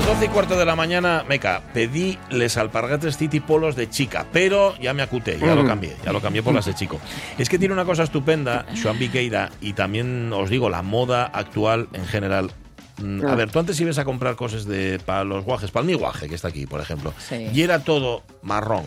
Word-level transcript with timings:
Las 0.00 0.08
12 0.08 0.24
y 0.24 0.28
cuarto 0.28 0.58
de 0.58 0.64
la 0.64 0.74
mañana, 0.76 1.26
meca, 1.28 1.60
pedí 1.74 2.18
les 2.30 2.56
alpargates 2.56 3.18
City 3.18 3.38
Polos 3.38 3.76
de 3.76 3.90
chica, 3.90 4.24
pero 4.32 4.74
ya 4.78 4.94
me 4.94 5.02
acuté, 5.02 5.38
ya 5.38 5.54
lo 5.54 5.62
cambié, 5.66 5.94
ya 6.02 6.10
lo 6.10 6.22
cambié 6.22 6.42
por 6.42 6.54
las 6.54 6.64
de 6.64 6.74
chico. 6.74 6.98
Es 7.36 7.50
que 7.50 7.58
tiene 7.58 7.74
una 7.74 7.84
cosa 7.84 8.04
estupenda, 8.04 8.64
Joan 8.82 8.98
Viqueira, 8.98 9.50
y 9.60 9.74
también 9.74 10.32
os 10.32 10.48
digo, 10.48 10.70
la 10.70 10.80
moda 10.80 11.26
actual 11.26 11.88
en 11.92 12.06
general. 12.06 12.50
Mm, 12.96 13.26
A 13.26 13.34
ver, 13.34 13.50
tú 13.50 13.58
antes 13.58 13.78
ibas 13.78 13.98
a 13.98 14.06
comprar 14.06 14.36
cosas 14.36 14.64
de 14.64 14.98
para 15.04 15.22
los 15.22 15.44
guajes, 15.44 15.70
para 15.70 15.84
mi 15.84 15.92
guaje 15.92 16.30
que 16.30 16.34
está 16.34 16.48
aquí, 16.48 16.64
por 16.66 16.80
ejemplo, 16.80 17.12
Sí. 17.18 17.48
y 17.52 17.60
era 17.60 17.80
todo 17.84 18.22
marrón, 18.40 18.86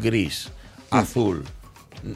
gris, 0.00 0.50
azul. 0.90 1.44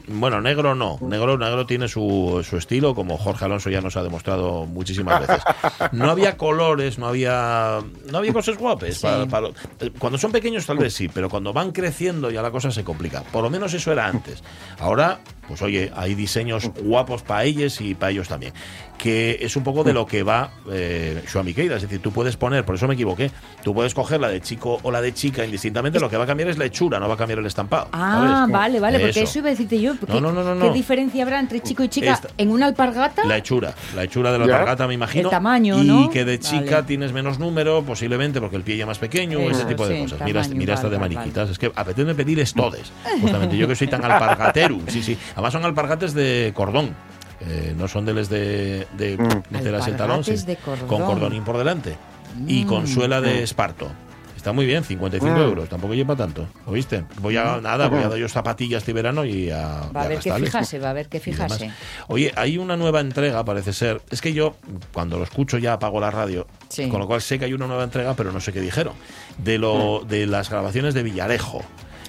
Bueno, 0.07 0.41
negro 0.41 0.75
no. 0.75 0.97
Negro, 1.01 1.37
negro 1.37 1.65
tiene 1.65 1.87
su, 1.87 2.45
su 2.47 2.57
estilo, 2.57 2.95
como 2.95 3.17
Jorge 3.17 3.45
Alonso 3.45 3.69
ya 3.69 3.81
nos 3.81 3.95
ha 3.97 4.03
demostrado 4.03 4.65
muchísimas 4.65 5.19
veces. 5.27 5.43
No 5.91 6.09
había 6.11 6.37
colores, 6.37 6.97
no 6.97 7.07
había, 7.07 7.79
no 8.11 8.17
había 8.17 8.33
cosas 8.33 8.57
guapas. 8.57 8.99
para- 8.99 9.25
para 9.27 9.47
lo- 9.47 9.53
cuando 9.99 10.17
son 10.17 10.31
pequeños 10.31 10.65
tal 10.65 10.77
vez 10.77 10.93
sí, 10.93 11.07
pero 11.09 11.29
cuando 11.29 11.53
van 11.53 11.71
creciendo 11.71 12.31
ya 12.31 12.41
la 12.41 12.51
cosa 12.51 12.71
se 12.71 12.83
complica. 12.83 13.23
Por 13.23 13.43
lo 13.43 13.49
menos 13.49 13.73
eso 13.73 13.91
era 13.91 14.07
antes. 14.07 14.43
Ahora, 14.79 15.19
pues 15.47 15.61
oye, 15.61 15.91
hay 15.95 16.15
diseños 16.15 16.69
guapos 16.83 17.21
para 17.23 17.43
ellos 17.43 17.79
y 17.81 17.95
para 17.95 18.11
ellos 18.11 18.27
también. 18.27 18.53
Que 18.97 19.39
es 19.41 19.57
un 19.57 19.63
poco 19.63 19.83
de 19.83 19.91
lo 19.91 20.05
que 20.05 20.23
va 20.23 20.51
eh, 20.71 21.21
Miqueira. 21.43 21.75
Es 21.75 21.81
decir, 21.81 21.99
tú 21.99 22.11
puedes 22.11 22.37
poner, 22.37 22.63
por 22.63 22.75
eso 22.75 22.87
me 22.87 22.93
equivoqué, 22.93 23.31
tú 23.63 23.73
puedes 23.73 23.93
coger 23.93 24.21
la 24.21 24.29
de 24.29 24.39
chico 24.39 24.79
o 24.81 24.91
la 24.91 25.01
de 25.01 25.13
chica 25.13 25.43
indistintamente, 25.43 25.99
lo 25.99 26.09
que 26.09 26.15
va 26.15 26.23
a 26.23 26.27
cambiar 26.27 26.49
es 26.49 26.57
la 26.57 26.65
hechura, 26.65 26.99
no 26.99 27.07
va 27.09 27.15
a 27.15 27.17
cambiar 27.17 27.39
el 27.39 27.45
estampado. 27.45 27.89
Ah, 27.91 28.35
¿sabes? 28.45 28.53
vale, 28.53 28.79
vale, 28.79 28.99
porque 28.99 29.09
Eso. 29.19 29.29
eso 29.29 29.39
iba 29.39 29.47
a 29.49 29.51
decirte 29.51 29.81
yo. 29.81 29.95
porque 29.99 30.21
No, 30.21 30.31
no, 30.31 30.43
no, 30.43 30.55
no, 30.55 30.67
¿Qué 30.67 30.73
diferencia 30.73 31.23
habrá 31.23 31.39
entre 31.39 31.59
chico 31.61 31.83
y 31.83 31.89
chica 31.89 32.13
Esta- 32.13 32.29
en 32.37 32.49
una 32.51 32.67
alpargata? 32.67 33.25
La 33.25 33.35
hechura, 33.37 33.73
la 33.95 34.03
hechura 34.03 34.31
de 34.31 34.39
la 34.39 34.45
Ya. 34.47 34.53
alpargata, 34.53 34.87
me 34.87 34.93
imagino. 34.93 35.27
El 35.27 35.31
tamaño, 35.31 35.81
y 35.83 35.87
¿no? 35.87 36.09
que 36.09 36.23
de 36.23 36.39
chica 36.39 36.75
Vale. 36.75 36.83
tienes 36.87 37.11
menos 37.11 37.39
número, 37.39 37.83
posiblemente 37.83 38.39
porque 38.39 38.55
el 38.55 38.63
pie 38.63 38.77
ya 38.77 38.85
más 38.85 38.99
pequeño, 38.99 39.39
Eso, 39.39 39.51
ese 39.51 39.65
tipo 39.65 39.85
de 39.85 39.99
cosas. 39.99 40.19
tamaño, 40.19 40.33
mira, 40.33 40.47
mira 40.55 40.73
esta 40.75 40.87
vale, 40.87 40.95
de 40.95 41.01
vale, 41.01 41.15
maniquitas. 41.15 41.49
Es 41.49 41.59
que 41.59 41.71
apetece 41.75 42.15
pedir 42.15 42.39
estodes. 42.39 42.91
Justamente 43.19 43.57
yo 43.57 43.67
que 43.67 43.75
soy 43.75 43.87
tan 43.87 44.03
alpargateru. 44.05 44.81
Sí, 44.87 45.03
sí. 45.03 45.17
Además 45.33 45.53
son 45.53 45.65
alpargates 45.65 46.13
de 46.13 46.51
cordón. 46.55 46.95
Eh, 47.41 47.73
no 47.77 47.87
son 47.87 48.05
de 48.05 48.13
les 48.13 48.29
de, 48.29 48.87
de 48.97 49.17
meterlas 49.49 49.87
el 49.87 49.97
talón. 49.97 50.23
Sí, 50.23 50.35
de 50.45 50.55
cordón. 50.55 50.87
Con 50.87 51.03
cordonín 51.03 51.43
por 51.43 51.57
delante. 51.57 51.95
Y 52.47 52.65
con 52.65 52.87
suela 52.87 53.21
de 53.21 53.43
esparto. 53.43 53.89
Está 54.43 54.51
muy 54.51 54.65
bien, 54.65 54.83
55 54.83 55.39
euros. 55.39 55.69
Tampoco 55.69 55.93
lleva 55.93 56.17
tanto. 56.17 56.45
¿Oíste? 56.65 57.05
Voy 57.21 57.37
a, 57.37 57.61
nada, 57.61 57.87
voy 57.87 58.03
a 58.03 58.09
dar 58.09 58.17
yo 58.17 58.27
zapatillas 58.27 58.81
este 58.81 58.91
verano 58.91 59.23
y 59.23 59.49
a. 59.49 59.89
Va 59.95 60.01
y 60.01 60.03
a 60.03 60.05
haber 60.05 60.19
que 60.19 60.33
fijarse, 60.33 60.79
va 60.79 60.87
a 60.87 60.89
haber 60.89 61.07
que 61.07 61.17
Y 61.19 61.21
fijarse. 61.21 61.71
Oye, 62.07 62.33
hay 62.35 62.57
una 62.57 62.75
nueva 62.75 62.99
entrega, 62.99 63.45
parece 63.45 63.71
ser. 63.71 64.01
Es 64.09 64.19
que 64.19 64.33
yo, 64.33 64.57
cuando 64.93 65.17
lo 65.17 65.23
escucho, 65.23 65.59
ya 65.59 65.71
apago 65.71 66.01
la 66.01 66.11
radio. 66.11 66.45
Sí. 66.67 66.89
Con 66.89 66.99
lo 66.99 67.07
cual 67.07 67.21
sé 67.21 67.39
que 67.39 67.45
hay 67.45 67.53
una 67.53 67.67
nueva 67.67 67.85
entrega, 67.85 68.15
pero 68.15 68.33
no 68.33 68.41
sé 68.41 68.51
qué 68.51 68.59
dijeron. 68.59 68.95
De 69.37 69.57
lo 69.57 70.03
de 70.05 70.27
las 70.27 70.49
grabaciones 70.49 70.93
de 70.93 71.03
Villarejo. 71.03 71.61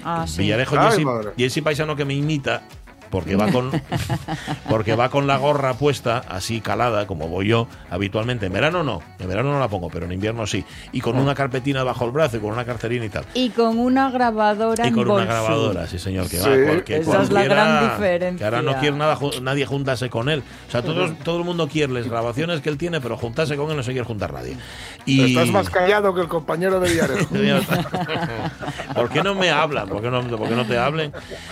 Ah, 0.03 0.25
sí. 0.27 0.39
Villarejo, 0.39 0.75
Ay. 0.77 1.05
Jesse 1.37 1.61
Paisano 1.63 1.95
que 1.95 2.03
me 2.03 2.15
imita. 2.15 2.63
Porque 3.09 3.35
va 3.35 3.51
con 3.51 3.71
porque 4.69 4.95
va 4.95 5.09
con 5.09 5.27
la 5.27 5.37
gorra 5.37 5.73
puesta, 5.75 6.23
así 6.27 6.61
calada, 6.61 7.07
como 7.07 7.27
voy 7.27 7.47
yo 7.47 7.67
habitualmente. 7.89 8.47
En 8.47 8.53
verano 8.53 8.83
no, 8.83 9.01
en 9.19 9.27
verano 9.27 9.51
no 9.53 9.59
la 9.59 9.67
pongo, 9.67 9.89
pero 9.89 10.05
en 10.05 10.11
invierno 10.11 10.45
sí. 10.47 10.65
Y 10.91 11.01
con 11.01 11.17
una 11.17 11.35
carpetina 11.35 11.83
bajo 11.83 12.05
el 12.05 12.11
brazo 12.11 12.37
y 12.37 12.39
con 12.39 12.51
una 12.51 12.65
carterina 12.65 13.05
y 13.05 13.09
tal. 13.09 13.25
Y 13.33 13.49
con 13.49 13.77
una 13.79 14.09
grabadora 14.09 14.87
Y 14.87 14.91
con 14.91 15.01
en 15.03 15.05
una 15.11 15.13
bolso. 15.13 15.27
grabadora, 15.27 15.87
sí 15.87 15.99
señor, 15.99 16.29
que 16.29 16.37
Sí. 16.37 16.49
va 16.49 16.95
Esa 16.95 17.21
es 17.23 17.31
la 17.31 17.43
gran 17.43 17.89
diferencia. 17.89 18.37
Que 18.37 18.43
ahora 18.45 18.61
no 18.61 18.79
quiere 18.79 18.97
nada, 18.97 19.17
nadie 19.41 19.65
juntarse 19.65 20.09
con 20.09 20.29
él. 20.29 20.43
O 20.67 20.71
sea, 20.71 20.81
todos, 20.81 21.17
todo 21.19 21.37
el 21.39 21.43
mundo 21.45 21.67
quiere 21.67 21.93
las 21.93 22.07
grabaciones 22.07 22.61
que 22.61 22.69
él 22.69 22.77
tiene, 22.77 23.01
pero 23.01 23.17
juntarse 23.17 23.55
con 23.55 23.69
él 23.71 23.77
no 23.77 23.83
se 23.83 23.91
quiere 23.91 24.05
juntar 24.05 24.33
nadie. 24.33 24.57
Y 25.05 25.35
Estás 25.35 25.49
más 25.49 25.69
callado 25.69 26.13
que 26.13 26.21
el 26.21 26.27
compañero 26.27 26.79
de 26.79 26.89
Villarejo. 26.89 27.35
¿Por 28.95 29.09
qué 29.09 29.21
no 29.23 29.35
me 29.35 29.49
hablan? 29.49 29.87
¿Por 29.87 30.01
qué 30.01 30.09
no, 30.09 30.21
por 30.37 30.49
qué 30.49 30.55
no 30.55 30.65
te 30.65 30.77
hablen? 30.77 31.11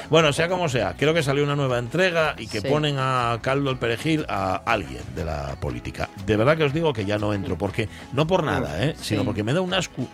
Bueno, 0.09 0.33
sea 0.33 0.47
como 0.49 0.69
sea, 0.69 0.95
creo 0.97 1.13
que 1.13 1.23
salió 1.23 1.42
una 1.43 1.55
nueva 1.55 1.77
entrega 1.79 2.35
y 2.37 2.47
que 2.47 2.61
Sí. 2.61 2.67
ponen 2.67 2.95
a 2.99 3.37
caldo 3.41 3.69
el 3.71 3.77
perejil 3.77 4.25
a 4.29 4.55
alguien 4.65 5.01
de 5.15 5.25
la 5.25 5.55
política. 5.59 6.09
De 6.25 6.37
verdad 6.37 6.57
que 6.57 6.63
os 6.63 6.73
digo 6.73 6.93
que 6.93 7.05
ya 7.05 7.17
no 7.17 7.33
entro, 7.33 7.57
porque 7.57 7.87
no 8.13 8.25
por 8.27 8.43
nada, 8.43 8.83
¿eh? 8.83 8.95
sino 8.99 9.23
porque 9.25 9.43
me 9.43 9.53
da 9.53 9.61
un 9.61 9.73
asco. 9.73 10.07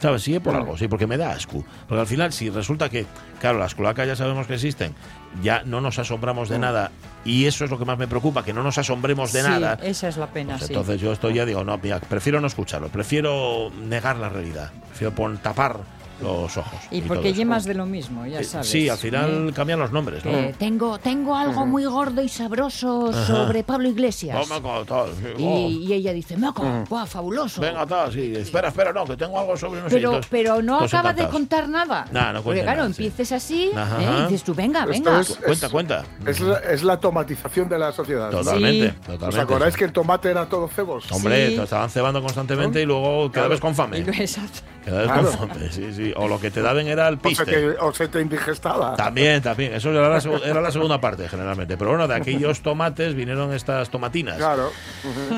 ¿Sabes? 0.00 0.22
Sí, 0.22 0.38
por 0.38 0.54
algo, 0.54 0.76
sí, 0.76 0.86
porque 0.86 1.06
me 1.06 1.16
da 1.16 1.30
asco. 1.30 1.64
Porque 1.88 2.00
al 2.00 2.06
final, 2.06 2.30
si 2.32 2.50
resulta 2.50 2.90
que, 2.90 3.06
claro, 3.40 3.58
las 3.58 3.74
cloacas 3.74 4.06
ya 4.06 4.16
sabemos 4.16 4.46
que 4.46 4.54
existen, 4.54 4.94
ya 5.42 5.62
no 5.64 5.80
nos 5.80 5.98
asombramos 5.98 6.50
de 6.50 6.58
nada, 6.58 6.90
y 7.24 7.46
eso 7.46 7.64
es 7.64 7.70
lo 7.70 7.78
que 7.78 7.86
más 7.86 7.96
me 7.96 8.06
preocupa, 8.06 8.44
que 8.44 8.52
no 8.52 8.62
nos 8.62 8.76
asombremos 8.76 9.32
de 9.32 9.42
Sí, 9.42 9.48
nada. 9.48 9.78
esa 9.82 10.08
es 10.08 10.16
la 10.18 10.26
pena, 10.26 10.56
Pues 10.58 10.66
sí. 10.66 10.74
entonces 10.74 11.00
yo 11.00 11.12
estoy 11.12 11.34
ya 11.34 11.46
digo, 11.46 11.64
no, 11.64 11.78
mira, 11.78 12.00
prefiero 12.00 12.38
no 12.40 12.48
escucharlo, 12.48 12.88
prefiero 12.88 13.70
negar 13.82 14.16
la 14.16 14.28
realidad, 14.28 14.72
prefiero 14.88 15.14
tapar 15.38 15.78
los 16.20 16.56
ojos. 16.56 16.78
Y 16.90 17.00
porque 17.02 17.28
eso. 17.30 17.38
llevas 17.38 17.64
de 17.64 17.74
lo 17.74 17.86
mismo, 17.86 18.24
ya 18.26 18.42
sabes. 18.44 18.68
Sí, 18.68 18.88
al 18.88 18.98
final 18.98 19.48
¿eh? 19.48 19.52
cambian 19.54 19.78
los 19.78 19.92
nombres, 19.92 20.24
¿no? 20.24 20.30
Eh, 20.30 20.54
tengo, 20.58 20.98
tengo 20.98 21.34
algo 21.36 21.66
muy 21.66 21.84
gordo 21.84 22.22
y 22.22 22.28
sabroso 22.28 23.12
sobre 23.26 23.62
Pablo 23.64 23.88
Iglesias. 23.88 24.48
Tal, 24.86 25.08
sí, 25.18 25.44
oh, 25.44 25.68
y 25.68 25.92
ella 25.92 26.12
dice, 26.12 26.36
Moco, 26.36 26.84
guau, 26.88 27.06
fabuloso. 27.06 27.60
Venga, 27.60 27.86
tal, 27.86 28.12
sí, 28.12 28.32
espera, 28.36 28.68
espera, 28.68 28.92
no, 28.92 29.04
que 29.04 29.16
tengo 29.16 29.38
algo 29.38 29.56
sobre 29.56 29.80
no 29.82 29.88
sé, 29.88 29.96
pero, 29.96 30.20
pero 30.30 30.62
no 30.62 30.78
todos 30.78 30.94
acaba 30.94 31.12
de 31.12 31.28
contar 31.28 31.68
nada. 31.68 32.06
Nah, 32.12 32.32
no 32.32 32.42
Porque 32.42 32.62
claro, 32.62 32.82
nada, 32.82 32.94
sí. 32.94 33.04
empieces 33.04 33.32
así. 33.32 33.70
¿eh? 33.74 34.18
y 34.18 34.22
dices 34.24 34.42
tú, 34.44 34.54
venga, 34.54 34.84
venga. 34.86 35.20
es- 35.20 35.36
Cuenta, 35.44 35.68
cuenta. 35.68 36.04
Es 36.26 36.40
la, 36.40 36.58
es 36.58 36.82
la 36.82 36.98
tomatización 36.98 37.68
de 37.68 37.78
la 37.78 37.92
sociedad. 37.92 38.30
Totalmente, 38.30 38.90
Sí. 38.90 38.96
totalmente. 39.00 39.26
¿Os 39.26 39.36
acordáis 39.38 39.76
que 39.76 39.84
el 39.84 39.92
tomate 39.92 40.30
era 40.30 40.46
todo 40.46 40.68
cebos? 40.68 41.10
Hombre, 41.12 41.50
Sí. 41.50 41.56
te 41.56 41.62
estaban 41.62 41.90
cebando 41.90 42.20
constantemente 42.22 42.80
y 42.82 42.86
luego 42.86 43.30
cada 43.32 43.48
vez 43.48 43.60
con 43.60 43.74
fame. 43.74 43.98
Exacto. 44.18 44.60
Claro. 44.84 45.30
sí, 45.70 45.92
sí. 45.94 46.12
O 46.16 46.28
lo 46.28 46.38
que 46.38 46.50
te 46.50 46.60
daban 46.62 46.86
era 46.86 47.08
el 47.08 47.14
O 47.14 47.18
se, 47.18 47.28
piste. 47.28 47.44
te, 47.46 47.68
o 47.78 47.92
se 47.92 48.08
te 48.08 48.20
indigestaba. 48.20 48.94
También, 48.96 49.40
también. 49.42 49.74
Eso 49.74 49.90
era 49.90 50.08
la, 50.08 50.18
seg- 50.20 50.44
era 50.44 50.60
la 50.60 50.70
segunda 50.70 51.00
parte, 51.00 51.28
generalmente. 51.28 51.76
Pero 51.76 51.90
bueno, 51.90 52.06
de 52.06 52.14
aquellos 52.14 52.60
tomates 52.60 53.14
vinieron 53.14 53.52
estas 53.52 53.88
tomatinas 53.90 54.36
Claro. 54.36 54.70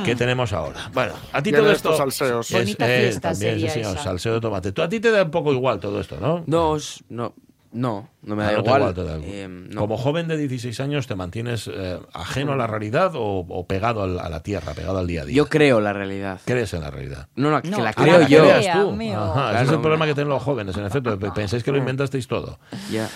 que 0.05 0.17
tenemos 0.17 0.53
ahora. 0.53 0.91
Bueno, 0.93 1.13
a 1.33 1.43
ti 1.43 1.53
todo 1.53 1.71
esto. 1.71 1.91
estos 1.93 1.97
salseos. 1.99 2.51
es- 2.51 2.57
Bonita 2.57 2.93
eh, 2.93 3.01
fiesta 3.03 3.31
también, 3.31 3.55
sí, 3.55 3.61
sería 3.61 3.73
señor, 3.75 3.95
esa. 3.95 4.03
salseo 4.05 4.35
de 4.35 4.41
tomate. 4.41 4.73
Tú, 4.73 4.83
a 4.83 4.89
ti 4.89 5.01
te 5.01 5.11
da 5.11 5.23
un 5.23 5.31
poco 5.31 5.53
igual 5.53 5.79
todo 5.81 6.01
esto, 6.01 6.19
¿no? 6.21 6.43
No, 6.47 6.77
no, 7.09 7.35
no, 7.77 8.09
no 8.23 8.35
me 8.37 8.43
da 8.43 8.49
Ah, 8.49 8.53
no 8.57 8.63
te 8.63 8.71
igual. 8.71 8.95
te 8.95 9.05
da. 9.05 9.17
Eh, 9.23 9.49
no. 9.49 9.81
Como 9.83 9.97
joven 9.97 10.27
de 10.29 10.37
16 10.37 10.81
años, 10.81 11.07
¿te 11.07 11.15
mantienes 11.15 11.71
eh, 11.73 11.99
ajeno 12.13 12.53
a 12.53 12.57
la 12.57 12.67
realidad 12.67 13.13
o, 13.15 13.41
o 13.49 13.67
pegado 13.67 14.03
al- 14.03 14.19
a 14.19 14.29
la 14.29 14.43
tierra, 14.43 14.73
pegado 14.75 14.99
al 14.99 15.07
día 15.07 15.23
a 15.23 15.25
día? 15.25 15.37
Yo 15.37 15.47
creo 15.49 15.81
la 15.81 15.93
realidad. 15.93 16.41
¿Crees 16.45 16.73
en 16.75 16.81
la 16.81 16.91
realidad? 16.91 17.29
No, 17.37 17.51
no, 17.51 17.63
que 17.63 17.69
No, 17.71 17.79
la 17.81 17.93
creo 17.93 18.19
la 18.19 18.29
yo. 18.29 18.43
¿Creas 18.45 18.81
tú? 18.81 18.93
mío. 18.93 19.19
Ajá, 19.21 19.55
ese 19.55 19.65
es 19.65 19.71
el 19.73 19.81
problema 19.81 20.07
que 20.07 20.15
tienen 20.15 20.31
los 20.31 20.43
jóvenes, 20.43 20.77
en 20.77 20.85
efecto. 20.87 21.19
pe- 21.19 21.31
Pensáis 21.33 21.63
que 21.63 21.71
lo 21.73 21.79
inventasteis 21.79 22.27
todo. 22.27 22.59
Ya. 22.91 23.09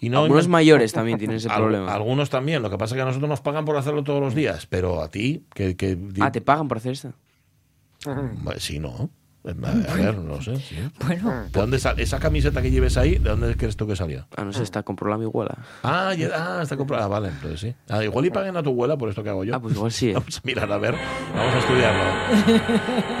Y 0.00 0.10
no 0.10 0.22
Algunos 0.24 0.46
invent- 0.46 0.50
mayores 0.50 0.92
también 0.92 1.18
tienen 1.18 1.36
ese 1.38 1.48
Al- 1.48 1.56
problema. 1.62 1.94
Algunos 1.94 2.28
también. 2.28 2.60
Lo 2.62 2.68
que 2.68 2.76
pasa 2.76 2.94
es 2.94 2.96
que 2.96 3.02
a 3.02 3.06
nosotros 3.06 3.28
nos 3.30 3.40
pagan 3.40 3.64
por 3.64 3.76
hacerlo 3.76 4.02
todos 4.04 4.20
los 4.20 4.34
días. 4.34 4.66
Pero 4.66 5.00
a 5.02 5.08
ti, 5.10 5.46
que. 5.54 5.76
que 5.76 5.96
Ah, 6.20 6.30
¿te 6.32 6.40
pagan 6.42 6.68
por 6.68 6.76
hacer 6.78 6.92
esto? 6.92 7.12
Sí, 8.58 8.78
no. 8.80 9.08
A 9.46 9.92
a 9.92 9.94
ver, 9.96 10.16
no 10.16 10.40
sé. 10.40 10.56
sí. 10.56 10.76
Bueno, 11.04 11.44
¿De 11.52 11.60
dónde 11.60 11.78
sal- 11.78 12.00
esa 12.00 12.18
camiseta 12.18 12.62
que 12.62 12.70
lleves 12.70 12.96
ahí, 12.96 13.16
¿de 13.18 13.28
dónde 13.28 13.54
crees 13.56 13.76
tú 13.76 13.86
que 13.86 13.94
salió? 13.94 14.26
Ah, 14.36 14.44
no 14.44 14.52
sé, 14.54 14.62
está 14.62 14.82
compró 14.82 15.10
la 15.10 15.18
mi 15.18 15.24
abuela. 15.26 15.58
Ah, 15.82 16.14
ya- 16.14 16.30
ah, 16.34 16.62
está 16.62 16.76
comprada. 16.78 17.04
Ah, 17.04 17.08
vale, 17.08 17.28
entonces 17.28 17.60
sí. 17.60 17.74
Ah, 17.90 18.02
igual 18.02 18.24
y 18.24 18.30
paguen 18.30 18.56
a 18.56 18.62
tu 18.62 18.70
abuela 18.70 18.96
por 18.96 19.10
esto 19.10 19.22
que 19.22 19.28
hago 19.28 19.44
yo. 19.44 19.54
Ah, 19.54 19.60
pues 19.60 19.74
igual 19.74 19.92
sí. 19.92 20.08
¿eh? 20.10 20.14
Vamos 20.14 20.38
a 20.38 20.40
mirar, 20.44 20.72
a 20.72 20.78
ver. 20.78 20.94
Vamos 21.36 21.54
a 21.54 21.58
estudiarlo. 21.58 22.04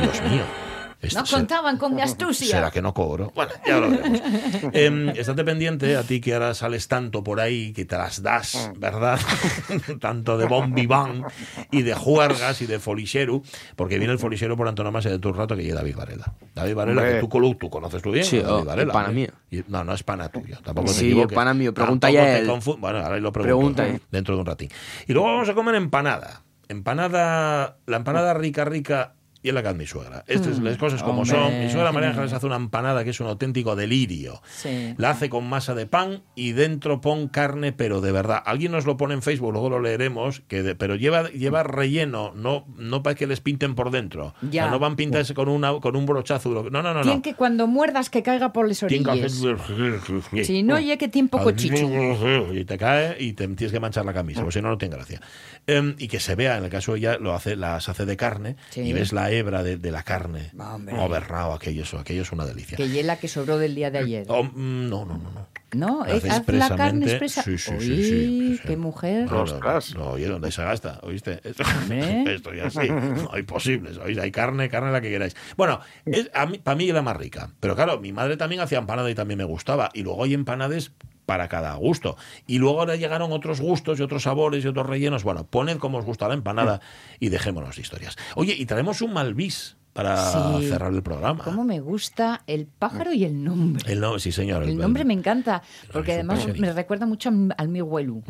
Dios 0.00 0.22
mío. 0.30 0.63
Esto 1.08 1.20
No 1.20 1.26
contaban 1.26 1.78
con 1.78 1.94
mi 1.94 2.02
astucia. 2.02 2.48
¿Será 2.56 2.70
que 2.70 2.82
no 2.82 2.92
cobro? 2.94 3.32
Bueno, 3.34 3.52
ya 3.66 3.78
lo 3.78 3.90
veremos. 3.90 4.20
Em, 4.72 5.08
estate 5.10 5.44
pendiente, 5.44 5.96
a 5.96 6.02
ti 6.02 6.20
que 6.20 6.34
ahora 6.34 6.54
sales 6.54 6.88
tanto 6.88 7.22
por 7.22 7.40
ahí, 7.40 7.72
que 7.72 7.84
te 7.84 7.96
las 7.96 8.22
das, 8.22 8.70
¿verdad? 8.76 9.18
tanto 10.00 10.38
de 10.38 10.46
bombi 10.46 10.86
bang 10.86 11.24
y 11.70 11.82
de 11.82 11.94
juergas 11.94 12.60
y 12.62 12.66
de 12.66 12.78
folixeru, 12.78 13.42
porque 13.76 13.98
viene 13.98 14.12
el 14.12 14.18
folixero 14.18 14.56
por 14.56 14.68
antonomasia 14.68 15.10
de 15.10 15.18
tu 15.18 15.32
rato 15.32 15.56
que 15.56 15.62
llega 15.62 15.76
David 15.76 15.96
Varela. 15.96 16.34
David 16.54 16.74
Varela, 16.74 17.00
Hombre. 17.02 17.20
que 17.20 17.54
tú, 17.58 17.70
conoces 17.70 18.02
tú 18.02 18.10
bien. 18.12 18.24
Sí. 18.24 18.38
David 18.38 18.52
oh, 18.52 18.64
Varela, 18.64 18.92
es 18.92 18.92
pana 18.92 19.10
¿eh? 19.10 19.12
mío. 19.12 19.28
Y- 19.50 19.64
no, 19.68 19.84
no 19.84 19.92
es 19.94 20.02
pana 20.02 20.28
tuyo. 20.28 20.56
Tampoco 20.64 20.88
te 20.88 20.94
Sí, 20.94 21.06
equivoques. 21.06 21.32
es 21.32 21.36
pana 21.36 21.54
mío. 21.54 21.74
Pregunta 21.74 22.10
ya 22.10 22.24
te 22.24 22.38
él. 22.40 22.48
confu- 22.48 22.78
Bueno, 22.78 22.98
ahora 22.98 23.18
lo 23.18 23.32
pregunto. 23.32 23.82
Dentro 24.10 24.34
de 24.34 24.40
un 24.40 24.46
ratín. 24.46 24.70
Y 25.06 25.12
luego 25.12 25.28
vamos 25.28 25.48
a 25.48 25.54
comer 25.54 25.74
empanada. 25.74 26.42
Empanada, 26.68 27.76
la 27.86 27.96
empanada 27.96 28.34
rica, 28.34 28.64
rica 28.64 29.14
y 29.44 29.48
es 29.48 29.54
la 29.54 29.62
que 29.62 29.68
hace 29.68 29.78
mi 29.78 29.86
suegra. 29.86 30.24
Estas 30.26 30.58
las 30.58 30.76
cosas 30.78 31.02
como 31.04 31.20
hombre. 31.22 31.36
son. 31.36 31.60
Mi 31.60 31.70
suegra 31.70 31.92
María 31.92 32.08
Ángeles 32.08 32.32
hace 32.32 32.46
una 32.46 32.56
empanada 32.56 33.04
que 33.04 33.10
es 33.10 33.20
un 33.20 33.28
auténtico 33.28 33.76
delirio. 33.76 34.42
Sí. 34.56 34.94
La 34.96 35.10
hace 35.10 35.28
con 35.30 35.46
masa 35.48 35.74
de 35.74 35.86
pan 35.86 36.22
y 36.34 36.52
dentro 36.52 37.00
pon 37.00 37.28
carne, 37.28 37.72
pero 37.72 38.00
de 38.00 38.10
verdad. 38.10 38.42
Alguien 38.44 38.72
nos 38.72 38.86
lo 38.86 38.96
pone 38.96 39.14
en 39.14 39.22
Facebook, 39.22 39.52
luego 39.52 39.68
lo 39.70 39.80
leeremos, 39.80 40.40
que 40.48 40.62
de- 40.62 40.74
pero 40.74 40.96
lleva, 40.96 41.28
lleva 41.30 41.62
relleno, 41.62 42.32
no, 42.34 42.66
no 42.76 43.02
para 43.02 43.14
que 43.14 43.26
les 43.26 43.40
pinten 43.40 43.74
por 43.74 43.90
dentro. 43.90 44.28
O 44.38 44.40
sea, 44.40 44.50
Ya. 44.50 44.70
no 44.70 44.78
van 44.78 44.96
pintarse 44.96 45.34
con, 45.34 45.48
una, 45.48 45.72
con 45.80 45.94
un 45.94 46.06
brochazo. 46.06 46.48
No, 46.70 46.82
no, 46.82 46.94
no. 46.94 47.02
Tienen 47.02 47.18
no. 47.18 47.22
que 47.22 47.34
cuando 47.34 47.66
muerdas 47.66 48.08
que 48.08 48.22
caiga 48.22 48.52
por 48.52 48.66
las 48.66 48.80
que 48.80 48.86
orillas. 48.86 49.42
Si 50.44 50.62
no, 50.62 50.78
ya 50.80 50.96
que 50.96 51.08
tiene 51.08 51.28
poco 51.28 51.50
chicho. 51.52 51.84
y 52.52 52.64
te 52.64 52.78
cae 52.78 53.16
y 53.22 53.32
te 53.34 53.46
tienes 53.48 53.72
que 53.72 53.80
manchar 53.80 54.04
la 54.04 54.12
camisa, 54.14 54.40
porque 54.40 54.58
si 54.58 54.62
no, 54.62 54.68
no 54.70 54.78
tiene 54.78 54.96
gracia. 54.96 55.20
Em, 55.66 55.94
y 55.98 56.08
que 56.08 56.20
se 56.20 56.34
vea, 56.34 56.58
en 56.58 56.64
el 56.64 56.70
caso 56.70 56.94
ella 56.96 57.18
lo 57.18 57.34
hace, 57.34 57.56
las 57.56 57.88
hace 57.88 58.04
de 58.06 58.16
carne 58.16 58.56
Sí. 58.70 58.80
y 58.82 58.92
ves 58.92 59.12
la 59.12 59.30
hebra 59.38 59.62
de, 59.62 59.76
de 59.76 59.90
la 59.90 60.02
carne. 60.02 60.50
Hombre. 60.58 60.94
Oh, 60.98 61.08
Bernao, 61.08 61.52
aquello, 61.52 61.82
eso, 61.82 61.98
aquello 61.98 62.22
es 62.22 62.32
una 62.32 62.44
delicia. 62.44 62.76
Que 62.76 62.88
hiela 62.88 63.16
que 63.16 63.28
sobró 63.28 63.58
del 63.58 63.74
día 63.74 63.90
de 63.90 63.98
ayer. 63.98 64.26
Oh, 64.28 64.44
mm, 64.44 64.88
no, 64.88 65.04
no, 65.04 65.18
no, 65.18 65.30
no. 65.30 65.48
No, 65.74 66.04
Lo 66.04 66.06
eh, 66.06 66.16
hace 66.16 66.30
haz 66.30 66.48
la 66.48 66.76
carne 66.76 67.06
expresa. 67.06 67.42
Sí, 67.42 67.58
sí, 67.58 67.70
sí, 67.70 67.74
Uy, 67.74 67.80
sí, 67.80 68.04
sí, 68.04 68.56
sí. 68.56 68.62
qué 68.64 68.76
mujer. 68.76 69.30
No, 69.30 69.44
no, 69.44 69.58
no, 69.58 69.80
no, 69.96 70.10
oye, 70.10 70.26
¿dónde 70.26 70.52
se 70.52 70.62
gasta? 70.62 71.00
¿Oíste? 71.02 71.40
Esto, 71.44 72.54
ya 72.54 72.70
sí. 72.70 72.88
No 72.88 73.30
hay. 73.32 74.18
Hay 74.18 74.30
carne, 74.30 74.68
carne 74.68 74.92
la 74.92 75.00
que 75.00 75.10
queráis. 75.10 75.36
Bueno, 75.56 75.80
es, 76.06 76.30
a 76.32 76.46
mí, 76.46 76.58
para 76.58 76.76
mí 76.76 76.88
es 76.88 76.94
la 76.94 77.02
más 77.02 77.16
rica. 77.16 77.50
Pero 77.60 77.74
claro, 77.74 77.98
mi 77.98 78.12
madre 78.12 78.36
también 78.36 78.60
hacía 78.60 78.78
empanada 78.78 79.10
y 79.10 79.14
también 79.14 79.38
me 79.38 79.44
gustaba. 79.44 79.90
Y 79.94 80.02
luego 80.02 80.24
hay 80.24 80.34
empanadas 80.34 80.92
para 81.26 81.48
cada 81.48 81.74
gusto. 81.74 82.16
Y 82.46 82.58
luego 82.58 82.80
ahora 82.80 82.96
llegaron 82.96 83.32
otros 83.32 83.60
gustos 83.60 83.98
y 83.98 84.02
otros 84.02 84.24
sabores 84.24 84.64
y 84.64 84.68
otros 84.68 84.86
rellenos. 84.86 85.24
Bueno, 85.24 85.46
poned 85.46 85.78
como 85.78 85.98
os 85.98 86.04
gusta 86.04 86.28
la 86.28 86.34
empanada 86.34 86.80
y 87.20 87.28
dejémonos 87.30 87.76
de 87.76 87.82
historias. 87.82 88.16
Oye, 88.36 88.54
y 88.56 88.66
traemos 88.66 89.00
un 89.02 89.12
malvis 89.12 89.76
para 89.94 90.16
Sí. 90.58 90.66
cerrar 90.68 90.92
el 90.92 91.04
programa. 91.04 91.44
Cómo 91.44 91.62
me 91.62 91.78
gusta 91.78 92.42
el 92.48 92.66
pájaro 92.66 93.12
y 93.12 93.24
el 93.24 93.44
nombre. 93.44 93.90
El 93.92 94.00
nombre, 94.00 94.18
sí, 94.20 94.32
señor. 94.32 94.64
El 94.64 94.76
nombre 94.76 95.04
me 95.04 95.14
encanta, 95.14 95.62
porque 95.92 96.14
además 96.14 96.44
me 96.58 96.72
recuerda 96.72 97.06
mucho 97.06 97.30
al 97.56 97.68
mi 97.68 97.78
abuelo, 97.78 98.22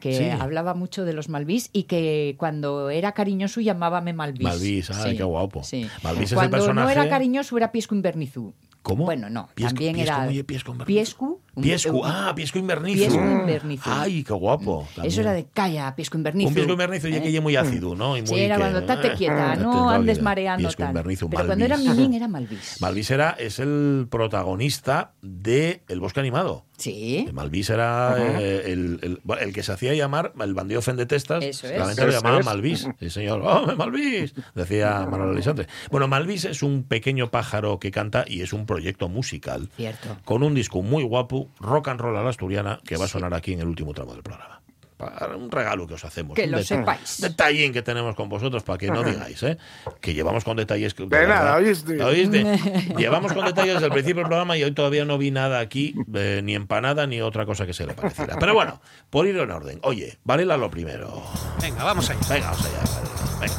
que 0.00 0.14
sí. 0.16 0.24
hablaba 0.30 0.72
mucho 0.72 1.04
de 1.04 1.12
los 1.12 1.28
malvís 1.28 1.68
y 1.74 1.82
que 1.82 2.36
cuando 2.38 2.88
era 2.88 3.12
cariñoso 3.12 3.60
llamábame 3.60 4.14
malvís. 4.14 4.44
Malvís, 4.44 4.90
ay, 4.92 5.14
qué 5.18 5.22
guapo. 5.24 5.62
Sí. 5.62 5.86
Malvís 6.02 6.24
es 6.24 6.32
el 6.32 6.36
cuando 6.38 6.56
no 6.56 6.62
personaje- 6.64 6.92
era 6.92 7.08
cariñoso 7.10 7.54
era 7.58 7.70
Piesco 7.70 7.94
Invernizú. 7.94 8.54
¿Cómo? 8.82 9.04
Bueno, 9.04 9.28
no, 9.28 9.50
Piesco- 9.54 9.74
también 9.74 9.94
Piesco, 9.96 10.14
era 10.16 10.26
oye, 10.26 10.42
Piesco. 10.42 10.72
Piescu. 10.86 11.40
Piescu, 11.62 11.98
un- 11.98 12.02
ah, 12.06 12.32
Piesco 12.34 12.58
Invernizo. 12.58 12.98
Piesco 12.98 13.18
Invernizo. 13.20 13.82
Ay, 13.92 14.22
qué 14.24 14.32
guapo. 14.32 14.82
Eso 14.82 14.94
también. 14.96 15.20
era 15.20 15.32
de 15.32 15.46
calla, 15.52 15.94
Piesco 15.96 16.16
Invernizo. 16.16 16.48
Un 16.48 16.54
Piesco 16.54 16.72
Invernizo 16.72 17.08
ya 17.08 17.16
¿eh? 17.18 17.22
que 17.22 17.34
es 17.36 17.42
muy 17.42 17.56
ácido, 17.56 17.94
¿no? 17.94 18.16
Y 18.16 18.20
muy 18.22 18.28
Sí, 18.28 18.40
era 18.40 18.56
que- 18.56 18.60
cuando 18.62 18.78
estate 18.80 19.12
quieta, 19.14 19.54
eh, 19.54 19.56
no 19.58 19.90
andes 19.90 20.18
vida. 20.18 20.24
mareando 20.24 20.62
Piesco 20.68 20.82
tal. 20.82 20.88
Invernizo, 20.90 21.28
Pero 21.30 21.46
cuando 21.46 21.64
era 21.64 21.76
miñín 21.76 22.14
era 22.14 22.28
Malvís. 22.28 22.76
Malvís 22.80 23.10
era, 23.10 23.30
es 23.38 23.58
el 23.58 24.06
protagonista 24.10 25.12
de 25.22 25.82
El 25.88 26.00
Bosque 26.00 26.20
Animado. 26.20 26.64
Sí. 26.80 27.28
Malvís 27.32 27.70
era 27.70 28.16
eh, 28.18 28.72
el, 28.72 28.98
el- 29.02 29.20
el 29.40 29.52
que 29.52 29.62
se 29.62 29.72
hacía 29.72 29.94
llamar 29.94 30.32
el 30.40 30.54
bandido 30.54 30.82
Fendetestas. 30.82 31.44
Eso 31.44 31.66
es. 31.66 31.74
Realmente 31.74 32.02
lo 32.02 32.08
Eso 32.08 32.18
llamaban 32.18 32.40
es. 32.40 32.46
Malvís. 32.46 32.88
Sí, 32.98 33.10
señor. 33.10 33.42
¡Oh, 33.44 33.66
Malvís! 33.76 34.34
Decía 34.54 35.06
Manuel 35.10 35.30
Alexandre. 35.30 35.66
Bueno, 35.90 36.08
Malvís 36.08 36.46
es 36.46 36.62
un 36.62 36.82
pequeño 36.84 37.30
pájaro 37.30 37.78
que 37.78 37.90
canta 37.90 38.24
y 38.26 38.40
es 38.42 38.52
un 38.52 38.66
proyecto 38.66 39.08
musical. 39.08 39.68
Cierto. 39.76 40.16
Con 40.24 40.42
un 40.42 40.54
disco 40.54 40.82
muy 40.82 41.04
guapo, 41.04 41.48
rock 41.60 41.88
and 41.88 42.00
roll 42.00 42.16
a 42.16 42.22
la 42.22 42.30
asturiana, 42.30 42.80
que 42.84 42.96
va 42.96 43.04
a 43.04 43.08
sonar 43.08 43.34
aquí 43.34 43.52
en 43.52 43.60
el 43.60 43.66
último 43.68 43.92
tramo 43.94 44.14
del 44.14 44.22
programa. 44.22 44.62
Para 45.00 45.34
un 45.36 45.50
regalo 45.50 45.86
que 45.86 45.94
os 45.94 46.04
hacemos. 46.04 46.34
Que 46.36 46.44
un 46.44 46.50
lo 46.52 46.58
deta- 46.58 46.76
sepáis. 46.76 47.20
Detallín 47.20 47.72
que 47.72 47.80
tenemos 47.82 48.14
con 48.14 48.28
vosotros 48.28 48.62
para 48.62 48.78
que 48.78 48.88
no 48.88 49.02
digáis, 49.02 49.42
¿eh? 49.42 49.56
Que 50.00 50.12
llevamos 50.14 50.44
con 50.44 50.56
detalles. 50.58 50.92
Que, 50.94 51.06
De 51.06 51.26
nada, 51.26 51.56
¿oíste? 51.56 52.02
¿Oíste? 52.02 52.42
llevamos 52.98 53.32
con 53.32 53.44
detalles 53.46 53.74
desde 53.74 53.86
el 53.86 53.92
principio 53.92 54.20
del 54.22 54.28
programa 54.28 54.56
y 54.58 54.64
hoy 54.64 54.72
todavía 54.72 55.04
no 55.04 55.16
vi 55.18 55.30
nada 55.30 55.58
aquí, 55.60 55.94
eh, 56.14 56.40
ni 56.44 56.54
empanada 56.54 57.06
ni 57.06 57.20
otra 57.22 57.46
cosa 57.46 57.64
que 57.66 57.72
se 57.72 57.86
le 57.86 57.94
pareciera. 57.94 58.36
Pero 58.38 58.52
bueno, 58.54 58.80
por 59.08 59.26
ir 59.26 59.36
en 59.38 59.50
orden. 59.50 59.78
Oye, 59.82 60.18
Varela 60.24 60.56
lo 60.56 60.70
primero. 60.70 61.22
Venga, 61.60 61.84
vamos 61.84 62.08
allá. 62.10 62.20
Venga, 62.28 62.50
vamos 62.50 62.66
allá, 62.66 62.78
Varela. 62.78 63.00
Venga. 63.40 63.54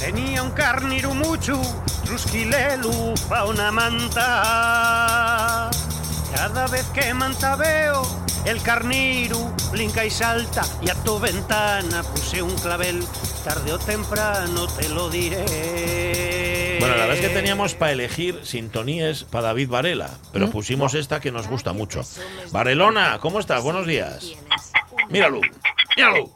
Tenía 0.00 0.42
un 0.42 0.50
carniru 0.52 1.12
mucho, 1.14 1.60
trusquilelu 2.06 3.12
pa 3.28 3.44
una 3.44 3.70
manta. 3.70 5.70
Cada 6.34 6.66
vez 6.68 6.86
que 6.94 7.12
manta 7.14 7.56
veo, 7.56 8.02
el 8.46 8.62
carniru 8.62 9.52
blinca 9.72 10.04
y 10.04 10.10
salta 10.10 10.62
y 10.80 10.88
a 10.90 10.94
tu 10.94 11.18
ventana 11.18 12.02
puse 12.02 12.42
un 12.42 12.54
clavel. 12.56 13.04
Tarde 13.44 13.72
o 13.72 13.78
temprano 13.78 14.66
te 14.66 14.88
lo 14.90 15.08
diré. 15.08 16.76
Bueno, 16.78 16.94
la 16.94 17.06
verdad 17.06 17.16
es 17.16 17.20
que 17.26 17.34
teníamos 17.34 17.74
para 17.74 17.92
elegir 17.92 18.38
sintonías 18.44 19.24
para 19.24 19.48
David 19.48 19.70
Varela, 19.70 20.10
pero 20.32 20.46
¿Mm? 20.46 20.50
pusimos 20.50 20.92
esta 20.94 21.20
que 21.20 21.32
nos 21.32 21.48
gusta 21.48 21.72
mucho. 21.72 22.02
Varelona, 22.52 23.18
¿cómo 23.18 23.40
estás? 23.40 23.62
Buenos 23.62 23.86
días. 23.86 24.32
Míralo, 25.08 25.40
míralo. 25.96 26.30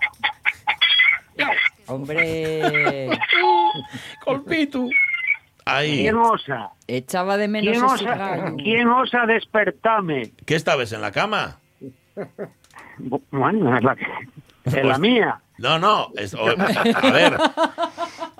Hombre, 1.86 3.10
Colpitu. 4.24 4.88
Ahí. 5.66 6.02
¿Quién 6.02 6.16
osa? 6.16 6.70
echaba 6.86 7.36
de 7.36 7.48
menos 7.48 7.72
¿Quién 7.72 7.82
osa. 7.84 8.52
¿Quién 8.56 8.88
osa 8.88 9.26
despertarme? 9.26 10.32
¿Qué 10.44 10.54
estabas 10.56 10.92
en 10.92 11.00
la 11.00 11.10
cama? 11.10 11.58
Bu- 12.98 13.22
Bueno, 13.30 13.76
es 13.76 13.82
la, 13.84 13.96
es 14.64 14.84
la 14.84 14.98
mía. 14.98 15.40
No, 15.58 15.78
no. 15.78 16.08
es- 16.16 16.34
o- 16.34 16.46
a 16.48 17.10
ver. 17.10 17.36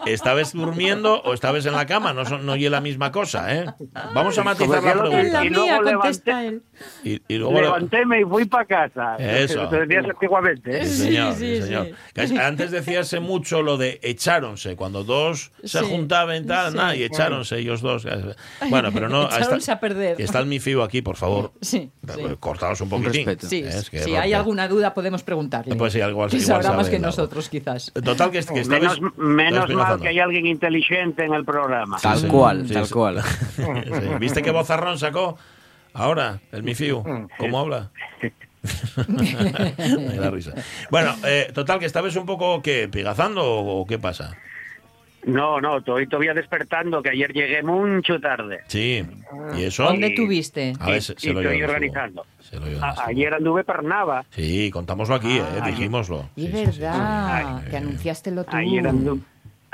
¿Estabas 0.07 0.53
durmiendo 0.53 1.21
o 1.23 1.35
estabas 1.35 1.65
en 1.67 1.73
la 1.75 1.87
cama? 1.87 2.13
No, 2.13 2.25
son, 2.25 2.45
no 2.47 2.53
oye 2.53 2.69
la 2.71 2.81
misma 2.81 3.11
cosa, 3.13 3.55
¿eh? 3.55 3.67
Vamos 4.15 4.37
a 4.39 4.45
matizar 4.45 4.83
la 4.83 4.93
que 4.93 4.99
pregunta. 4.99 5.45
Y 5.45 5.49
luego 5.51 5.83
levanté- 5.83 5.93
contesta 5.95 6.45
él. 6.45 6.63
Y, 7.05 7.21
y 7.29 7.35
luego. 7.37 7.61
Levantéme 7.61 8.21
y 8.21 8.25
fui 8.25 8.45
para 8.47 8.65
casa. 8.65 9.17
Eso. 9.19 9.69
Te 9.69 9.87
decías 9.87 10.05
antiguamente. 10.05 10.81
¿eh? 10.81 10.87
Sí, 10.87 10.97
señor, 11.05 11.35
sí, 11.35 11.57
sí, 11.57 11.63
señor. 11.63 11.87
sí. 11.87 11.93
Que 12.15 12.23
es- 12.23 12.33
Antes 12.33 12.71
decíase 12.71 13.21
mucho 13.21 13.63
lo 13.63 13.77
de 13.77 14.01
echáronse, 14.03 14.77
cuando 14.77 15.05
dos 15.05 15.53
se 15.63 15.81
Sí, 15.81 15.85
juntaban 15.89 16.47
tal, 16.47 16.73
sí. 16.73 16.77
nada, 16.77 16.97
y 16.97 17.03
echáronse 17.05 17.59
ellos 17.59 17.81
dos. 17.81 18.07
Bueno, 18.69 18.91
pero 18.93 19.09
no. 19.09 19.25
Echáronse 19.27 19.73
a 19.73 19.81
perder. 19.81 20.21
Está 20.21 20.39
el 20.41 20.47
mi 20.47 20.59
fío 20.61 20.83
aquí, 20.83 21.03
por 21.03 21.17
favor. 21.17 21.53
Sí, 21.61 21.91
sí. 22.15 22.21
Cortaos 22.41 22.81
un 22.81 22.89
poquitín. 22.89 23.27
respeto. 23.27 23.47
Sí, 23.49 23.61
Es 23.61 23.89
que 23.91 24.01
si 24.01 24.15
hay 24.17 24.33
alguna 24.33 24.69
duda 24.69 24.93
podemos 24.95 25.23
preguntarle. 25.23 25.75
Pues 25.77 25.93
sí, 25.93 26.01
algo- 26.01 26.27
Que 26.29 26.37
igual 26.37 26.63
sabrá 26.63 26.77
más 26.77 26.89
que 26.89 26.97
algo. 26.97 27.07
nosotros, 27.09 27.49
quizás. 27.49 27.93
Total, 27.93 28.31
que, 28.31 28.41
que 28.45 28.65
Menos, 28.65 28.99
menos 29.17 29.69
mal 29.75 29.94
que 30.01 30.09
hay 30.09 30.19
alguien 30.21 30.47
inteligente 30.47 31.25
en 31.25 31.35
el 31.35 31.45
programa. 31.45 31.99
Tal 32.03 32.19
sí. 32.19 32.27
cual, 32.29 32.67
Sí, 32.69 32.75
tal 32.75 32.87
sí. 32.87 32.93
cual. 32.93 33.23
Sí. 33.57 33.63
¿Viste 34.21 34.43
qué 34.43 34.51
bozarrón 34.51 34.99
sacó? 34.99 35.37
Ahora, 35.93 36.41
el 36.53 36.63
mi 36.63 36.75
fío. 36.75 37.05
¿Cómo 37.39 37.59
habla? 37.61 37.91
Me 39.09 40.17
da 40.17 40.31
risa. 40.31 40.53
Bueno, 40.91 41.15
eh, 41.27 41.51
total, 41.55 41.79
que 41.79 41.87
estabas 41.87 42.17
un 42.17 42.27
poco, 42.27 42.63
¿qué? 42.63 42.89
¿Pigazando 42.89 43.43
o, 43.45 43.87
qué 43.87 43.99
pasa? 43.99 44.37
No, 45.27 45.59
no, 45.61 45.79
estoy 45.79 46.07
todavía 46.07 46.35
despertando, 46.35 47.03
que 47.03 47.09
ayer 47.11 47.33
llegué 47.33 47.63
mucho 47.63 48.21
tarde. 48.21 48.61
Sí. 48.67 49.03
¿Y 49.57 49.63
eso? 49.65 49.85
¿Dónde 49.85 50.11
tuviste? 50.11 50.75
A 50.79 50.87
ver, 50.89 50.99
Y- 50.99 51.01
se, 51.01 51.13
y 51.15 51.17
se 51.19 51.33
lo 51.33 51.41
estoy 51.41 51.63
organizando. 51.63 52.27
Se 52.41 52.57
lo 52.61 52.85
A- 52.85 53.07
ayer 53.07 53.33
anduve 53.33 53.65
per 53.65 53.83
Nava. 53.85 54.25
Sí, 54.31 54.71
contámoslo 54.71 55.15
aquí, 55.15 55.39
eh, 55.39 55.45
Ah. 55.63 55.67
dijimoslo. 55.67 56.29
Y 56.37 56.43
Sí, 56.43 56.53
sí, 56.53 56.59
sí, 56.73 56.81
verdad, 56.81 57.61
sí. 57.65 57.71
que 57.71 57.77
anunciástelo 57.79 58.45
tú. 58.45 58.55
Ayer 58.57 58.85
andu- 58.85 59.21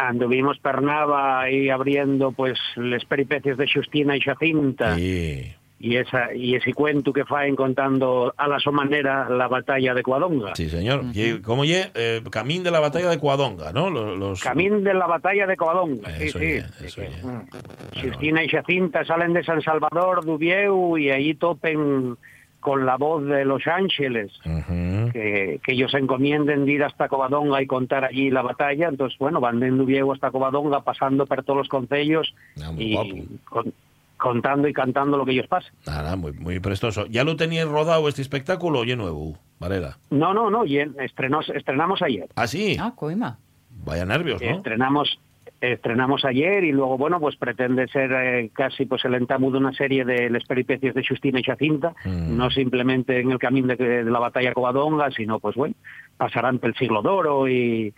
anduvimos 0.08 0.58
per 0.58 0.82
Nava 0.82 1.50
y 1.50 1.68
abriendo 1.70 2.32
pues 2.32 2.58
las 2.76 3.04
peripecias 3.04 3.56
de 3.58 3.68
Justina 3.72 4.16
y 4.16 4.20
Jacinta. 4.20 4.96
Sí. 4.96 5.52
Y, 5.82 5.96
esa, 5.96 6.34
y 6.34 6.56
ese 6.56 6.74
cuento 6.74 7.10
que 7.10 7.24
faen 7.24 7.56
contando 7.56 8.34
a 8.36 8.46
la 8.46 8.58
su 8.58 8.70
manera 8.70 9.30
la 9.30 9.48
batalla 9.48 9.94
de 9.94 10.02
Cuadonga. 10.02 10.54
Sí, 10.54 10.68
señor. 10.68 11.04
Y, 11.14 11.38
¿Cómo 11.40 11.64
ye? 11.64 11.90
Eh, 11.94 12.20
camín 12.30 12.62
de 12.62 12.70
la 12.70 12.80
batalla 12.80 13.08
de 13.08 13.18
Cuadonga, 13.18 13.72
¿no? 13.72 13.88
Los, 13.88 14.18
los- 14.18 14.42
Camín 14.42 14.84
de 14.84 14.92
la 14.92 15.06
batalla 15.06 15.46
de 15.46 15.56
Cuadonga. 15.56 16.10
Sí, 16.18 16.24
Eso 16.24 16.38
sí. 16.38 16.60
eso 16.84 17.00
ye. 17.02 18.02
Justina 18.10 18.44
y 18.44 18.48
Jacinta 18.48 19.06
salen 19.06 19.32
de 19.32 19.42
San 19.42 19.62
Salvador, 19.62 20.22
Dubieu, 20.24 20.98
y 20.98 21.08
ahí 21.10 21.32
topen 21.34 22.16
con 22.60 22.84
la 22.84 22.96
voz 22.98 23.24
de 23.24 23.46
Los 23.46 23.66
Ángeles. 23.66 24.32
Ujú. 24.44 24.72
Que, 25.12 25.60
que 25.62 25.72
ellos 25.72 25.92
encomienden 25.94 26.64
de 26.64 26.72
ir 26.72 26.84
hasta 26.84 27.08
Covadonga 27.08 27.60
y 27.62 27.66
contar 27.66 28.04
allí 28.04 28.30
la 28.30 28.42
batalla. 28.42 28.88
Entonces, 28.88 29.18
bueno, 29.18 29.40
van 29.40 29.60
de 29.60 29.70
Nubiego 29.70 30.12
hasta 30.12 30.30
Covadonga, 30.30 30.80
pasando 30.82 31.26
por 31.26 31.42
todos 31.44 31.58
los 31.58 31.68
concellos 31.68 32.34
Ah, 32.62 32.72
y 32.76 33.26
con- 33.44 33.72
contando 34.16 34.68
y 34.68 34.72
cantando 34.74 35.16
lo 35.16 35.24
que 35.24 35.32
ellos 35.32 35.46
pasen. 35.46 35.72
Nada, 35.86 36.14
muy, 36.16 36.32
muy 36.32 36.60
prestoso. 36.60 37.06
¿Ya 37.06 37.24
lo 37.24 37.36
teníais 37.36 37.66
rodado 37.68 38.06
este 38.08 38.20
espectáculo? 38.22 38.80
Oye, 38.80 38.94
nuevo, 38.96 39.38
Varela. 39.58 39.96
No, 40.10 40.34
no, 40.34 40.50
no, 40.50 40.64
y 40.66 40.78
en- 40.78 40.94
estrenó- 41.00 41.40
estrenamos 41.54 42.02
ayer. 42.02 42.26
¿Ah, 42.36 42.46
sí? 42.46 42.76
Ah, 42.78 42.92
coima. 42.94 43.38
Vaya 43.84 44.04
nervios, 44.04 44.42
¿no? 44.42 44.48
Estrenamos 44.50 45.18
estrenamos 45.60 46.24
ayer 46.24 46.64
y 46.64 46.72
luego, 46.72 46.96
bueno, 46.96 47.20
pues 47.20 47.36
pretende 47.36 47.86
ser 47.88 48.10
eh, 48.12 48.50
casi 48.52 48.86
pues 48.86 49.04
el 49.04 49.14
entamu 49.14 49.50
de 49.50 49.58
una 49.58 49.72
serie 49.74 50.04
de 50.04 50.30
las 50.30 50.44
peripecias 50.44 50.94
de 50.94 51.04
Justina 51.06 51.40
y 51.40 51.42
Jacinta, 51.42 51.94
Mm. 52.04 52.36
no 52.36 52.50
simplemente 52.50 53.20
en 53.20 53.30
el 53.30 53.38
camino 53.38 53.68
de, 53.68 54.04
de 54.04 54.10
la 54.10 54.18
batalla 54.18 54.52
Covadonga, 54.54 55.10
sino 55.10 55.38
pues 55.38 55.54
bueno, 55.56 55.74
pasarán 56.16 56.58
por 56.58 56.70
el 56.70 56.76
siglo 56.76 57.02
d'oro 57.02 57.46
y, 57.48 57.92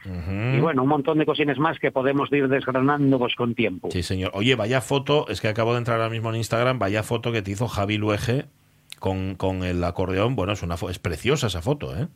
y 0.56 0.60
bueno, 0.60 0.82
un 0.82 0.88
montón 0.88 1.18
de 1.18 1.26
cosines 1.26 1.58
más 1.58 1.78
que 1.78 1.90
podemos 1.92 2.32
ir 2.32 2.48
desgranando 2.48 3.18
pues 3.18 3.34
con 3.36 3.54
tiempo. 3.54 3.88
Sí, 3.92 4.02
señor. 4.02 4.32
Oye, 4.34 4.54
vaya 4.56 4.80
foto, 4.80 5.26
es 5.28 5.40
que 5.40 5.48
acabo 5.48 5.72
de 5.72 5.78
entrar 5.78 5.98
ahora 6.00 6.10
mismo 6.10 6.30
en 6.30 6.36
Instagram, 6.36 6.78
vaya 6.78 7.02
foto 7.02 7.30
que 7.32 7.42
te 7.42 7.50
hizo 7.52 7.68
Javi 7.68 7.96
Luege 7.98 8.46
con, 8.98 9.34
con 9.36 9.62
el 9.64 9.82
acordeón. 9.84 10.34
Bueno, 10.36 10.52
es 10.52 10.62
una 10.62 10.74
es 10.90 10.98
preciosa 10.98 11.46
esa 11.46 11.62
foto, 11.62 11.96
¿eh? 11.96 12.08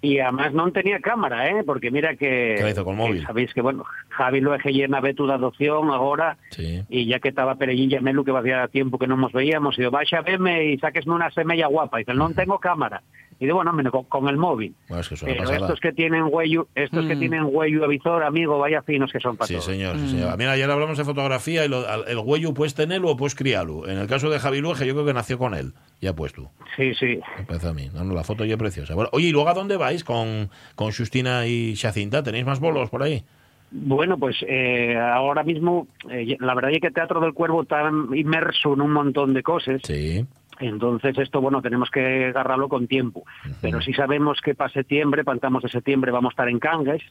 Y 0.00 0.20
además 0.20 0.52
no 0.54 0.70
tenía 0.70 1.00
cámara, 1.00 1.48
¿eh? 1.50 1.64
porque 1.66 1.90
mira 1.90 2.14
que, 2.14 2.54
hizo 2.70 2.84
con 2.84 2.94
que 2.96 3.02
móvil. 3.02 3.22
sabéis 3.24 3.52
que 3.52 3.60
bueno, 3.60 3.84
Javi 4.10 4.40
lo 4.40 4.56
llena 4.56 5.00
vetu 5.00 5.26
de 5.26 5.32
adopción 5.34 5.90
ahora 5.90 6.36
Sí. 6.50 6.84
y 6.88 7.06
ya 7.06 7.18
que 7.18 7.30
estaba 7.30 7.56
Perellín 7.56 7.90
Melu 8.04 8.24
que 8.24 8.30
hacía 8.30 8.68
tiempo 8.68 8.96
que 8.98 9.08
no 9.08 9.16
nos 9.16 9.32
veíamos 9.32 9.76
y 9.76 9.82
yo, 9.82 9.90
vaya 9.90 10.18
a 10.18 10.22
verme 10.22 10.66
y 10.66 10.78
saquesme 10.78 11.14
una 11.14 11.30
semilla 11.32 11.66
guapa 11.66 11.98
y 11.98 12.04
dice, 12.04 12.14
no 12.14 12.30
tengo 12.32 12.60
cámara 12.60 13.02
y 13.40 13.44
digo, 13.44 13.56
bueno, 13.56 13.70
hombre, 13.70 13.90
con, 13.90 14.04
con 14.04 14.28
el 14.28 14.36
móvil 14.36 14.74
Bueno, 14.88 15.00
es 15.00 15.08
que 15.08 15.16
pero 15.24 15.38
pasada. 15.38 15.58
estos 15.58 15.80
que 15.80 15.92
tienen 15.92 16.24
huello 16.28 16.66
estos 16.74 17.06
que 17.06 17.14
Mm. 17.16 17.18
tienen 17.20 17.42
huello 17.50 17.84
avisor 17.84 18.22
amigo 18.24 18.58
vaya 18.58 18.82
finos 18.82 19.12
que 19.12 19.20
son 19.20 19.36
para 19.36 19.46
Sí, 19.46 19.54
todos 19.54 19.66
señor, 19.66 19.96
sí, 19.98 20.08
señor. 20.10 20.36
Mira, 20.38 20.52
ayer 20.52 20.70
hablamos 20.70 20.98
de 20.98 21.04
fotografía 21.04 21.64
y 21.64 21.68
lo- 21.68 22.04
el 22.06 22.18
huello 22.18 22.52
puedes 22.54 22.74
tenerlo 22.74 23.10
o 23.10 23.16
puedes 23.16 23.34
criarlo. 23.34 23.88
En 23.88 23.98
el 23.98 24.06
caso 24.08 24.28
de 24.30 24.38
Javi 24.38 24.60
Luege, 24.60 24.86
yo 24.86 24.94
creo 24.94 25.06
que 25.06 25.14
nació 25.14 25.38
con 25.38 25.54
él. 25.54 25.72
Ya 26.00 26.14
pues 26.14 26.32
tú. 26.32 26.48
sí, 26.76 26.94
sí 26.94 27.20
parece 27.46 27.68
a 27.68 27.72
mí. 27.72 27.88
No, 27.94 28.04
no, 28.04 28.14
la 28.14 28.24
foto 28.24 28.44
ya 28.44 28.54
es 28.54 28.58
preciosa. 28.58 28.94
Bueno, 28.94 29.10
oye, 29.12 29.28
¿y 29.28 29.32
luego 29.32 29.48
a 29.48 29.54
dónde 29.54 29.76
vais 29.76 30.04
con, 30.04 30.48
con 30.74 30.92
Justina 30.92 31.46
y 31.46 31.74
Jacinta? 31.76 32.22
¿Tenéis 32.22 32.46
más 32.46 32.60
bolos 32.60 32.88
por 32.90 33.02
ahí? 33.02 33.22
Bueno, 33.70 34.16
pues 34.16 34.36
eh, 34.48 34.96
ahora 34.96 35.42
mismo, 35.42 35.86
eh, 36.10 36.36
la 36.40 36.54
verdad 36.54 36.70
es 36.72 36.80
que 36.80 36.90
Teatro 36.90 37.20
del 37.20 37.34
Cuervo 37.34 37.62
está 37.62 37.90
inmerso 38.14 38.72
en 38.72 38.80
un 38.80 38.92
montón 38.92 39.34
de 39.34 39.42
cosas. 39.42 39.82
Sí. 39.84 40.24
Entonces 40.60 41.16
esto, 41.18 41.40
bueno, 41.40 41.62
tenemos 41.62 41.90
que 41.90 42.26
agarrarlo 42.26 42.68
con 42.68 42.86
tiempo. 42.86 43.24
Pero 43.60 43.80
sí 43.80 43.92
sabemos 43.92 44.40
que 44.40 44.54
para 44.54 44.72
septiembre, 44.72 45.24
pantamos 45.24 45.62
de 45.62 45.68
septiembre, 45.68 46.12
vamos 46.12 46.30
a 46.30 46.34
estar 46.34 46.48
en 46.48 46.58
Cangas. 46.58 47.02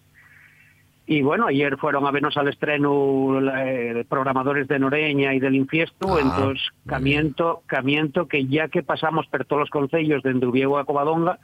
Y 1.09 1.21
bueno, 1.21 1.47
ayer 1.47 1.77
fueron 1.77 2.05
a 2.05 2.11
vernos 2.11 2.35
al 2.35 2.49
estreno 2.49 3.39
eh, 3.57 4.05
programadores 4.09 4.67
de 4.67 4.77
Noreña 4.77 5.33
y 5.33 5.39
del 5.39 5.55
Infiesto, 5.55 6.17
Ah, 6.17 6.19
entonces 6.21 6.67
camiento, 6.85 7.63
camiento 7.65 8.27
que 8.27 8.45
ya 8.45 8.67
que 8.67 8.83
pasamos 8.83 9.25
por 9.27 9.45
todos 9.45 9.61
los 9.61 9.69
concellos 9.69 10.21
de 10.23 10.31
Endubiego 10.31 10.77
a 10.77 10.83
Covadonga, 10.83 11.39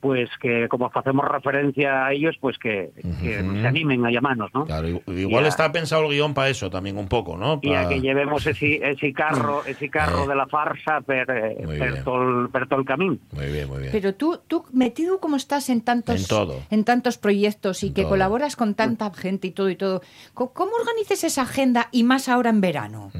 pues 0.00 0.28
que 0.40 0.68
como 0.68 0.90
hacemos 0.94 1.26
referencia 1.26 2.06
a 2.06 2.12
ellos, 2.12 2.36
pues 2.40 2.58
que, 2.58 2.90
se 3.22 3.66
animen 3.66 4.04
a 4.06 4.10
llamarnos, 4.10 4.52
¿no? 4.54 4.66
Claro, 4.66 4.86
igual 5.08 5.46
está 5.46 5.72
pensado 5.72 6.04
el 6.04 6.10
guion 6.12 6.34
para 6.34 6.48
eso 6.50 6.70
también 6.70 6.96
un 6.98 7.08
poco, 7.08 7.36
¿no? 7.36 7.58
y 7.62 7.72
a 7.74 7.88
que 7.88 8.00
llevemos 8.00 8.46
ese, 8.46 8.76
ese 8.88 9.12
carro, 9.12 9.64
ese 9.64 9.88
carro 9.88 10.24
Eh. 10.24 10.28
de 10.28 10.34
la 10.36 10.46
farsa 10.46 11.00
per, 11.00 11.28
eh, 11.30 11.56
per 11.78 12.04
todo, 12.04 12.40
el- 12.42 12.48
per 12.50 12.68
todo 12.68 12.78
el 12.80 12.84
camino. 12.86 13.16
Muy 13.32 13.46
bien, 13.46 13.68
muy 13.68 13.78
bien. 13.80 13.88
Pero 13.90 14.14
tú, 14.14 14.38
tú 14.46 14.64
metido 14.72 15.18
como 15.18 15.36
estás 15.36 15.70
en 15.70 15.80
tantos, 15.80 16.20
En 16.20 16.26
todo. 16.28 16.60
en 16.70 16.84
tantos 16.84 17.18
proyectos 17.18 17.82
y 17.82 17.88
En 17.88 17.94
que 17.94 18.02
todo. 18.02 18.10
colaboras 18.10 18.54
con 18.54 18.74
tanta 18.74 19.12
gente 19.12 19.48
y 19.48 19.50
todo 19.50 19.70
y 19.70 19.76
todo, 19.76 20.02
¿co- 20.34 20.52
¿cómo 20.52 20.72
organizas 20.80 21.24
esa 21.24 21.42
agenda 21.42 21.88
y 21.90 22.04
más 22.04 22.28
ahora 22.28 22.50
en 22.50 22.60
verano? 22.60 23.10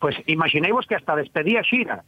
Pues 0.00 0.16
imaginéis 0.26 0.74
que 0.88 0.96
hasta 0.96 1.14
despedí 1.14 1.56
a 1.56 1.62
Shira. 1.62 2.02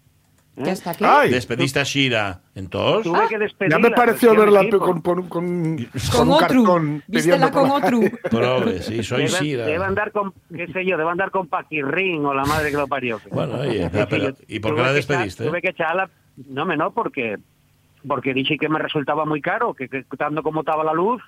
¿Eh? 0.57 0.63
¿Ya 0.65 0.73
está 0.73 0.91
aquí? 0.91 1.05
Ay, 1.07 1.31
Despediste 1.31 1.81
a 1.81 1.83
Shira 1.85 2.41
en 2.55 2.69
todos. 2.69 3.03
Tuve 3.03 3.27
que 3.29 3.35
ya 3.35 3.39
despedirla. 3.39 3.79
me 3.79 3.91
pareció 3.91 4.35
pues, 4.35 4.41
verla 4.51 4.69
con, 4.79 5.01
con, 5.01 5.29
con, 5.29 5.29
Con 5.29 5.87
con 6.13 6.29
un 6.29 6.35
otro. 6.35 6.39
cartón 6.49 7.03
Vístela 7.09 7.51
con 7.51 7.71
otro. 7.71 8.01
Prove, 8.31 8.83
sí, 8.83 9.03
soy 9.03 9.25
Debe, 9.27 9.31
Shira. 9.41 9.67
debe 9.67 9.85
andar 9.85 10.13
con, 10.13 10.33
qué 10.55 10.67
sé 10.69 10.85
yo, 10.87 10.97
debe 10.97 11.11
andar 11.11 11.31
con 11.31 11.49
Paquirrín 11.49 12.25
o 12.25 12.35
la 12.35 12.45
madre 12.45 12.71
que 12.71 12.77
lo 12.77 12.87
parió. 12.87 13.21
Bueno, 13.31 13.55
oye, 13.61 13.85
Es 13.85 13.91
pero- 14.07 14.35
que 14.37 14.45
¿y 14.55 14.61
por 14.61 14.75
qué 14.75 14.83
la 14.83 14.89
que 14.89 14.91
echar- 14.91 14.95
despediste? 14.95 15.45
tuve 15.47 15.61
que 15.63 15.69
echarla, 15.71 16.09
no, 16.49 16.65
me 16.65 16.77
no, 16.77 16.91
porque 16.93 17.37
porque 18.07 18.35
dije 18.35 18.59
que 18.59 18.69
me 18.69 18.79
resultaba 18.79 19.25
muy 19.25 19.41
caro, 19.41 19.73
que, 19.75 19.89
que 19.89 20.05
tanto 20.19 20.43
como 20.43 20.61
estaba 20.61 20.85
la 20.85 20.93
luz, 20.93 21.23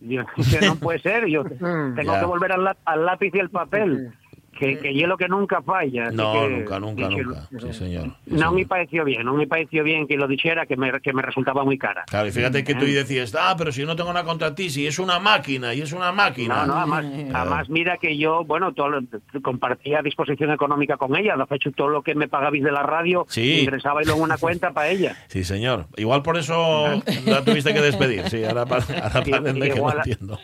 yo, 0.00 0.22
que 0.50 0.64
no 0.66 0.76
puede 0.76 1.00
ser, 1.00 1.26
yo 1.26 1.42
tengo 1.94 2.12
Ya. 2.14 2.20
que 2.20 2.26
volver 2.26 2.52
al, 2.52 2.76
al 2.84 3.04
lápiz 3.04 3.32
y 3.34 3.38
el 3.38 3.50
papel, 3.50 4.12
que, 4.60 4.78
que 4.78 4.92
hielo 4.94 5.16
que 5.16 5.26
nunca 5.26 5.62
falla. 5.62 6.10
No, 6.12 6.32
que 6.34 6.48
nunca, 6.50 6.78
nunca, 6.78 7.08
nunca. 7.08 7.48
Sí, 7.50 7.72
señor. 7.72 8.04
Sí, 8.04 8.12
No 8.26 8.38
señor. 8.38 8.52
me 8.54 8.66
pareció 8.66 9.04
bien, 9.04 9.24
no 9.24 9.34
me 9.34 9.46
pareció 9.46 9.82
bien 9.82 10.06
que 10.06 10.16
lo 10.16 10.28
dijera, 10.28 10.66
que 10.66 10.76
me, 10.76 10.92
que 11.00 11.12
me 11.12 11.22
resultaba 11.22 11.64
muy 11.64 11.78
cara. 11.78 12.04
Claro, 12.06 12.28
y 12.28 12.30
fíjate 12.30 12.62
que 12.62 12.74
tú 12.74 12.84
y 12.84 12.92
decías, 12.92 13.34
ah, 13.40 13.54
pero 13.58 13.72
si 13.72 13.84
no 13.84 13.96
tengo 13.96 14.12
nada 14.12 14.24
contra 14.24 14.54
ti, 14.54 14.70
si 14.70 14.86
es 14.86 14.98
una 14.98 15.18
máquina, 15.18 15.72
y 15.74 15.80
es 15.80 15.92
una 15.92 16.12
máquina. 16.12 16.66
No, 16.66 16.74
no, 16.74 16.78
además, 16.78 17.04
además 17.34 17.68
mira 17.70 17.96
que 17.96 18.16
yo, 18.18 18.44
bueno, 18.44 18.72
todo 18.74 18.90
compartía 19.42 20.02
disposición 20.02 20.50
económica 20.52 20.96
con 20.96 21.16
ella, 21.16 21.34
de 21.36 21.56
hecho 21.56 21.72
todo 21.72 21.88
lo 21.88 22.02
que 22.02 22.14
me 22.14 22.28
pagabais 22.28 22.62
de 22.62 22.70
la 22.72 22.82
radio 22.82 23.24
Sí. 23.28 23.60
ingresaba 23.60 24.02
en 24.02 24.10
una 24.10 24.36
cuenta 24.38 24.72
para 24.72 24.88
ella. 24.88 25.16
Sí, 25.28 25.42
señor. 25.44 25.86
Igual 25.96 26.22
por 26.22 26.36
eso 26.36 26.86
la 27.26 27.42
tuviste 27.44 27.72
que 27.72 27.80
despedir. 27.80 28.28
Sí, 28.28 28.44
ahora, 28.44 28.66
pa- 28.66 28.76
ahora 29.02 29.22
Sí, 29.24 29.30
párenme 29.30 29.68
que 29.70 29.76
igual- 29.76 29.96
entiendo. 29.98 30.38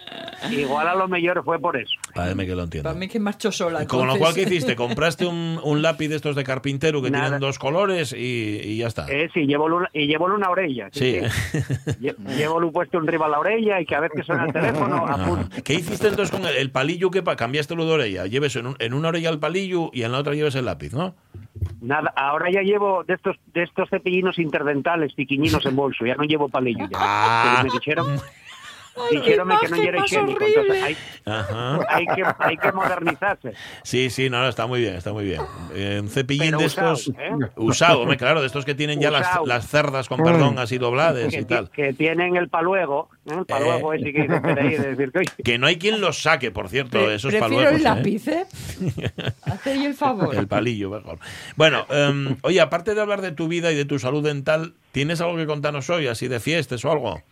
Igual 0.50 0.88
a 0.88 0.94
lo 0.94 1.08
mejor 1.08 1.42
fue 1.44 1.58
por 1.58 1.76
eso. 1.76 1.94
Párenme 2.16 2.46
que 2.46 2.54
lo 2.54 2.62
entiendo. 2.64 2.88
Para 2.88 2.99
mí 2.99 3.08
que 3.08 3.20
marcho 3.20 3.52
sola. 3.52 3.82
Y 3.82 3.87
Con 3.87 4.06
lo 4.06 4.16
cual, 4.16 4.35
¿qué 4.35 4.42
hiciste? 4.42 4.75
Compraste 4.76 5.26
un, 5.26 5.61
un 5.62 5.82
lápiz 5.82 6.08
de 6.08 6.16
estos 6.16 6.35
de 6.37 6.44
carpintero 6.44 7.00
que 7.02 7.11
Nada. 7.11 7.25
tienen 7.25 7.40
dos 7.40 7.58
colores 7.58 8.12
y, 8.12 8.61
y 8.64 8.76
ya 8.78 8.87
está. 8.88 9.06
Eh, 9.08 9.28
sí, 9.32 9.46
llevo 9.46 9.66
una, 9.66 9.88
y 9.92 10.06
llevo 10.06 10.26
una 10.26 10.49
orella. 10.50 10.88
Sí. 10.92 11.18
Lle- 12.00 12.16
Llevo 12.37 12.61
lo 12.61 12.73
puesto 12.73 12.99
arriba 12.99 13.26
a 13.26 13.28
la 13.28 13.38
orella 13.38 13.80
y 13.80 13.87
que 13.87 13.94
a 13.94 14.00
veces 14.00 14.16
que 14.20 14.23
suena 14.25 14.44
el 14.46 14.52
teléfono, 14.52 15.06
apunto. 15.06 15.49
¿Qué 15.62 15.75
hiciste 15.75 16.08
entonces 16.08 16.30
con 16.37 16.46
el, 16.46 16.56
el 16.56 16.70
palillo 16.70 17.11
que 17.11 17.23
cambiaste 17.23 17.75
lo 17.76 17.85
de 17.87 17.92
orella? 17.92 18.26
Lleves 18.26 18.56
en, 18.56 18.66
un- 18.68 18.76
en 18.78 18.94
una 18.94 19.08
orella 19.08 19.30
el 19.30 19.38
palillo 19.38 19.90
y 19.92 20.02
en 20.02 20.12
la 20.12 20.18
otra 20.18 20.35
lleves 20.35 20.54
el 20.54 20.64
lápiz, 20.64 20.92
¿no? 20.92 21.14
Nada, 21.80 22.12
ahora 22.16 22.50
ya 22.52 22.61
llevo 22.62 23.04
de 23.04 23.14
estos 23.14 23.37
de 23.54 23.62
estos 23.62 23.88
cepillinos 23.88 24.38
interdentales 24.38 25.14
piquiñinos 25.14 25.64
en 25.64 25.76
bolso, 25.76 26.04
ya 26.04 26.14
no 26.14 26.25
llevo 26.25 26.49
palillo 26.49 26.85
ya. 26.90 26.96
Ah. 27.00 27.58
Pero 27.62 27.64
me 27.73 27.78
dijeron, 27.78 28.20
Ay, 28.99 29.17
dijeronme 29.19 29.55
que 29.61 29.69
no 29.69 29.76
era 29.76 30.05
higiénico, 30.05 30.45
horrible. 30.45 30.62
entonces 30.62 30.99
hay, 31.88 32.07
que 32.07 32.23
hay 32.38 32.57
que 32.57 32.73
modernizarse. 32.73 33.53
Sí, 33.83 34.11
sí, 34.11 34.31
no, 34.31 34.41
no, 34.41 34.49
está 34.49 34.67
muy 34.67 34.81
bien, 34.81 34.95
está 34.95 35.12
muy 35.12 35.25
bien. 35.25 35.43
Eh, 35.75 35.99
un 36.03 36.09
cepillín 36.09 36.47
Pero 36.47 36.59
de 36.61 36.67
usado, 36.67 36.93
estos. 36.95 37.15
¿eh? 37.19 37.31
Usado, 37.57 38.00
hombre, 38.00 38.17
claro, 38.17 38.41
de 38.41 38.47
estos 38.47 38.65
que 38.65 38.75
tienen 38.75 39.00
ya 39.00 39.11
las, 39.11 39.67
cerdas 39.69 40.09
con 40.09 40.23
perdón 40.23 40.59
así 40.59 40.79
dobladas 40.79 41.33
que, 41.35 41.41
y 41.41 41.45
tal. 41.45 41.71
que 41.71 41.93
tienen 41.93 42.37
el 42.37 42.49
paluego, 42.49 43.09
¿eh? 43.26 43.35
el 43.38 43.45
paluego 43.47 43.93
Eh. 43.93 43.99
ese 44.00 44.12
que 44.12 44.23
dice 44.23 44.41
por 44.41 44.59
ahí, 44.59 44.71
de 44.76 44.95
decir 44.95 45.12
que, 45.12 45.19
oye, 45.19 45.29
Que 45.45 45.59
no 45.59 45.67
hay 45.67 45.76
quien 45.76 46.00
los 46.00 46.23
saque, 46.23 46.50
por 46.50 46.69
cierto, 46.69 46.99
Pre- 46.99 47.15
esos 47.17 47.31
Prefiero 47.33 47.49
paluegos. 47.65 47.75
el 47.75 47.81
¿eh? 47.81 47.83
lápiz, 47.85 48.29
¿eh? 48.29 48.47
El 49.87 49.95
favor. 49.95 50.35
El 50.35 50.49
palillo, 50.49 50.91
mejor. 50.91 51.19
Bueno, 51.57 51.87
em, 51.91 52.37
oye, 52.43 52.61
aparte 52.61 52.95
de 52.95 53.00
hablar 53.00 53.21
de 53.21 53.33
tu 53.33 53.49
vida 53.49 53.71
y 53.73 53.75
de 53.76 53.85
tu 53.85 53.99
salud 53.99 54.23
dental, 54.25 54.75
¿tienes 54.93 55.21
algo 55.21 55.37
que 55.37 55.47
contarnos 55.47 55.88
hoy, 55.91 56.07
así 56.07 56.29
de 56.29 56.41
fiestas 56.41 56.85
o 56.85 56.91
algo? 56.93 57.23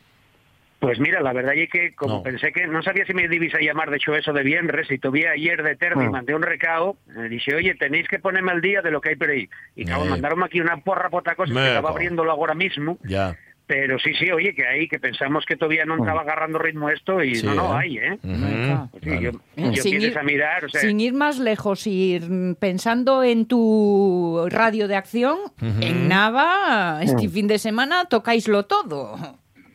Pues 0.86 1.00
mira, 1.00 1.20
la 1.20 1.32
verdad 1.32 1.54
es 1.54 1.70
que 1.70 1.94
como 1.94 2.16
No. 2.16 2.22
pensé 2.22 2.52
que 2.52 2.66
no 2.66 2.82
sabía 2.82 3.04
si 3.06 3.14
me 3.14 3.24
ibas 3.24 3.54
a 3.54 3.60
llamar 3.60 3.90
de 3.90 3.96
hecho 3.96 4.14
eso 4.14 4.32
de 4.32 4.42
viernes 4.42 4.90
y 4.90 4.98
todavía 4.98 5.30
ayer 5.32 5.62
de 5.62 5.76
Terni 5.76 6.04
Ah. 6.06 6.10
mandé 6.10 6.34
un 6.34 6.42
recado, 6.42 6.96
me 7.06 7.28
dije, 7.28 7.54
oye, 7.54 7.74
tenéis 7.74 8.06
que 8.08 8.18
ponerme 8.18 8.52
al 8.52 8.60
día 8.60 8.82
de 8.82 8.90
lo 8.90 9.00
que 9.00 9.10
hay 9.10 9.16
por 9.16 9.30
ahí. 9.30 9.48
Y 9.76 9.84
claro, 9.84 10.04
Eh. 10.04 10.08
mandaron 10.10 10.42
aquí 10.42 10.60
una 10.60 10.76
porra 10.78 11.10
pota 11.10 11.34
cosas 11.34 11.56
que 11.56 11.66
estaba 11.68 11.90
abriéndolo 11.90 12.30
ahora 12.30 12.54
mismo, 12.54 12.98
Ya. 13.04 13.36
pero 13.66 13.98
sí, 13.98 14.12
sí, 14.18 14.30
oye, 14.30 14.54
que 14.54 14.66
ahí, 14.66 14.86
que 14.88 14.98
pensamos 14.98 15.44
que 15.46 15.56
todavía 15.56 15.84
no 15.86 15.96
estaba 15.96 16.20
agarrando 16.20 16.58
ritmo 16.58 16.90
esto 16.90 17.22
y 17.24 17.34
Sí, 17.36 17.46
no, 17.46 17.54
no, 17.54 17.74
¿eh? 17.74 17.78
hay, 17.82 17.98
¿eh? 17.98 18.18
Pues 18.20 19.02
sí, 19.02 19.08
claro. 19.08 19.20
yo, 19.22 19.30
Eh, 19.56 19.70
yo 19.72 19.82
sin 19.82 20.00
ir- 20.02 20.18
a 20.18 20.22
mirar, 20.22 20.64
o 20.66 20.68
sea, 20.68 20.80
Sin 20.82 21.00
ir 21.00 21.14
más 21.14 21.38
lejos, 21.38 21.86
ir 21.86 22.28
mm, 22.28 22.54
pensando 22.56 23.22
en 23.24 23.46
tu 23.46 24.46
radio 24.50 24.86
de 24.88 24.96
acción, 24.96 25.38
en 25.80 26.08
Nava, 26.08 27.00
este 27.02 27.28
fin 27.30 27.46
de 27.48 27.58
semana 27.58 28.04
tocáislo 28.04 28.66
todo. 28.66 29.16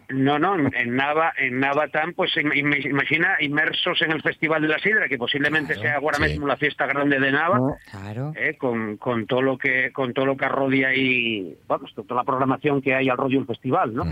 No, 0.10 0.40
no, 0.40 0.56
en 0.58 0.96
Nava, 0.96 1.34
en 1.38 1.60
Navatán, 1.60 2.14
pues 2.14 2.36
im- 2.38 2.52
im- 2.54 2.90
imagina 2.90 3.38
inmersos 3.42 4.02
en 4.02 4.12
el 4.12 4.22
Festival 4.22 4.62
de 4.62 4.68
la 4.68 4.80
Sidra, 4.80 5.08
que 5.08 5.18
posiblemente 5.18 5.74
Claro, 5.76 5.82
sea 5.82 5.96
ahora 5.98 6.18
sí. 6.18 6.24
mismo 6.24 6.48
la 6.48 6.58
fiesta 6.58 6.86
grande 6.88 7.20
de 7.20 7.32
Nava, 7.32 7.78
Claro. 7.92 8.34
eh, 8.36 8.56
con, 8.58 8.98
con 8.98 9.28
todo 9.28 9.42
lo 9.44 9.58
que 9.58 9.92
con 9.92 10.14
todo 10.14 10.26
lo 10.26 10.36
que 10.36 10.46
arrodia 10.46 10.96
y 10.96 11.56
vamos, 11.68 11.94
toda 11.94 12.16
la 12.16 12.24
programación 12.24 12.82
que 12.82 12.96
hay 12.96 13.08
al 13.10 13.18
rollo 13.18 13.38
del 13.38 13.48
festival, 13.48 13.94
¿no? 13.94 14.04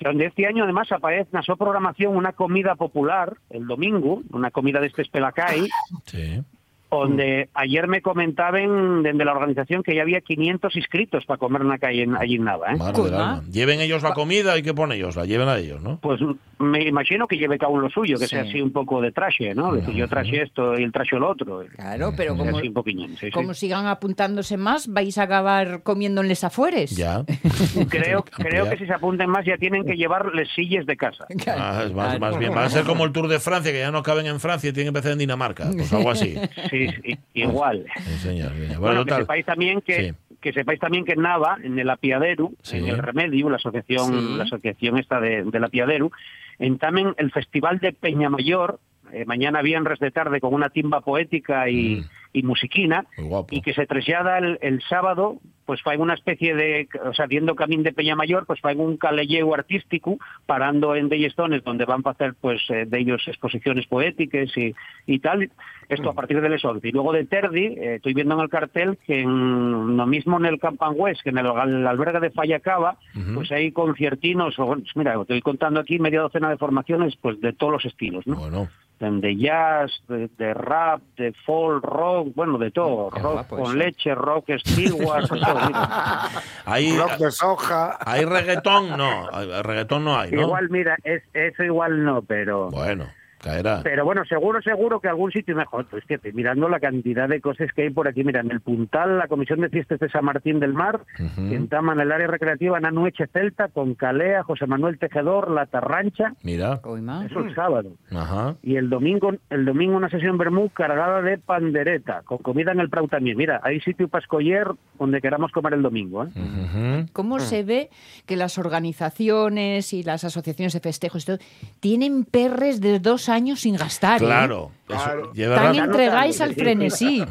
Donde 0.00 0.24
este 0.26 0.46
año 0.46 0.64
además 0.64 0.90
aparece 0.92 1.36
en 1.36 1.42
su 1.42 1.56
programación 1.58 2.16
una 2.16 2.32
comida 2.32 2.74
popular 2.76 3.36
el 3.50 3.66
domingo, 3.66 4.22
una 4.32 4.50
comida 4.50 4.80
de 4.80 4.86
este 4.86 5.02
espelacay, 5.02 5.68
Sí. 6.06 6.42
Donde 6.90 7.48
ayer 7.54 7.86
me 7.88 8.02
comentaban 8.02 9.02
desde 9.02 9.24
la 9.24 9.32
organización 9.32 9.82
que 9.82 9.94
ya 9.94 10.02
había 10.02 10.20
500 10.20 10.74
inscritos 10.76 11.24
para 11.26 11.38
comer 11.38 11.62
en 11.62 11.68
la 11.68 11.78
calle 11.78 12.02
en- 12.02 12.16
allí 12.16 12.34
en 12.36 12.44
Nava. 12.44 12.72
¿eh? 12.72 12.76
Madre 12.76 13.02
alma. 13.02 13.42
Lleven 13.50 13.80
ellos 13.80 14.02
la 14.02 14.12
comida 14.14 14.56
y 14.58 14.62
que 14.62 14.74
pone 14.74 14.96
ellos, 14.96 15.16
la 15.16 15.24
lleven 15.24 15.48
a 15.48 15.58
ellos, 15.58 15.82
¿no? 15.82 15.98
Pues 16.00 16.20
me 16.58 16.82
imagino 16.86 17.26
que 17.26 17.36
lleve 17.36 17.58
cada 17.58 17.72
uno 17.72 17.82
lo 17.82 17.90
suyo, 17.90 18.18
que 18.18 18.24
Sí. 18.26 18.36
sea 18.36 18.42
así 18.42 18.60
un 18.60 18.72
poco 18.72 19.00
de 19.00 19.12
traje, 19.12 19.54
¿no? 19.54 19.72
Decir, 19.72 19.94
yo 19.94 20.08
traje 20.08 20.42
esto 20.42 20.78
y 20.78 20.82
el 20.82 20.92
traje 20.92 21.16
lo 21.16 21.30
otro. 21.30 21.62
Claro, 21.76 22.12
pero 22.16 22.32
Como, 22.32 22.44
como, 22.46 22.58
así 22.58 22.68
un 22.68 22.74
poquillín, 22.74 23.10
sí, 23.16 23.26
sí. 23.26 23.30
como 23.30 23.54
sigan 23.54 23.86
apuntándose 23.86 24.56
más, 24.56 24.88
vais 24.88 25.16
a 25.18 25.22
acabar 25.22 25.82
comiendo 25.82 26.20
en 26.20 26.28
les 26.28 26.44
afueres. 26.44 26.96
Ya. 26.96 27.24
Creo, 27.88 28.24
creo 28.36 28.68
que 28.68 28.76
si 28.76 28.86
se 28.86 28.92
apunten 28.92 29.30
más 29.30 29.44
ya 29.46 29.56
tienen 29.56 29.84
que 29.84 29.94
llevarles 29.96 30.48
sillas 30.54 30.86
de 30.86 30.96
casa. 30.96 31.26
Claro, 31.40 31.60
Ah, 31.62 31.82
es 31.86 31.92
más, 31.94 32.16
claro. 32.16 32.20
más 32.20 32.38
bien. 32.38 32.52
Va 32.54 32.64
a 32.64 32.68
ser 32.70 32.84
como 32.84 33.04
el 33.04 33.12
Tour 33.12 33.28
de 33.28 33.40
Francia, 33.40 33.72
que 33.72 33.78
ya 33.78 33.90
no 33.90 34.02
caben 34.02 34.26
en 34.26 34.40
Francia 34.40 34.68
y 34.70 34.72
tienen 34.72 34.92
que 34.92 34.98
empezar 34.98 35.12
en 35.12 35.18
Dinamarca. 35.18 35.68
Pues 35.72 35.92
algo 35.92 36.10
así. 36.10 36.34
Sí, 36.70 36.79
sí, 36.88 37.18
igual. 37.34 37.84
Sí, 37.96 38.02
señor, 38.18 38.52
sí, 38.52 38.58
señor. 38.66 38.78
Bueno, 38.78 38.80
Bueno, 38.80 39.04
que 39.04 39.14
sepáis 39.14 39.44
también 39.46 39.80
que, 39.80 40.10
Sí. 40.10 40.14
que 40.40 40.52
sepáis 40.52 40.80
también 40.80 41.04
que 41.04 41.12
en 41.12 41.22
Nava, 41.22 41.58
en 41.62 41.78
el 41.78 41.90
Apiaderu, 41.90 42.54
en 42.72 42.86
el 42.88 42.98
Remedio, 42.98 43.50
la 43.50 43.56
asociación, 43.56 44.38
la 44.38 44.44
asociación 44.44 44.98
esta 44.98 45.20
de, 45.20 45.44
del 45.44 45.64
Apiaderu, 45.64 46.10
entamen 46.58 47.14
el 47.18 47.30
Festival 47.30 47.78
de 47.78 47.92
Peñamayor, 47.92 48.78
eh, 49.12 49.24
mañana 49.24 49.60
viernes 49.62 49.98
de 49.98 50.10
tarde 50.10 50.40
con 50.40 50.54
una 50.54 50.68
timba 50.70 51.00
poética 51.00 51.68
y, 51.68 51.96
Mm. 51.96 52.04
y 52.32 52.42
musiquina, 52.44 53.06
y 53.50 53.60
que 53.60 53.74
se 53.74 53.86
traslada 53.86 54.38
el, 54.38 54.58
el 54.62 54.80
sábado, 54.88 55.38
pues 55.70 55.82
fai 55.82 55.98
una 55.98 56.14
especie 56.14 56.52
de, 56.52 56.88
o 57.04 57.14
sea, 57.14 57.26
viendo 57.26 57.54
camín 57.54 57.84
de 57.84 57.92
Peñamayor, 57.92 58.44
pues 58.44 58.60
fai 58.60 58.74
un 58.74 58.96
calelleo 58.96 59.54
artístico, 59.54 60.18
parando 60.44 60.96
en 60.96 61.08
Dellestones, 61.08 61.62
donde 61.62 61.84
van 61.84 62.02
a 62.04 62.10
hacer, 62.10 62.34
pues, 62.40 62.60
eh, 62.70 62.86
de 62.88 62.98
ellos 62.98 63.22
exposiciones 63.28 63.86
poéticas 63.86 64.48
y, 64.56 64.74
y 65.06 65.20
tal, 65.20 65.48
esto 65.88 66.10
a 66.10 66.12
partir 66.12 66.40
del 66.40 66.58
11. 66.60 66.88
Y 66.88 66.90
luego 66.90 67.12
de 67.12 67.24
Terdi, 67.24 67.66
eh, 67.66 67.94
estoy 67.94 68.14
viendo 68.14 68.34
en 68.34 68.40
el 68.40 68.48
cartel 68.48 68.98
que 69.06 69.20
en 69.20 69.96
lo 69.96 70.06
mismo 70.06 70.38
en 70.38 70.46
el 70.46 70.58
Campan 70.58 70.94
West, 70.96 71.22
que 71.22 71.30
en 71.30 71.38
el, 71.38 71.46
el 71.46 71.86
albergue 71.86 72.18
de 72.18 72.30
Fallacaba, 72.32 72.96
Ujú. 73.14 73.34
pues 73.34 73.52
hay 73.52 73.70
conciertinos, 73.70 74.58
o, 74.58 74.76
mira, 74.96 75.20
estoy 75.20 75.40
contando 75.40 75.78
aquí 75.78 76.00
media 76.00 76.22
docena 76.22 76.50
de 76.50 76.56
formaciones, 76.56 77.14
pues 77.22 77.40
de 77.40 77.52
todos 77.52 77.74
los 77.74 77.84
estilos, 77.84 78.26
¿no? 78.26 78.34
Bueno, 78.34 78.68
de 79.00 79.34
jazz, 79.36 79.90
de, 80.08 80.28
de 80.36 80.52
rap, 80.52 81.00
de 81.16 81.32
folk, 81.46 81.82
rock, 81.82 82.28
bueno, 82.34 82.58
de 82.58 82.70
todo, 82.70 83.08
Qué 83.10 83.20
rock 83.20 83.32
guapo 83.32 83.56
con 83.56 83.64
eso. 83.64 83.74
leche, 83.74 84.14
rock 84.14 84.50
steward, 84.58 85.22
de 85.22 85.40
todo, 85.40 85.54
mira. 85.66 86.28
hay, 86.66 86.98
Rock 86.98 87.12
de 87.16 87.30
soja. 87.30 87.96
hay 88.04 88.24
reggaetón, 88.26 88.96
no. 88.98 89.28
hay- 89.32 89.62
Reggaetón 89.62 90.04
no 90.04 90.18
hay, 90.18 90.30
¿no? 90.32 90.42
Igual, 90.42 90.68
mira, 90.68 90.96
es, 91.02 91.22
eso 91.32 91.62
igual 91.64 92.04
no, 92.04 92.20
pero... 92.22 92.68
Bueno, 92.70 93.06
caerá. 93.42 93.80
Pero 93.82 94.04
bueno, 94.04 94.24
seguro, 94.24 94.60
seguro 94.62 95.00
que 95.00 95.08
algún 95.08 95.30
sitio 95.32 95.54
mejor. 95.56 95.86
Pues 95.86 96.04
que 96.04 96.18
mirando 96.32 96.68
la 96.68 96.80
cantidad 96.80 97.28
de 97.28 97.40
cosas 97.40 97.72
que 97.74 97.82
hay 97.82 97.90
por 97.90 98.06
aquí, 98.08 98.22
mira, 98.24 98.40
en 98.40 98.50
el 98.50 98.60
Puntal, 98.60 99.18
la 99.18 99.28
Comisión 99.28 99.60
de 99.60 99.68
Fiestas 99.68 99.98
de 100.00 100.08
San 100.10 100.24
Martín 100.24 100.60
del 100.60 100.74
Mar, 100.74 101.00
Ujú. 101.18 101.48
que 101.48 101.54
entaman 101.56 102.00
el 102.00 102.12
área 102.12 102.26
recreativa 102.26 102.78
Nanueche 102.80 103.26
Celta, 103.28 103.68
con 103.68 103.94
Calea, 103.94 104.42
José 104.42 104.66
Manuel 104.66 104.98
Tejedor, 104.98 105.50
La 105.50 105.66
Tarrancha, 105.66 106.34
Mira. 106.42 106.80
Eso 107.26 107.40
el 107.40 107.54
sábado. 107.54 107.92
Ajá. 108.10 108.56
Y 108.62 108.76
el 108.76 108.90
domingo, 108.90 109.32
el 109.50 109.64
domingo 109.64 109.96
una 109.96 110.08
sesión 110.10 110.36
Bermú 110.38 110.68
cargada 110.70 111.22
de 111.22 111.38
pandereta, 111.38 112.22
con 112.24 112.38
comida 112.38 112.72
en 112.72 112.80
el 112.80 112.90
Prau 112.90 113.08
también. 113.08 113.36
Mira, 113.36 113.60
hay 113.62 113.80
sitio 113.80 114.08
para 114.08 114.22
escoger 114.22 114.66
donde 114.98 115.20
queramos 115.20 115.50
comer 115.52 115.74
el 115.74 115.82
domingo. 115.82 116.24
¿eh? 116.24 117.06
¿Cómo 117.12 117.38
se 117.40 117.62
ve 117.64 117.88
que 118.26 118.36
las 118.36 118.58
organizaciones 118.58 119.92
y 119.92 120.02
las 120.02 120.24
asociaciones 120.24 120.72
de 120.72 120.80
festejos 120.80 121.22
y 121.22 121.26
todo 121.26 121.38
tienen 121.80 122.24
perres 122.24 122.80
de 122.80 122.98
dos 123.00 123.28
años 123.30 123.60
sin 123.60 123.76
gastar? 123.76 124.16
¿eh? 124.22 124.26
Claro. 124.26 124.70
eso 124.88 124.98
Claro. 125.04 125.32
lleva 125.32 125.54
Tan 125.56 125.74
entregáis 125.76 126.40
al 126.40 126.54
frenesí. 126.54 127.22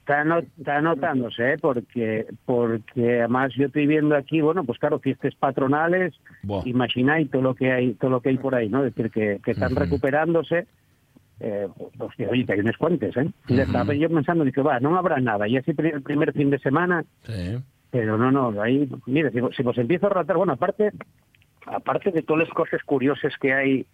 Está, 0.00 0.24
no- 0.24 0.38
está 0.38 0.80
notándose, 0.80 1.52
¿eh? 1.52 1.56
porque 1.60 2.26
porque 2.46 3.18
además 3.18 3.52
yo 3.56 3.66
estoy 3.66 3.86
viendo 3.86 4.16
aquí, 4.16 4.40
bueno, 4.40 4.64
pues 4.64 4.78
claro, 4.78 4.98
fiestas 5.00 5.34
patronales, 5.34 6.14
Buah. 6.42 6.62
imagináis 6.66 7.30
todo 7.30 7.42
lo 7.42 7.54
que 7.54 7.70
hay 7.72 7.92
todo 7.94 8.12
lo 8.12 8.20
que 8.22 8.30
hay 8.30 8.38
por 8.38 8.54
ahí, 8.54 8.70
¿no? 8.70 8.84
Es 8.84 8.94
decir, 8.94 9.10
que, 9.10 9.38
que 9.44 9.50
están 9.50 9.76
recuperándose. 9.76 10.66
Eh, 11.40 11.68
hostia, 11.98 12.28
oye, 12.30 12.44
que 12.46 12.54
hay 12.54 12.60
unos 12.60 12.76
cuantes, 12.78 13.16
¿eh? 13.18 13.28
Y 13.48 13.52
Ujú. 13.54 13.62
estaba 13.62 13.92
yo 13.94 14.08
pensando, 14.08 14.44
dije, 14.44 14.62
va, 14.62 14.80
no 14.80 14.96
habrá 14.96 15.20
nada. 15.20 15.46
Y 15.46 15.56
así 15.58 15.72
el 15.76 16.02
primer 16.02 16.32
fin 16.32 16.50
de 16.50 16.58
semana, 16.58 17.04
Sí. 17.24 17.58
Pero 17.90 18.18
no, 18.18 18.30
no, 18.30 18.60
ahí, 18.62 18.86
mire, 19.06 19.30
si, 19.30 19.38
si 19.56 19.62
os 19.66 19.78
empiezo 19.78 20.06
a 20.06 20.10
relatar, 20.10 20.36
bueno, 20.36 20.52
aparte, 20.54 20.90
aparte 21.66 22.10
de 22.10 22.22
todas 22.22 22.46
las 22.48 22.54
cosas 22.54 22.82
curiosas 22.84 23.32
que 23.40 23.52
hay, 23.54 23.86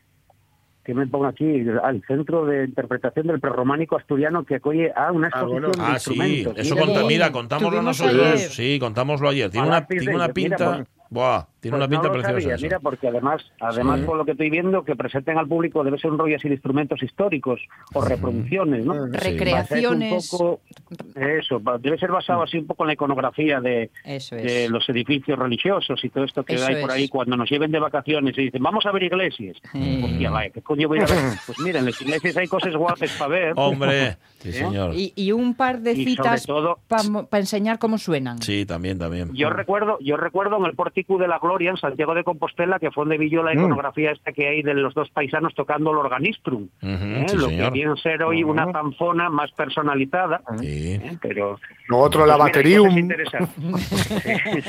que 0.84 0.94
me 0.94 1.06
pongo 1.06 1.26
aquí, 1.26 1.64
al 1.82 2.02
Centro 2.06 2.44
de 2.44 2.64
Interpretación 2.66 3.26
del 3.26 3.40
Prerrománico 3.40 3.96
Asturiano, 3.96 4.44
que 4.44 4.56
acoge 4.56 4.92
a 4.94 5.10
una 5.12 5.28
Ah, 5.28 5.30
exposición 5.40 5.62
bueno. 5.72 5.84
de 5.88 5.92
Ah, 5.94 5.98
sí, 5.98 6.44
eso 6.56 6.74
Mira, 6.76 7.04
mira, 7.06 7.32
contámoslo 7.32 7.80
nosotros. 7.82 8.20
ayer. 8.34 8.50
Sí, 8.50 8.78
contámoslo 8.78 9.28
ayer. 9.30 9.50
Tiene 9.50 9.66
A 9.66 9.70
una, 9.70 9.86
tiene 9.86 10.14
una 10.14 10.24
mira, 10.28 10.34
pinta. 10.34 10.74
pues- 10.76 10.88
Buah, 11.10 11.46
tiene 11.70 11.78
Pues 11.78 11.88
una 11.88 11.88
pinta 11.88 12.08
no 12.08 12.14
lo 12.14 12.22
preciosa. 12.22 12.50
sabía, 12.56 12.62
mira, 12.62 12.78
porque 12.80 13.08
además, 13.08 13.42
además 13.60 14.00
Sí. 14.00 14.06
por 14.06 14.16
lo 14.18 14.24
que 14.24 14.32
estoy 14.32 14.50
viendo, 14.50 14.84
que 14.84 14.94
presenten 14.96 15.38
al 15.38 15.48
público 15.48 15.82
debe 15.82 15.98
ser 15.98 16.10
un 16.10 16.18
rollo 16.18 16.36
así 16.36 16.48
de 16.48 16.54
instrumentos 16.54 17.02
históricos 17.02 17.60
o 17.94 18.04
reproducciones, 18.04 18.84
¿no? 18.84 19.06
Sí. 19.06 19.10
Recreaciones. 19.30 20.32
un 20.32 20.38
poco- 20.38 20.60
eso, 21.16 21.60
debe 21.80 21.98
ser 21.98 22.10
basado 22.10 22.42
así 22.42 22.58
un 22.58 22.66
poco 22.66 22.84
en 22.84 22.88
la 22.88 22.92
iconografía 22.94 23.60
de, 23.60 23.90
Eso 24.04 24.36
de 24.36 24.64
es. 24.64 24.70
los 24.70 24.88
edificios 24.88 25.38
religiosos 25.38 26.04
y 26.04 26.08
todo 26.10 26.24
esto 26.24 26.44
que 26.44 26.54
Eso 26.54 26.66
hay 26.66 26.76
por 26.80 26.90
es. 26.90 26.96
ahí 26.96 27.08
cuando 27.08 27.36
nos 27.36 27.48
lleven 27.50 27.70
de 27.70 27.78
vacaciones 27.78 28.36
y 28.38 28.42
dicen, 28.42 28.62
vamos 28.62 28.84
a 28.86 28.92
ver 28.92 29.04
iglesias. 29.04 29.56
Mm. 29.72 30.04
Hostia, 30.04 30.30
vaya, 30.30 30.50
¿qué 30.50 30.62
coño 30.62 30.88
voy 30.88 30.98
a 30.98 31.06
ver? 31.06 31.08
Pues 31.46 31.58
miren, 31.60 31.80
en 31.80 31.86
las 31.86 32.00
iglesias 32.02 32.36
hay 32.36 32.46
cosas 32.46 32.74
guapas 32.76 33.10
para 33.18 33.28
ver. 33.30 33.52
Hombre, 33.56 34.16
sí, 34.38 34.48
¿Eh? 34.50 34.52
señor. 34.52 34.94
Y, 34.94 35.12
y 35.16 35.32
un 35.32 35.54
par 35.54 35.80
de 35.80 35.92
Y 35.92 36.04
citas 36.04 36.46
para 36.88 37.40
enseñar 37.40 37.78
cómo 37.78 37.98
suenan. 37.98 38.40
Sí, 38.42 38.66
también, 38.66 38.98
también. 38.98 39.32
Yo 39.34 39.50
recuerdo, 39.50 39.98
yo 40.00 40.16
recuerdo 40.16 40.56
en 40.58 40.64
el 40.66 40.74
Pórtico 40.74 41.18
de 41.18 41.28
la 41.28 41.38
Gloria 41.38 41.53
en 41.62 41.76
Santiago 41.76 42.14
de 42.14 42.24
Compostela 42.24 42.78
que 42.78 42.90
fue 42.90 43.02
donde 43.02 43.18
vi 43.18 43.30
yo 43.30 43.42
la 43.42 43.52
iconografía 43.54 44.10
esta 44.12 44.32
que 44.32 44.48
hay 44.48 44.62
de 44.62 44.74
los 44.74 44.94
dos 44.94 45.08
paisanos 45.10 45.54
tocando 45.54 45.90
el 45.92 45.98
organistrum, 45.98 46.68
Ujú, 46.82 46.92
¿eh? 46.92 47.26
sí, 47.28 47.36
lo 47.36 47.48
señor. 47.48 47.64
que 47.66 47.70
viene 47.72 47.92
a 47.92 47.96
ser 47.96 48.22
hoy 48.22 48.42
una 48.44 48.70
zanfona 48.72 49.30
más 49.30 49.50
personalizada, 49.52 50.42
Sí. 50.60 50.94
¿eh? 50.94 51.18
pero 51.22 51.58
Lo 51.88 51.98
otro, 51.98 52.26
la 52.26 52.36
pues 52.36 52.56
interesantes. 52.96 53.82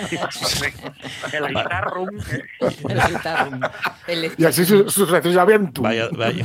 Sí, 0.09 0.17
correcto. 0.17 0.93
el 1.33 1.47
guitarrum, 1.47 2.09
¿eh? 2.19 2.43
El 4.07 4.31
Y 4.37 4.45
así 4.45 4.65
su- 4.65 4.89
sucesivamente. 4.89 5.81
Vaya, 5.81 6.07
vaya, 6.15 6.43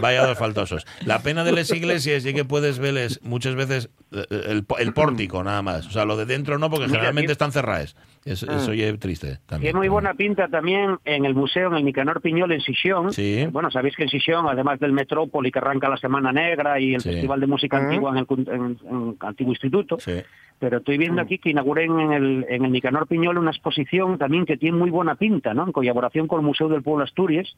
vaya 0.00 0.26
dos 0.26 0.38
faltosos. 0.38 0.86
La 1.04 1.20
pena 1.20 1.44
de 1.44 1.52
las 1.52 1.70
iglesias 1.70 2.24
es 2.24 2.34
que 2.34 2.44
puedes 2.44 2.78
verles 2.78 3.20
muchas 3.22 3.54
veces 3.54 3.90
eh, 4.12 4.24
el, 4.48 4.66
el 4.78 4.92
pórtico 4.92 5.42
nada 5.44 5.62
más. 5.62 5.86
O 5.86 5.90
sea, 5.90 6.04
lo 6.04 6.16
de 6.16 6.26
dentro 6.26 6.58
no, 6.58 6.70
porque 6.70 6.86
generalmente 6.88 7.32
están 7.32 7.52
cerradas. 7.52 7.96
Eso, 8.24 8.50
eso 8.50 8.72
ya 8.72 8.86
es 8.86 8.98
triste 8.98 9.38
Tiene 9.46 9.56
también. 9.72 9.76
muy 9.76 9.88
buena 9.88 10.14
pinta 10.14 10.48
también 10.48 10.96
en 11.04 11.26
el 11.26 11.34
museo, 11.34 11.68
en 11.68 11.74
el 11.76 11.84
Nicanor 11.84 12.22
Piñol 12.22 12.50
en 12.52 12.60
Sisión. 12.62 13.12
Sí. 13.12 13.46
Bueno, 13.52 13.70
sabéis 13.70 13.94
que 13.94 14.04
en 14.04 14.08
Sisión, 14.08 14.46
además 14.48 14.80
del 14.80 14.92
Metrópoli 14.92 15.52
que 15.52 15.58
arranca 15.58 15.88
la 15.90 15.98
Semana 15.98 16.32
Negra 16.32 16.80
y 16.80 16.94
el 16.94 17.00
Sí. 17.02 17.10
Festival 17.10 17.40
de 17.40 17.46
Música 17.46 17.76
Antigua 17.76 18.10
en 18.12 18.16
el, 18.18 18.26
en- 18.48 18.78
en 18.90 19.08
el 19.10 19.16
Antiguo 19.20 19.52
Instituto, 19.52 19.98
Sí. 20.00 20.14
Pero 20.64 20.78
estoy 20.78 20.96
viendo 20.96 21.20
aquí 21.20 21.36
que 21.36 21.50
inauguré 21.50 21.84
en 21.84 22.00
el, 22.10 22.46
en 22.48 22.64
el 22.64 22.72
Nicanor 22.72 23.06
Piñol 23.06 23.36
una 23.36 23.50
exposición 23.50 24.16
también 24.16 24.46
que 24.46 24.56
tiene 24.56 24.78
muy 24.78 24.88
buena 24.88 25.14
pinta, 25.14 25.52
¿no? 25.52 25.66
En 25.66 25.72
colaboración 25.72 26.26
con 26.26 26.40
el 26.40 26.46
Museo 26.46 26.70
del 26.70 26.82
Pueblo 26.82 27.04
Asturias. 27.04 27.54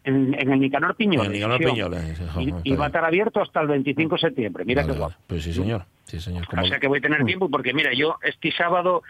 En, 0.05 0.33
en 0.33 0.51
el 0.53 0.61
Nicanor 0.61 0.97
Piñol. 0.97 1.27
En 1.27 1.33
Nicanor 1.33 1.61
eh, 1.63 2.55
Y, 2.65 2.75
va 2.75 2.85
a 2.85 2.87
estar 2.87 3.05
abierto 3.05 3.43
hasta 3.43 3.61
el 3.61 3.67
25 3.69 4.15
de 4.15 4.21
septiembre. 4.21 4.65
Mira 4.65 4.81
Vale, 4.83 4.95
qué 4.95 4.99
guapo. 4.99 5.15
Pues 5.27 5.43
sí, 5.45 5.53
señor. 5.53 5.85
Sí, 6.05 6.19
señor. 6.21 6.47
Como- 6.47 6.63
O 6.63 6.67
sea 6.67 6.79
que 6.79 6.87
voy 6.89 6.99
a 6.99 7.03
tener 7.03 7.23
tiempo 7.27 7.51
porque, 7.51 7.75
mira, 7.75 7.93
yo 7.93 8.17
este 8.23 8.51
sábado 8.53 9.03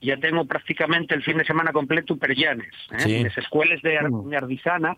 ya 0.00 0.16
tengo 0.16 0.46
prácticamente 0.46 1.14
el 1.14 1.22
fin 1.22 1.36
de 1.36 1.44
semana 1.44 1.72
completo 1.72 2.16
per 2.16 2.34
Llanes. 2.34 2.72
¿eh? 2.92 2.96
Sí. 3.00 3.14
En 3.16 3.24
las 3.24 3.36
escuelas 3.36 3.82
de, 3.82 3.98
Ar- 3.98 4.10
de 4.10 4.36
Ardizana 4.36 4.96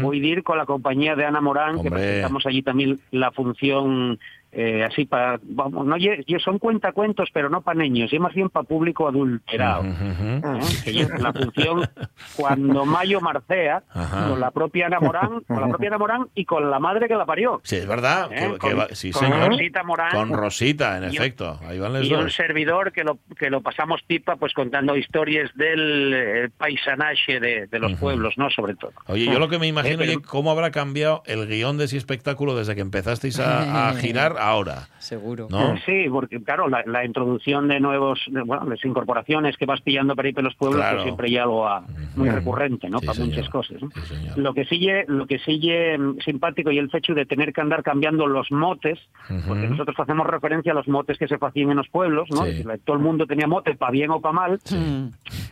voy 0.00 0.24
a 0.24 0.26
ir 0.26 0.42
con 0.42 0.56
la 0.56 0.64
compañía 0.64 1.14
de 1.16 1.26
Ana 1.26 1.40
Morán, 1.42 1.82
que 1.82 1.90
presentamos 1.90 2.46
allí 2.46 2.62
también 2.62 2.98
la 3.10 3.30
función 3.32 4.18
eh, 4.52 4.84
así 4.84 5.04
para, 5.04 5.38
vamos, 5.42 5.86
no 5.86 5.96
lle- 5.96 6.24
son 6.42 6.58
cuentacuentos, 6.58 7.28
pero 7.32 7.50
no 7.50 7.60
para 7.62 7.78
niños, 7.80 8.12
y 8.12 8.18
más 8.18 8.34
bien 8.34 8.48
para 8.48 8.64
público 8.66 9.06
adulterado. 9.08 9.84
¿eh? 9.84 10.40
que 10.84 10.92
lle- 10.92 11.18
la 11.18 11.32
función 11.32 11.88
cuando 12.36 12.84
Mayo 12.84 13.20
Marcea, 13.20 13.82
con 14.28 14.40
la 14.40 14.50
propia 14.50 14.86
Ana 14.86 15.00
Morán, 15.00 15.40
con 15.46 15.60
la 15.60 15.68
propia 15.68 15.88
Ana 15.88 15.98
Morán 15.98 16.26
y 16.34 16.44
con 16.44 16.70
la 16.70 16.78
madre 16.78 17.08
que 17.08 17.14
la 17.14 17.26
parió. 17.26 17.60
Sí, 17.64 17.76
es 17.76 17.86
verdad. 17.86 18.28
¿Eh? 18.32 18.36
que- 18.38 18.52
que 18.52 18.58
Con- 18.58 18.78
va- 18.78 18.88
sí, 18.92 19.10
con 19.10 19.22
señor. 19.24 19.48
Rosita 19.48 19.82
Morán. 19.82 20.10
Con 20.12 20.32
Rosita, 20.32 20.96
en 20.98 21.04
Y 21.04 21.06
un- 21.08 21.12
efecto. 21.16 21.58
Ahí 21.66 21.78
van 21.78 21.92
y 22.04 22.12
un 22.12 22.24
dos. 22.24 22.34
servidor 22.34 22.92
que 22.92 23.04
lo 23.04 23.18
que 23.38 23.50
lo 23.50 23.60
pasamos 23.60 24.02
pipa 24.02 24.36
pues 24.36 24.52
contando 24.54 24.96
historias 24.96 25.50
del 25.54 26.12
eh, 26.14 26.48
paisanaje 26.56 27.40
de, 27.40 27.66
de 27.66 27.78
los 27.78 27.94
pueblos 27.94 28.34
no 28.38 28.50
sobre 28.50 28.74
todo 28.74 28.92
Oye, 29.06 29.26
yo 29.26 29.38
lo 29.38 29.48
que 29.48 29.58
me 29.58 29.66
imagino, 29.66 29.94
Eh, 29.94 29.98
pero- 29.98 30.12
oye, 30.18 30.22
cómo 30.26 30.50
habrá 30.50 30.70
cambiado 30.70 31.22
el 31.26 31.46
guion 31.46 31.78
de 31.78 31.84
ese 31.84 31.96
espectáculo 31.96 32.56
desde 32.56 32.74
que 32.74 32.80
empezasteis 32.80 33.38
a, 33.40 33.88
a 33.88 33.94
girar 33.94 34.36
ahora. 34.38 34.88
Seguro. 34.98 35.48
¿No? 35.50 35.76
Sí, 35.86 36.06
porque 36.10 36.42
claro, 36.42 36.68
la, 36.68 36.82
la 36.86 37.04
introducción 37.04 37.68
de 37.68 37.80
nuevos, 37.80 38.20
de, 38.28 38.42
bueno, 38.42 38.64
las 38.66 38.84
incorporaciones 38.84 39.56
que 39.56 39.66
vas 39.66 39.80
pillando 39.80 40.14
por 40.16 40.24
ahí 40.26 40.32
por 40.32 40.44
los 40.44 40.54
pueblos, 40.54 40.80
Claro. 40.80 40.96
pues 40.96 41.04
siempre 41.04 41.28
hay 41.28 41.36
algo 41.38 41.66
a- 41.66 41.84
muy 42.16 42.28
recurrente, 42.30 42.88
¿no? 42.90 42.98
Sí, 42.98 43.06
Para 43.06 43.16
señor. 43.16 43.34
muchas 43.36 43.50
cosas. 43.50 43.82
¿no? 43.82 43.88
Sí, 43.94 44.00
señor. 44.14 44.38
Lo 44.38 44.54
que 44.54 44.64
sigue, 44.64 45.04
lo 45.08 45.26
que 45.26 45.38
sigue 45.38 45.96
mm, 45.98 46.18
simpático 46.20 46.70
y 46.70 46.78
el 46.78 46.90
hecho 46.92 47.14
de 47.14 47.26
tener 47.26 47.52
que 47.52 47.60
andar 47.60 47.82
cambiando 47.82 48.26
los 48.26 48.50
motes, 48.50 48.98
porque 49.46 49.68
nosotros 49.68 49.96
hacemos 49.98 50.26
referencia 50.26 50.72
a 50.72 50.74
los 50.74 50.88
motes 50.88 51.18
que 51.18 51.28
se 51.28 51.36
hacían 51.40 51.70
en 51.70 51.76
los 51.76 51.88
pueblos, 51.88 52.28
¿no? 52.30 52.44
Sí. 52.44 52.64
Todo 52.84 52.96
el 52.96 53.02
mundo 53.02 53.26
tenía 53.26 53.46
mote, 53.46 53.74
para 53.74 53.92
bien 53.92 54.10
o 54.10 54.20
para 54.20 54.32
mal, 54.32 54.60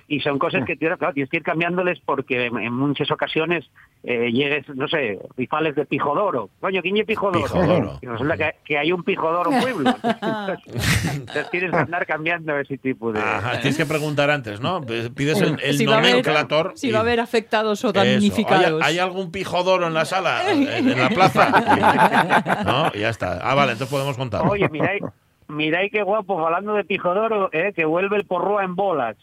y 0.08 0.20
son 0.20 0.38
cosas 0.38 0.64
que 0.64 0.76
tienes, 0.76 0.98
claro, 0.98 1.14
tienes 1.14 1.30
que 1.30 1.38
ir 1.38 1.42
cambiándoles 1.42 2.00
porque 2.00 2.46
en 2.46 2.56
en 2.58 2.72
muchas 2.72 3.10
ocasiones 3.10 3.64
eh, 4.02 4.30
llegues, 4.32 4.68
no 4.70 4.88
sé, 4.88 5.18
rifales 5.36 5.74
de 5.74 5.84
pijodoro. 5.84 6.48
Coño, 6.60 6.80
¿quién 6.82 6.96
es 6.96 7.04
pijodoro? 7.06 7.42
Pijodoro. 7.44 7.98
Y 8.00 8.06
resulta 8.06 8.36
que, 8.36 8.54
que 8.64 8.75
hay 8.76 8.92
un 8.92 9.02
pijodoro 9.02 9.52
en 9.52 9.60
pueblo. 9.60 9.94
Entonces 10.02 11.50
tienes 11.50 11.70
que 11.70 11.76
andar 11.76 12.06
cambiando 12.06 12.58
ese 12.58 12.78
tipo 12.78 13.12
de... 13.12 13.20
Ajá, 13.20 13.52
tienes 13.60 13.76
que 13.76 13.86
preguntar 13.86 14.30
antes, 14.30 14.60
¿no? 14.60 14.80
Pides 14.82 15.40
el, 15.40 15.58
el 15.62 15.78
si 15.78 15.84
nomenclator. 15.84 16.72
si 16.74 16.90
va 16.90 16.98
a 16.98 17.02
haber 17.02 17.20
afectados 17.20 17.84
o 17.84 17.92
damnificados. 17.92 18.82
¿Hay, 18.82 18.94
hay 18.94 18.98
algún 18.98 19.30
pijodoro 19.30 19.86
en 19.86 19.94
la 19.94 20.04
sala? 20.06 20.50
¿En, 20.50 20.68
en 20.68 20.98
la 20.98 21.08
plaza? 21.08 22.92
Ya 22.96 23.08
está. 23.08 23.40
Ah, 23.42 23.54
vale, 23.54 23.72
entonces 23.72 23.92
podemos 23.92 24.16
contar. 24.16 24.46
Oye, 24.46 24.68
miráis, 24.68 25.02
miráis 25.48 25.90
qué 25.92 26.02
guapo, 26.02 26.44
hablando 26.44 26.74
de 26.74 26.84
pijodoro, 26.84 27.50
eh, 27.52 27.72
que 27.74 27.84
vuelve 27.84 28.16
el 28.16 28.24
porrúa 28.24 28.64
en 28.64 28.74
bolas. 28.74 29.16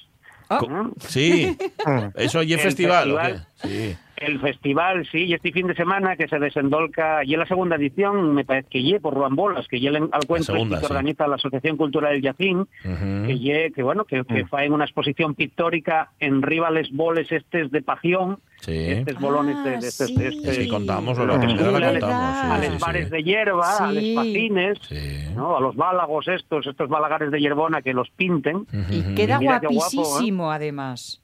¿Mm? 0.49 0.89
Sí. 0.99 1.57
¿Eso 2.15 2.43
y 2.43 2.53
el 2.53 2.59
festival 2.59 3.11
o 3.11 3.17
qué? 3.17 3.23
festival. 3.23 3.47
Sí. 3.63 3.97
El 4.25 4.39
festival, 4.39 5.07
sí, 5.11 5.25
y 5.25 5.33
este 5.33 5.51
fin 5.51 5.67
de 5.67 5.75
semana 5.75 6.15
que 6.15 6.27
se 6.27 6.39
desendolca, 6.39 7.23
y 7.23 7.33
en 7.33 7.39
la 7.39 7.45
segunda 7.45 7.75
edición, 7.75 8.33
me 8.33 8.45
parece 8.45 8.69
que 8.69 8.81
ye 8.83 8.99
por 8.99 9.13
Ruambolas, 9.13 9.67
que 9.67 9.79
ye 9.79 9.89
el- 9.89 10.09
al 10.11 10.25
cuento 10.27 10.53
segunda, 10.53 10.77
este 10.77 10.81
que 10.81 10.87
sí. 10.87 10.93
organiza 10.93 11.27
la 11.27 11.35
Asociación 11.35 11.77
Cultural 11.77 12.13
del 12.13 12.21
Yacín, 12.21 12.67
que 13.27 13.39
ye, 13.39 13.71
que 13.71 13.83
bueno, 13.83 14.05
que, 14.05 14.23
que 14.23 14.45
fa 14.45 14.63
en 14.63 14.73
una 14.73 14.85
exposición 14.85 15.35
pictórica 15.35 16.11
en 16.19 16.41
rivales 16.41 16.91
boles 16.91 17.31
estes 17.31 17.69
de 17.71 17.81
pajión, 17.81 18.39
Sí. 18.61 18.71
estes 18.71 19.19
bolones 19.19 19.61
de, 19.65 19.71
de 19.71 19.77
estes, 19.87 20.07
sí. 20.07 20.15
de 20.15 20.53
Sí, 20.53 20.67
contamos, 20.69 21.17
lo 21.17 21.37
que 21.39 21.47
la 21.47 21.91
contamos. 21.91 22.35
a 22.45 22.57
los 22.59 22.67
sí, 22.67 22.77
bares 22.79 23.05
sí. 23.05 23.11
de 23.11 23.23
hierba, 23.23 23.77
a 23.77 23.91
los 23.91 24.03
Sí. 24.83 25.27
¿no? 25.35 25.57
a 25.57 25.59
los 25.59 25.75
bálagos 25.75 26.27
estos, 26.29 26.65
estos 26.67 26.87
balagares 26.87 27.29
de 27.31 27.39
hierbona 27.41 27.81
que 27.81 27.93
los 27.93 28.09
pinten. 28.11 28.65
Y 28.89 29.15
queda 29.15 29.39
Mira 29.39 29.59
qué 29.59 29.67
guapo, 29.67 29.91
¿eh? 29.91 29.95
guapísimo, 29.95 30.51
además. 30.51 31.19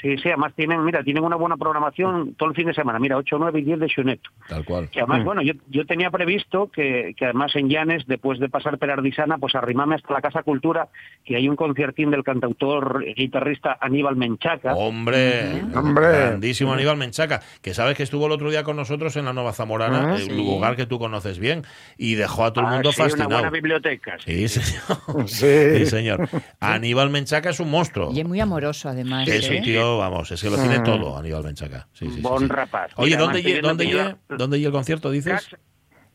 Sí, 0.00 0.16
sí, 0.18 0.28
además 0.28 0.52
tienen, 0.56 0.82
mira, 0.84 1.02
tienen 1.04 1.22
una 1.24 1.36
buena 1.36 1.56
programación 1.56 2.34
todo 2.34 2.48
el 2.48 2.54
fin 2.54 2.66
de 2.66 2.74
semana. 2.74 2.98
Mira, 2.98 3.16
8, 3.18 3.36
9 3.38 3.60
y 3.60 3.62
10 3.64 3.80
de 3.80 3.88
Xuneto. 3.88 4.30
Tal 4.48 4.64
cual. 4.64 4.88
Que 4.88 5.00
además, 5.00 5.24
bueno, 5.24 5.42
yo, 5.42 5.52
yo 5.68 5.84
tenía 5.84 6.10
previsto 6.10 6.70
que, 6.70 7.14
que 7.16 7.24
además 7.26 7.54
en 7.54 7.68
Llanes, 7.68 8.04
después 8.06 8.38
de 8.38 8.48
pasar 8.48 8.78
per 8.78 8.90
Ardisana, 8.90 9.36
pues 9.38 9.54
arrimame 9.54 9.96
hasta 9.96 10.14
la 10.14 10.22
Casa 10.22 10.42
Cultura, 10.42 10.88
que 11.24 11.36
hay 11.36 11.48
un 11.48 11.56
conciertín 11.56 12.10
del 12.10 12.24
cantautor 12.24 13.04
y 13.06 13.14
guitarrista 13.14 13.76
Aníbal 13.80 14.16
Menchaca. 14.16 14.74
Hombre, 14.74 15.62
Hombre. 15.74 16.06
grandísimo 16.08 16.72
Aníbal 16.72 16.96
Menchaca, 16.96 17.40
que 17.60 17.74
sabes 17.74 17.96
que 17.96 18.02
estuvo 18.02 18.24
el 18.26 18.32
otro 18.32 18.50
día 18.50 18.62
con 18.64 18.76
nosotros 18.76 19.14
en 19.16 19.26
la 19.26 19.32
Nueva 19.34 19.52
Zamorana, 19.52 20.12
Ah, 20.12 20.16
el 20.16 20.22
sí. 20.22 20.30
lugar 20.36 20.76
que 20.76 20.86
tú 20.86 20.98
conoces 20.98 21.38
bien, 21.38 21.62
y 21.98 22.14
dejó 22.14 22.44
a 22.46 22.52
todo 22.52 22.64
el 22.64 22.70
Ah, 22.70 22.74
mundo 22.74 22.92
sí, 22.92 23.00
una 23.02 23.10
fascinado. 23.10 23.30
buena 23.32 23.50
biblioteca. 23.50 24.16
sí. 24.24 24.48
Sí, 24.48 24.60
señor. 24.62 25.28
Sí. 25.28 25.76
Sí, 25.76 25.86
señor. 25.86 26.28
Aníbal 26.60 27.10
Menchaca 27.10 27.50
es 27.50 27.60
un 27.60 27.70
monstruo. 27.70 28.10
Y 28.12 28.20
es 28.20 28.26
muy 28.26 28.40
amoroso, 28.40 28.88
además. 28.88 29.28
Es 29.28 29.48
¿eh? 29.50 29.56
un 29.58 29.62
tío, 29.62 29.89
vamos, 29.98 30.30
es 30.30 30.42
que 30.42 30.50
lo 30.50 30.56
tiene 30.56 30.80
todo 30.80 31.16
Aníbal 31.16 31.42
Menchaca. 31.44 31.86
Sí, 31.92 32.06
Bon 32.20 32.38
sí. 32.40 32.46
rapaz. 32.48 32.92
Oye, 32.96 33.10
Mira, 33.16 33.20
¿dónde 33.20 33.38
estoy 33.40 33.60
dónde 33.60 34.16
dónde 34.28 34.58
lle 34.60 34.66
el 34.66 34.72
concierto, 34.72 35.10
dices? 35.10 35.32
Casa, 35.32 35.58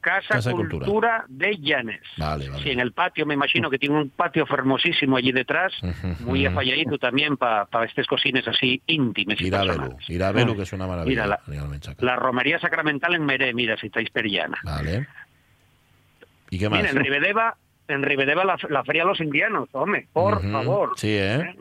Casa, 0.02 0.28
Casa 0.36 0.50
de 0.50 0.56
Cultura, 0.56 0.86
Cultura. 0.86 1.26
de 1.28 1.58
Llanes. 1.58 2.02
Vale, 2.18 2.48
vale. 2.50 2.62
Sí, 2.64 2.70
en 2.70 2.80
el 2.80 2.92
patio, 2.92 3.26
me 3.26 3.34
imagino 3.34 3.72
que 3.72 3.80
tiene 3.80 3.96
un 4.00 4.10
patio 4.12 4.46
hermosísimo 4.48 5.18
allí 5.18 5.32
detrás, 5.32 5.74
muy 6.20 6.46
afalladito 6.46 7.00
también 7.00 7.38
para 7.38 7.68
estas 7.88 8.06
cocines 8.06 8.48
así 8.48 8.82
íntimas 8.86 9.42
y 9.42 9.48
Irabelu, 9.48 9.72
personales. 9.74 10.10
Irabelu, 10.10 10.56
que 10.56 10.62
es 10.62 10.74
una 10.74 10.86
maravilla. 10.86 11.10
Mira, 11.24 11.28
la- 11.28 11.40
Aníbal 11.48 11.70
Menchaca. 11.70 12.06
La 12.06 12.16
romería 12.18 12.60
sacramental 12.60 13.16
en 13.16 13.26
Meré, 13.26 13.54
mira, 13.56 13.78
si 13.78 13.88
estáis 13.88 14.10
periana. 14.12 14.58
Vale. 14.64 15.08
¿Y 16.52 16.60
qué 16.60 16.70
más? 16.70 16.80
Mira, 16.82 16.92
en 16.92 16.98
Ribedeva, 16.98 17.58
en 17.88 18.04
Ribedeva 18.04 18.46
la, 18.46 18.58
la 18.70 18.84
Feria 18.84 19.02
de 19.04 19.10
los 19.10 19.20
Indianos, 19.22 19.70
hombre, 19.72 20.08
por 20.14 20.40
favor. 20.52 20.92
Sí, 20.98 21.10
¿eh? 21.18 21.56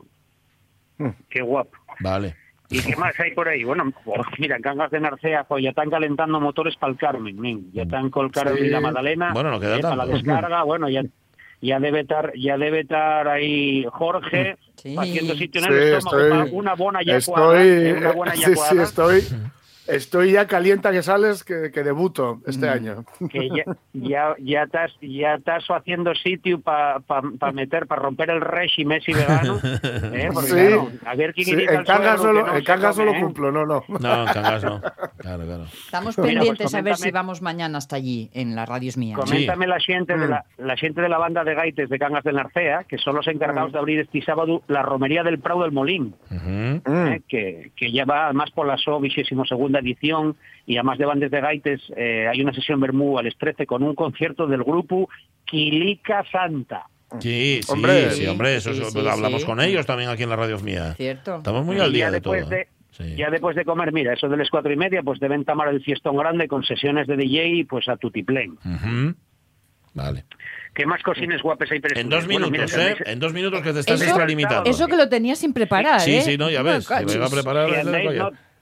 Qué 1.30 1.40
guapo. 1.40 1.76
Vale. 2.00 2.34
¿Y 2.70 2.80
qué 2.80 2.96
más 2.96 3.18
hay 3.20 3.32
por 3.32 3.46
ahí? 3.48 3.62
Bueno, 3.62 3.92
oh, 4.06 4.14
mira, 4.38 4.56
en 4.56 4.62
Cangas 4.62 4.90
de 4.90 4.98
Narcea, 4.98 5.44
pues 5.44 5.62
ya 5.62 5.70
están 5.70 5.90
calentando 5.90 6.40
motores 6.40 6.74
para 6.76 6.92
el 6.92 6.98
Carmen, 6.98 7.70
ya 7.72 7.82
están 7.82 8.10
con 8.10 8.26
el 8.26 8.32
Carmen 8.32 8.56
Sí. 8.58 8.64
y 8.64 8.68
la 8.70 8.80
Magdalena. 8.80 9.32
Bueno, 9.32 9.50
no 9.50 9.60
queda 9.60 9.76
eh, 9.76 9.80
Para 9.82 9.96
la 9.96 10.02
tanto. 10.04 10.16
descarga, 10.18 10.62
bueno, 10.64 10.88
ya 10.88 11.02
ya 11.60 11.78
debe 11.78 12.00
estar 12.00 12.32
ya 12.36 12.58
debe 12.58 12.80
estar 12.80 13.28
ahí 13.28 13.86
Jorge 13.90 14.56
Sí. 14.76 14.96
haciendo 14.98 15.34
sitio 15.34 15.60
en 15.60 15.66
Sí, 15.66 15.72
el 15.72 15.82
estómago 15.94 16.18
estoy- 16.18 16.30
para 16.30 16.44
una 16.52 16.74
buena 16.74 17.00
yacuada, 17.02 17.62
Estoy, 17.62 17.68
eh, 17.88 17.94
una 17.96 18.12
buena 18.12 18.32
sí, 18.34 18.42
sí, 18.42 18.50
yacuada, 18.50 18.82
estoy, 18.82 19.20
estoy 19.86 20.32
ya 20.32 20.46
calienta 20.46 20.90
que 20.92 21.02
sales 21.02 21.44
que, 21.44 21.70
que 21.72 21.82
debuto 21.82 22.40
este 22.46 22.68
año. 22.68 23.04
que 23.30 23.48
ya, 23.48 23.64
ya, 23.92 24.34
ya 24.38 24.62
estás 24.64 24.92
ya 25.00 25.34
estás 25.34 25.64
haciendo 25.68 26.14
sitio 26.14 26.60
para 26.60 27.00
meter, 27.52 27.86
para 27.86 28.02
romper 28.02 28.30
el 28.30 28.40
régimen 28.40 28.98
ese 28.98 29.12
vegano. 29.14 29.58
¿eh? 29.62 30.30
Porque, 30.32 30.48
Sí. 30.48 30.54
claro, 30.54 30.88
a 31.06 31.14
ver 31.14 31.34
quién 31.34 31.46
Sí, 31.46 31.56
que 31.56 31.66
solo, 31.66 32.46
no 32.46 32.92
solo 32.92 33.12
¿eh? 33.14 33.20
cumplo, 33.20 33.52
no, 33.52 33.66
no. 33.66 33.82
No, 33.88 34.20
en 34.26 34.32
Cangas 34.32 34.64
no. 34.64 34.80
Claro, 35.18 35.44
claro. 35.44 35.64
Estamos 35.64 36.16
Mira, 36.18 36.24
pues 36.24 36.34
pendientes 36.34 36.74
a 36.74 36.82
ver 36.82 36.96
si 36.96 37.10
vamos 37.10 37.42
mañana 37.42 37.78
hasta 37.78 37.96
allí, 37.96 38.30
en 38.34 38.54
la 38.54 38.66
radio 38.66 38.88
es 38.88 38.96
mía. 38.96 39.16
Com- 39.16 39.24
Coméntame 39.26 39.66
la 39.66 39.80
gente 39.80 40.16
de 40.16 40.28
la, 40.28 40.44
la 40.58 40.76
gente 40.76 41.00
de 41.00 41.08
la 41.08 41.18
banda 41.18 41.44
de 41.44 41.54
gaites 41.54 41.88
de 41.88 41.98
Cangas 41.98 42.24
del 42.24 42.36
Narcea, 42.36 42.84
que 42.84 42.98
son 42.98 43.14
los 43.16 43.26
encargados 43.28 43.72
de 43.72 43.78
abrir 43.78 44.00
este 44.00 44.22
sábado 44.22 44.62
la 44.68 44.82
romería 44.82 45.22
del 45.22 45.38
Prado 45.38 45.62
del 45.62 45.72
Molín. 45.72 46.14
Mm. 46.30 46.76
eh, 46.86 47.22
que, 47.28 47.72
que 47.76 47.92
ya 47.92 48.04
va 48.04 48.26
además 48.26 48.50
por 48.50 48.66
la 48.66 48.76
SO 48.78 49.00
segunda 49.74 49.80
edición 49.80 50.36
y 50.66 50.76
además 50.76 50.98
de 50.98 51.04
bandas 51.04 51.30
de 51.30 51.40
gaites 51.40 51.80
eh, 51.96 52.26
hay 52.30 52.40
una 52.40 52.52
sesión 52.52 52.80
Bermú 52.80 53.18
al 53.18 53.32
13 53.34 53.66
con 53.66 53.82
un 53.82 53.94
concierto 53.94 54.46
del 54.46 54.62
grupo 54.62 55.08
Quilica 55.44 56.24
Santa. 56.30 56.86
Sí, 57.20 57.60
sí, 57.62 57.72
Hombre. 57.72 58.10
sí, 58.10 58.26
hombre, 58.26 58.56
eso, 58.56 58.72
Sí, 58.72 58.80
eso- 58.80 58.90
sí, 58.90 58.98
hablamos 59.08 59.42
sí. 59.42 59.46
con 59.46 59.60
ellos 59.60 59.86
también 59.86 60.10
aquí 60.10 60.24
en 60.24 60.30
la 60.30 60.36
radio 60.36 60.58
mía. 60.60 60.94
Cierto. 60.94 61.36
Estamos 61.36 61.64
muy 61.64 61.76
Y 61.76 61.80
al 61.80 61.92
día 61.92 62.06
ya 62.06 62.10
de 62.10 62.20
todo. 62.20 62.34
después 62.34 62.50
de- 62.50 62.68
Sí. 62.90 63.16
Ya 63.16 63.28
después 63.28 63.56
de 63.56 63.64
comer, 63.64 63.92
mira, 63.92 64.12
eso 64.14 64.28
de 64.28 64.36
las 64.36 64.48
cuatro 64.50 64.72
y 64.72 64.76
media, 64.76 65.02
pues 65.02 65.18
deben 65.18 65.44
tomar 65.44 65.66
el 65.68 65.82
fiestón 65.82 66.16
grande 66.16 66.46
con 66.46 66.62
sesiones 66.62 67.08
de 67.08 67.16
DJ 67.16 67.66
pues 67.68 67.88
a 67.88 67.96
tutiplén. 67.96 68.52
Ujú. 68.64 69.14
Vale. 69.94 70.24
¿Qué 70.74 70.86
más 70.86 71.02
cocines 71.02 71.42
guapes 71.42 71.70
hay 71.72 71.80
para 71.80 72.00
En 72.00 72.08
dos 72.08 72.24
Bueno, 72.26 72.50
mira, 72.50 72.66
minutos, 72.66 72.78
¿eh? 72.78 72.96
En 73.06 73.18
dos 73.18 73.32
minutos 73.32 73.62
que 73.62 73.72
te 73.72 73.80
estás 73.80 74.00
extralimitando. 74.00 74.68
Eso 74.70 74.86
que 74.86 74.96
lo 74.96 75.08
tenía 75.08 75.34
sin 75.34 75.52
preparar, 75.52 76.00
Sí, 76.00 76.16
¿eh? 76.16 76.22
sí, 76.22 76.38
no, 76.38 76.48
ya 76.50 76.62
ves. 76.62 76.88
No, 76.88 77.20
va 77.20 77.26
a 77.26 77.30
preparar. 77.30 77.68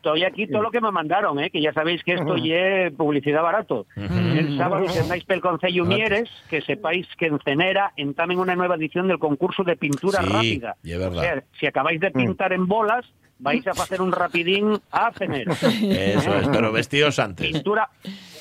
Estoy 0.02 0.24
aquí 0.24 0.48
todo 0.48 0.62
lo 0.62 0.72
que 0.72 0.80
me 0.80 0.90
mandaron, 0.90 1.38
¿eh? 1.38 1.48
que 1.48 1.62
ya 1.62 1.72
sabéis 1.72 2.02
que 2.02 2.14
esto 2.14 2.34
es 2.34 2.92
publicidad 2.94 3.40
barato. 3.40 3.86
El 3.94 4.58
sábado, 4.58 4.84
andáis 5.00 5.22
pel 5.24 5.40
Concello. 5.40 5.84
Mieres, 5.84 6.28
que 6.50 6.60
sepáis 6.60 7.06
que 7.16 7.26
en 7.26 7.38
Cenera 7.38 7.92
entamen 7.96 8.40
una 8.40 8.56
nueva 8.56 8.74
edición 8.74 9.06
del 9.06 9.20
concurso 9.20 9.62
de 9.62 9.76
pintura 9.76 10.20
Sí, 10.20 10.28
rápida. 10.28 10.76
y 10.82 10.90
es 10.90 10.98
verdad. 10.98 11.18
O 11.18 11.20
sea, 11.22 11.44
si 11.60 11.66
acabáis 11.66 12.00
de 12.00 12.10
pintar 12.10 12.52
en 12.52 12.66
bolas, 12.66 13.06
vais 13.38 13.64
a 13.68 13.70
hacer 13.70 14.02
un 14.02 14.10
rapidín 14.10 14.76
a 14.90 15.12
Cenera. 15.12 15.52
Eso 15.62 16.34
es, 16.36 16.48
pero 16.48 16.72
vestidos 16.72 17.20
antes. 17.20 17.52
Pintura, 17.52 17.88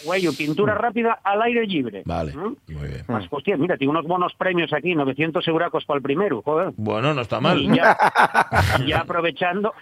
güey, 0.03 0.27
pintura 0.35 0.73
rápida 0.73 1.19
al 1.23 1.43
aire 1.43 1.67
libre. 1.67 2.01
Vale, 2.05 2.33
¿Mm? 2.35 2.55
muy 2.69 2.87
bien. 2.87 3.03
Pues, 3.05 3.25
hostia, 3.29 3.55
mira, 3.55 3.77
tiene 3.77 3.91
unos 3.91 4.07
buenos 4.07 4.33
premios 4.33 4.73
aquí, 4.73 4.95
900 4.95 5.47
euracos 5.47 5.85
para 5.85 5.97
el 5.97 6.01
primero, 6.03 6.41
joder. 6.41 6.73
Bueno, 6.75 7.13
no 7.13 7.21
está 7.21 7.39
mal. 7.39 7.61
Y 7.61 7.67
ya, 7.75 7.95
ya 8.87 8.99
aprovechando, 9.01 9.73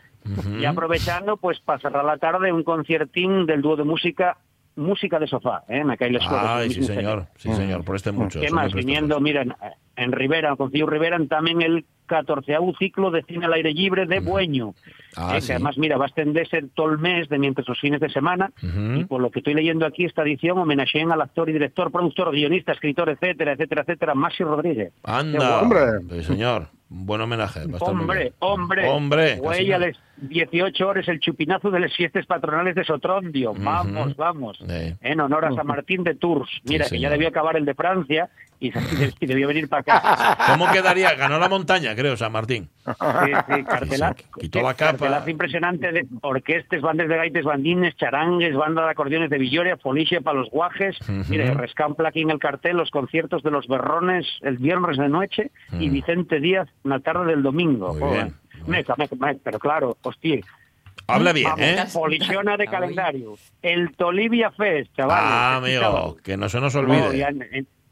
y 0.59 0.65
aprovechando, 0.65 1.37
pues 1.37 1.59
para 1.59 1.79
cerrar 1.79 2.05
la 2.05 2.17
tarde, 2.17 2.51
un 2.51 2.63
conciertín 2.63 3.45
del 3.45 3.61
dúo 3.61 3.75
de 3.75 3.83
música, 3.83 4.37
música 4.75 5.19
de 5.19 5.27
sofá, 5.27 5.63
¿eh? 5.67 5.83
Les 5.85 6.23
juegos. 6.25 6.45
Ay, 6.47 6.69
sí, 6.71 6.83
señor. 6.83 7.27
Sí, 7.35 7.51
señor. 7.53 7.83
Por 7.83 7.95
este 7.95 8.11
mucho. 8.11 8.39
¿Qué 8.39 8.49
más? 8.51 8.73
muy 8.73 8.83
Viniendo, 8.83 9.19
miren, 9.19 9.53
en 9.95 10.11
Rivera, 10.11 10.49
en 10.49 10.55
Concilio 10.55 10.85
Rivera, 10.87 11.17
también 11.27 11.61
el 11.61 11.85
14 12.05 12.57
ciclo 12.79 13.11
de 13.11 13.21
cine 13.23 13.45
al 13.45 13.53
aire 13.53 13.71
libre 13.71 14.05
de 14.07 14.19
Bueño. 14.19 14.73
Ah, 15.15 15.37
Eh, 15.37 15.41
sí. 15.41 15.47
que 15.47 15.53
además, 15.53 15.77
mira, 15.77 15.97
va 15.97 16.05
a 16.05 16.07
extenderse 16.07 16.63
todo 16.73 16.89
el 16.91 16.97
mes 16.97 17.29
de 17.29 17.37
mientras 17.37 17.67
los 17.67 17.79
fines 17.79 17.99
de 17.99 18.09
semana. 18.09 18.51
Ujú. 18.63 18.99
Y 18.99 19.05
por 19.05 19.21
lo 19.21 19.29
que 19.29 19.39
estoy 19.39 19.53
leyendo 19.53 19.85
aquí, 19.85 20.05
esta 20.05 20.23
edición 20.23 20.57
homenajeen 20.57 21.11
al 21.11 21.21
actor 21.21 21.49
y 21.49 21.53
director, 21.53 21.91
productor, 21.91 22.31
guionista, 22.31 22.71
escritor, 22.71 23.09
etcétera, 23.09 23.51
etcétera, 23.53 23.81
etcétera, 23.83 24.15
Masi 24.15 24.43
Rodríguez. 24.43 24.91
Anda. 25.03 25.61
Hombre. 25.61 25.79
Sí, 26.11 26.23
señor. 26.23 26.67
Buen 26.89 27.21
homenaje. 27.21 27.59
va 27.67 27.73
a 27.73 27.77
estar 27.77 27.93
muy 27.93 28.01
Hombre, 28.01 28.19
bien. 28.19 28.33
hombre. 28.39 28.89
Hombre. 28.89 29.39
les 29.79 29.97
18 30.17 30.87
horas 30.87 31.07
el 31.07 31.19
chupinazo 31.19 31.69
de 31.69 31.79
las 31.79 31.95
fiestas 31.95 32.25
patronales 32.25 32.73
de 32.75 32.83
Sotrondio. 32.83 33.53
Vamos, 33.55 34.15
vamos. 34.17 34.59
En 35.01 35.19
honor 35.19 35.45
a 35.45 35.53
San 35.53 35.67
Martín 35.67 36.03
de 36.03 36.15
Tours. 36.15 36.49
Mira, 36.63 36.85
que 36.85 36.89
señor. 36.89 37.03
ya 37.03 37.09
debió 37.11 37.27
acabar 37.27 37.57
el 37.57 37.65
de 37.65 37.75
Francia 37.75 38.29
y, 38.59 38.71
y 39.19 39.25
debió 39.25 39.47
venir 39.47 39.69
para 39.69 39.81
acá. 39.81 40.37
¿Cómo 40.47 40.71
quedaría? 40.71 41.13
Ganó 41.15 41.39
la 41.39 41.47
montaña, 41.49 41.95
creo, 41.95 42.17
San 42.17 42.31
Martín. 42.31 42.69
Sí, 42.85 43.31
sí, 43.55 43.63
cartelazo. 43.63 44.15
Quitó 44.39 44.61
la 44.61 44.73
capa. 44.73 44.91
Cartelazo 44.91 45.29
impresionante 45.29 45.91
de 45.91 46.07
orquestas, 46.21 46.81
bandas 46.81 47.07
de 47.07 47.17
gaites, 47.17 47.43
bandines, 47.43 47.95
charangues, 47.95 48.55
banda 48.55 48.83
de 48.85 48.91
acordeones 48.91 49.29
de 49.29 49.37
Villoria, 49.37 49.77
foliche 49.77 50.21
para 50.21 50.39
los 50.39 50.49
guajes. 50.49 50.97
Mire, 51.29 51.53
rescampla 51.53 52.09
aquí 52.09 52.21
en 52.21 52.31
el 52.31 52.39
cartel 52.39 52.77
los 52.77 52.91
conciertos 52.91 53.43
de 53.43 53.51
los 53.51 53.67
Berrones 53.67 54.25
el 54.41 54.57
viernes 54.57 54.97
de 54.97 55.09
noche 55.09 55.51
y 55.79 55.89
Vicente 55.89 56.39
Díaz 56.39 56.67
la 56.83 56.99
tarde 56.99 57.27
del 57.27 57.43
domingo. 57.43 57.93
Muy 57.93 58.13
bien. 58.13 58.35
Meca, 58.67 58.95
meca, 58.97 59.15
meca, 59.15 59.39
pero 59.43 59.59
claro, 59.59 59.97
hostia. 60.01 60.41
Habla 61.07 61.33
bien, 61.33 61.49
Vamos, 61.49 61.61
¿eh? 61.65 61.85
Polisiona 61.93 62.57
de 62.57 62.67
calendario. 62.67 63.35
El 63.61 63.95
Tolivia 63.95 64.51
Fest, 64.51 64.95
chaval. 64.95 65.17
Ah, 65.19 65.55
amigo, 65.55 66.17
que 66.23 66.37
no 66.37 66.49
se 66.49 66.59
nos 66.59 66.75
olvide. 66.75 67.25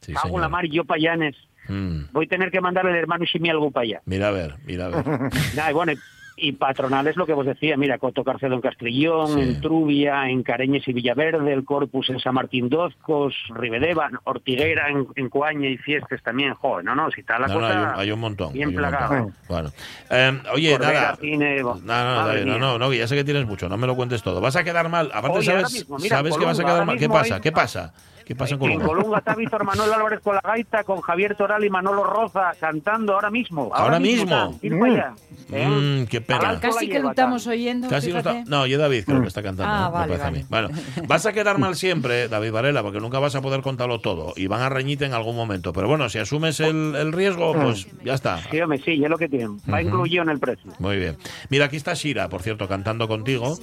Sí, 0.08 0.14
Hago 0.14 0.28
señor. 0.30 0.42
la 0.42 0.50
mar 0.50 0.66
y 0.66 0.70
yo 0.72 0.84
payanes. 0.86 1.36
Mm. 1.68 2.06
Voy 2.14 2.26
a 2.26 2.30
tener 2.30 2.50
que 2.50 2.62
mandarle 2.62 2.92
al 2.92 2.98
hermano 2.98 3.26
Shimi 3.26 3.50
algo 3.50 3.70
para 3.72 3.84
allá. 3.84 4.02
Mira 4.06 4.30
a 4.30 4.32
ver, 4.32 4.56
mira 4.66 4.86
a 4.86 4.90
ver. 4.90 5.06
Nada, 5.56 5.70
y 5.70 5.74
bueno, 5.74 5.92
y 6.40 6.52
patronal 6.52 7.08
es 7.08 7.18
lo 7.18 7.26
que 7.26 7.34
vos 7.34 7.48
decía, 7.48 7.76
mira, 7.78 7.98
Coto 7.98 8.24
Carcedo 8.24 8.54
en 8.54 8.62
Castrillón, 8.62 9.34
Sí. 9.34 9.40
en 9.42 9.60
Trubia, 9.60 10.30
en 10.30 10.44
Careñes 10.44 10.88
y 10.88 10.94
Villaverde, 10.94 11.52
el 11.52 11.66
Corpus 11.66 12.10
en 12.12 12.20
San 12.20 12.36
Martín 12.36 12.70
Dozcos, 12.70 13.34
Ribedeva, 13.50 14.10
Ortiguera 14.24 14.88
en, 14.90 15.08
en 15.16 15.30
Coaña 15.30 15.68
y 15.68 15.78
Fiestas 15.78 16.22
también, 16.22 16.54
joder, 16.54 16.86
no, 16.86 16.94
no, 16.96 17.10
si 17.10 17.22
está 17.22 17.40
la 17.40 17.48
No, 17.48 17.56
no, 17.56 17.60
cosa 17.62 17.74
hay 17.74 17.84
un, 17.96 18.00
hay 18.02 18.12
un 18.12 18.20
montón. 18.20 18.54
bien 18.54 18.74
plagado. 18.76 19.32
Bueno. 19.50 19.72
Eh, 20.12 20.40
oye, 20.54 20.78
nada. 20.80 21.16
cine, 21.20 21.58
No, 21.64 21.74
no, 21.84 22.34
no, 22.46 22.58
no, 22.60 22.78
no, 22.78 22.94
ya 22.94 23.08
sé 23.08 23.16
que 23.16 23.24
tienes 23.24 23.48
mucho, 23.48 23.68
no 23.68 23.76
me 23.78 23.88
lo 23.88 23.96
cuentes 23.96 24.22
todo. 24.22 24.40
Vas 24.40 24.56
a 24.56 24.64
quedar 24.64 24.88
mal. 24.90 25.10
Aparte, 25.14 25.40
Oye, 25.40 25.46
sabes, 25.48 25.74
mismo, 25.74 25.98
mira, 25.98 26.16
sabes 26.18 26.38
que 26.38 26.46
vas 26.46 26.60
a 26.60 26.64
quedar 26.64 26.86
mal. 26.86 26.98
¿Qué 27.00 27.10
pasa? 27.10 27.36
hay- 27.36 27.42
¿Qué 27.42 27.52
pasa? 27.52 27.94
¿Qué 28.28 28.36
pasa 28.36 28.56
en 28.56 28.62
En 28.62 28.80
Colunga? 28.80 28.86
Colunga 28.86 29.18
está 29.20 29.36
Víctor 29.36 29.64
Manuel 29.64 29.94
Álvarez 29.94 30.20
con 30.20 30.36
la 30.36 30.42
gaita, 30.42 30.84
con 30.84 31.00
Javier 31.00 31.36
Toral 31.36 31.64
y 31.64 31.70
Manolo 31.70 32.04
Roza 32.04 32.52
cantando 32.60 33.14
ahora 33.14 33.30
mismo. 33.32 33.72
¿Ahora 33.74 34.02
mismo? 34.02 34.60
ir 34.62 34.78
para 34.78 34.92
allá. 34.92 35.14
¿eh? 35.54 35.66
Mm, 35.66 36.08
qué 36.08 36.20
pena. 36.20 36.60
Casi 36.60 36.90
que 36.90 37.00
lo 37.00 37.12
estamos 37.12 37.48
oyendo. 37.48 37.88
Casi 37.88 38.12
no 38.12 38.18
está. 38.18 38.44
No, 38.46 38.68
y 38.68 38.74
es 38.74 38.80
David, 38.80 39.06
creo 39.06 39.22
que 39.22 39.30
está 39.30 39.42
cantando. 39.42 39.74
Ah, 39.74 39.88
vale, 39.90 40.22
a 40.22 40.30
mí. 40.30 40.44
Bueno, 40.50 40.68
vas 41.08 41.26
a 41.26 41.32
quedar 41.32 41.58
mal 41.58 41.78
siempre, 41.78 42.28
David 42.28 42.52
Varela, 42.52 42.84
porque 42.84 43.00
nunca 43.00 43.18
vas 43.20 43.34
a 43.36 43.42
poder 43.42 43.62
contarlo 43.62 44.02
todo. 44.02 44.34
Y 44.36 44.48
van 44.48 44.62
a 44.62 44.68
reñirte 44.68 45.06
en 45.06 45.14
algún 45.14 45.38
momento. 45.38 45.72
Pero 45.72 45.88
bueno, 45.88 46.10
si 46.10 46.20
asumes 46.20 46.60
el, 46.60 46.96
el 46.96 47.14
riesgo, 47.14 47.54
pues 47.54 47.88
ya 48.04 48.14
está. 48.14 48.40
Sí, 48.52 48.60
hombre, 48.60 48.82
sí, 48.84 49.00
ya 49.00 49.08
lo 49.08 49.18
que 49.18 49.30
tienen. 49.30 49.58
Va 49.72 49.82
incluido 49.82 50.24
en 50.24 50.30
el 50.30 50.40
precio. 50.40 50.70
Muy 50.80 50.98
bien. 50.98 51.16
Mira, 51.50 51.66
aquí 51.66 51.78
está 51.78 51.94
Shira, 51.94 52.28
por 52.28 52.42
cierto, 52.42 52.68
cantando 52.68 53.08
contigo. 53.08 53.58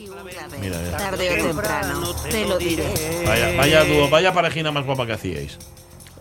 Mira, 0.58 0.78
mira. 0.80 0.96
Tarde 0.96 1.42
o 1.42 1.46
temprano, 1.48 2.14
te 2.30 2.48
lo 2.48 2.56
diré. 2.56 2.86
Vaya, 3.26 3.56
vaya 3.58 3.84
dúo, 3.84 4.08
vaya 4.08 4.32
parejina 4.54 4.70
más 4.72 4.84
guapa 4.86 5.06
que 5.06 5.12
hacíais. 5.14 5.58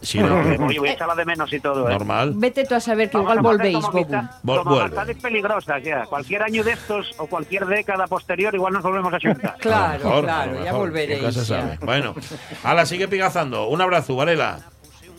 Shira, 0.01 0.25
Oye, 0.67 0.79
voy 0.79 0.89
a 0.89 0.93
echarla 0.93 1.15
de 1.15 1.23
menos 1.25 1.53
y 1.53 1.59
todo, 1.61 1.87
¿eh? 1.87 1.93
normal. 1.93 2.33
Vete 2.35 2.65
tú 2.65 2.75
a 2.75 2.79
saber 2.79 3.09
que 3.09 3.17
Vamos 3.17 3.31
igual 3.37 3.43
volvéis, 3.57 3.79
Bobu. 3.79 4.05
Vol- 4.43 4.63
vuelve. 4.65 5.15
peligrosas, 5.15 5.81
ya. 5.83 6.03
Cualquier 6.05 6.43
año 6.43 6.63
de 6.63 6.73
estos 6.73 7.13
o 7.17 7.27
cualquier 7.27 7.65
década 7.65 8.05
posterior, 8.07 8.53
igual 8.53 8.73
nos 8.73 8.83
volvemos 8.83 9.13
a 9.13 9.19
juntar. 9.21 9.55
Claro, 9.59 10.03
mejor, 10.03 10.23
claro, 10.25 10.63
ya 10.63 10.73
volveréis. 10.73 11.33
se 11.33 11.39
ya. 11.39 11.45
sabe. 11.45 11.77
Bueno, 11.81 12.15
ala, 12.63 12.85
sigue 12.85 13.07
pigazando. 13.07 13.67
Un 13.69 13.79
abrazo, 13.81 14.15
Varela. 14.15 14.59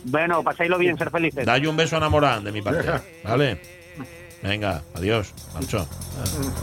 Bueno, 0.03 0.43
pasáislo 0.43 0.77
bien, 0.77 0.95
ser 0.99 1.09
felices. 1.09 1.45
Dale 1.47 1.67
un 1.67 1.75
beso 1.75 1.97
a 1.97 1.99
Namorán 1.99 2.43
de 2.43 2.51
mi 2.51 2.61
parte. 2.61 2.87
¿Vale? 3.23 3.59
Venga, 4.43 4.83
adiós. 4.93 5.33
Marcho. 5.53 5.87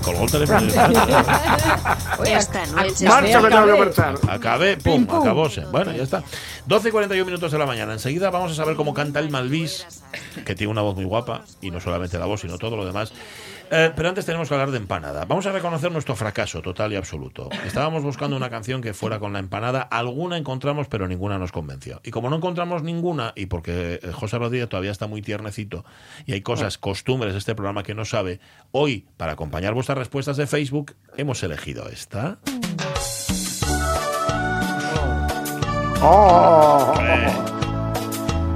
Colgó 0.04 0.24
el 0.24 0.30
teléfono. 0.30 0.60
Oye, 2.20 2.34
Esta 2.34 2.64
noche 2.66 3.06
Marcha, 3.06 3.22
que 3.26 3.32
tengo 3.32 3.48
que 3.48 3.54
acabé. 3.54 3.78
marchar. 3.78 4.14
Acabé, 4.28 4.76
pum, 4.76 4.92
Pim, 4.98 5.06
pum. 5.06 5.20
acabóse. 5.22 5.64
Bueno, 5.66 5.92
ya 5.92 6.02
está. 6.04 6.22
12 6.66 6.88
y 6.88 6.92
41 6.92 7.24
minutos 7.26 7.50
de 7.50 7.58
la 7.58 7.66
mañana. 7.66 7.92
Enseguida 7.92 8.30
vamos 8.30 8.52
a 8.52 8.54
saber 8.54 8.76
cómo 8.76 8.94
canta 8.94 9.18
el 9.18 9.30
Malvis, 9.30 9.86
que 10.44 10.54
tiene 10.54 10.70
una 10.70 10.82
voz 10.82 10.94
muy 10.94 11.04
guapa, 11.04 11.42
y 11.60 11.70
no 11.70 11.80
solamente 11.80 12.18
la 12.18 12.26
voz, 12.26 12.40
sino 12.42 12.56
todo 12.58 12.76
lo 12.76 12.84
demás. 12.86 13.12
Eh, 13.70 13.90
pero 13.96 14.08
antes 14.08 14.26
tenemos 14.26 14.48
que 14.48 14.54
hablar 14.54 14.70
de 14.70 14.76
empanada. 14.78 15.24
Vamos 15.24 15.46
a 15.46 15.52
reconocer 15.52 15.90
nuestro 15.90 16.14
fracaso 16.14 16.60
total 16.60 16.92
y 16.92 16.96
absoluto. 16.96 17.48
Estábamos 17.64 18.02
buscando 18.02 18.36
una 18.36 18.50
canción 18.50 18.82
que 18.82 18.92
fuera 18.92 19.18
con 19.18 19.32
la 19.32 19.38
empanada. 19.38 19.82
Alguna 19.82 20.36
encontramos, 20.36 20.88
pero 20.88 21.08
ninguna 21.08 21.38
nos 21.38 21.52
convenció. 21.52 22.00
Y 22.04 22.10
como 22.10 22.28
no 22.28 22.36
encontramos 22.36 22.82
ninguna, 22.82 23.32
y 23.34 23.46
porque 23.46 24.00
eh, 24.02 24.12
José 24.12 24.38
Rodríguez 24.38 24.68
todavía 24.68 24.90
está 24.90 25.06
muy 25.06 25.22
tiernecito, 25.22 25.84
y 26.26 26.32
hay 26.32 26.42
cosas, 26.42 26.76
costumbres 26.78 27.32
de 27.32 27.38
este 27.38 27.54
programa 27.54 27.82
que 27.82 27.94
no 27.94 28.04
sabe, 28.04 28.40
hoy, 28.72 29.06
para 29.16 29.32
acompañar 29.32 29.72
vuestras 29.74 29.96
respuestas 29.98 30.36
de 30.36 30.46
Facebook, 30.46 30.94
hemos 31.16 31.42
elegido 31.42 31.88
esta. 31.88 32.38
Oh. 36.02 36.94
Eh, 37.00 37.26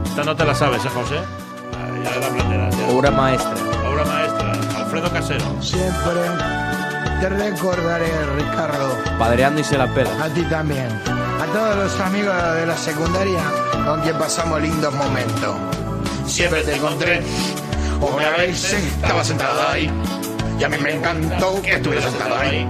Esta 0.05 0.25
no 0.25 0.35
te 0.35 0.45
la 0.45 0.55
sabes, 0.55 0.85
¿eh, 0.85 0.89
José? 0.89 1.17
Ah, 1.19 2.03
ya 2.03 2.21
la 2.21 2.27
aprenderás. 2.27 2.77
ya. 2.77 2.89
Obra 2.89 3.11
maestra. 3.11 3.55
Obra 3.89 4.05
maestra. 4.05 4.26
Alfredo 4.87 5.11
Casero. 5.11 5.45
Siempre 5.61 6.13
te 7.21 7.29
recordaré, 7.29 8.07
Ricardo. 8.37 8.97
Padreando 9.19 9.61
y 9.61 9.65
se 9.65 9.77
la 9.77 9.93
pela. 9.93 10.11
A 10.25 10.29
ti 10.29 10.43
también. 10.43 10.87
A 11.43 11.47
todos 11.53 11.77
los 11.77 12.01
amigos 12.01 12.35
de 12.55 12.67
la 12.67 12.77
secundaria 12.77 13.43
con 13.85 14.01
quien 14.03 14.17
pasamos 14.17 14.63
lindos 14.63 14.95
momentos. 14.95 15.57
Siempre 16.25 16.63
te 16.63 16.77
encontré. 16.77 17.21
Una 18.01 18.31
vez 18.37 18.75
estaba 18.75 19.25
sentado 19.25 19.69
ahí. 19.69 19.91
Y 20.57 20.63
a 20.63 20.69
mí 20.69 20.77
me 20.81 20.93
encantó 20.95 21.61
que 21.63 21.73
estuviera 21.75 22.09
sentado 22.09 22.37
ahí. 22.37 22.69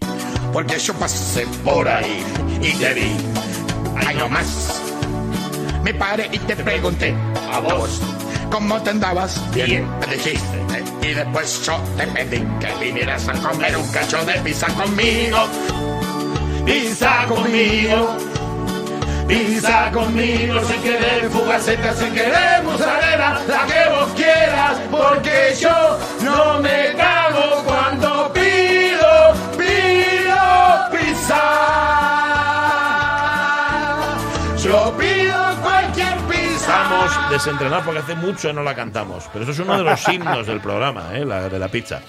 Porque 0.55 0.79
yo 0.79 0.94
pasé 0.94 1.46
por 1.62 1.87
ahí 1.87 2.24
y 2.62 2.72
te 2.79 2.94
vi. 2.94 3.14
Ahí 4.07 4.16
nomás. 4.16 4.81
Me 5.85 5.92
paré 5.92 6.31
y 6.33 6.38
te 6.38 6.57
pregunté 6.57 7.14
a 7.52 7.61
vos 7.61 8.00
cómo 8.50 8.81
te 8.81 8.88
andabas. 8.88 9.38
Bien, 9.52 9.87
me 10.00 10.16
dijiste. 10.16 10.65
Y 11.07 11.14
después 11.14 11.64
yo 11.64 11.81
te 11.97 12.05
pedí 12.09 12.45
que 12.59 12.85
vinieras 12.85 13.29
a 13.29 13.33
comer 13.35 13.77
un 13.77 13.88
cacho 13.92 14.25
de 14.25 14.33
pizza 14.40 14.66
conmigo. 14.75 15.38
Pizza 16.64 17.27
conmigo. 17.29 18.16
Pizza 19.29 19.92
conmigo, 19.92 20.61
sin 20.64 20.83
querer 20.83 21.31
fugaceta, 21.31 21.95
sin 21.95 22.12
querer 22.12 22.62
mozzarella, 22.64 23.40
la 23.47 23.66
que 23.66 23.88
vos 23.90 24.09
quieras, 24.16 24.79
porque 24.90 25.55
yo 25.61 25.99
no 26.23 26.61
me 26.61 26.92
cago 26.97 27.62
cuando 27.64 28.33
pido, 28.33 29.35
pido 29.57 30.90
pizza. 30.90 31.42
Yo 34.59 34.97
pido. 34.97 35.06
Estamos 37.16 37.31
desentranados 37.44 37.85
porque 37.85 38.00
hace 38.00 38.14
mucho 38.14 38.52
no 38.52 38.62
la 38.62 38.74
cantamos. 38.74 39.24
Pero 39.33 39.42
eso 39.44 39.52
es 39.52 39.59
uno 39.59 39.76
de 39.79 39.85
los 39.85 40.09
himnos 40.09 40.46
del 40.46 40.61
programa, 40.61 41.11
¿eh? 41.14 41.24
la, 41.24 41.48
de 41.48 41.59
la 41.59 41.68
pizza. 41.68 42.00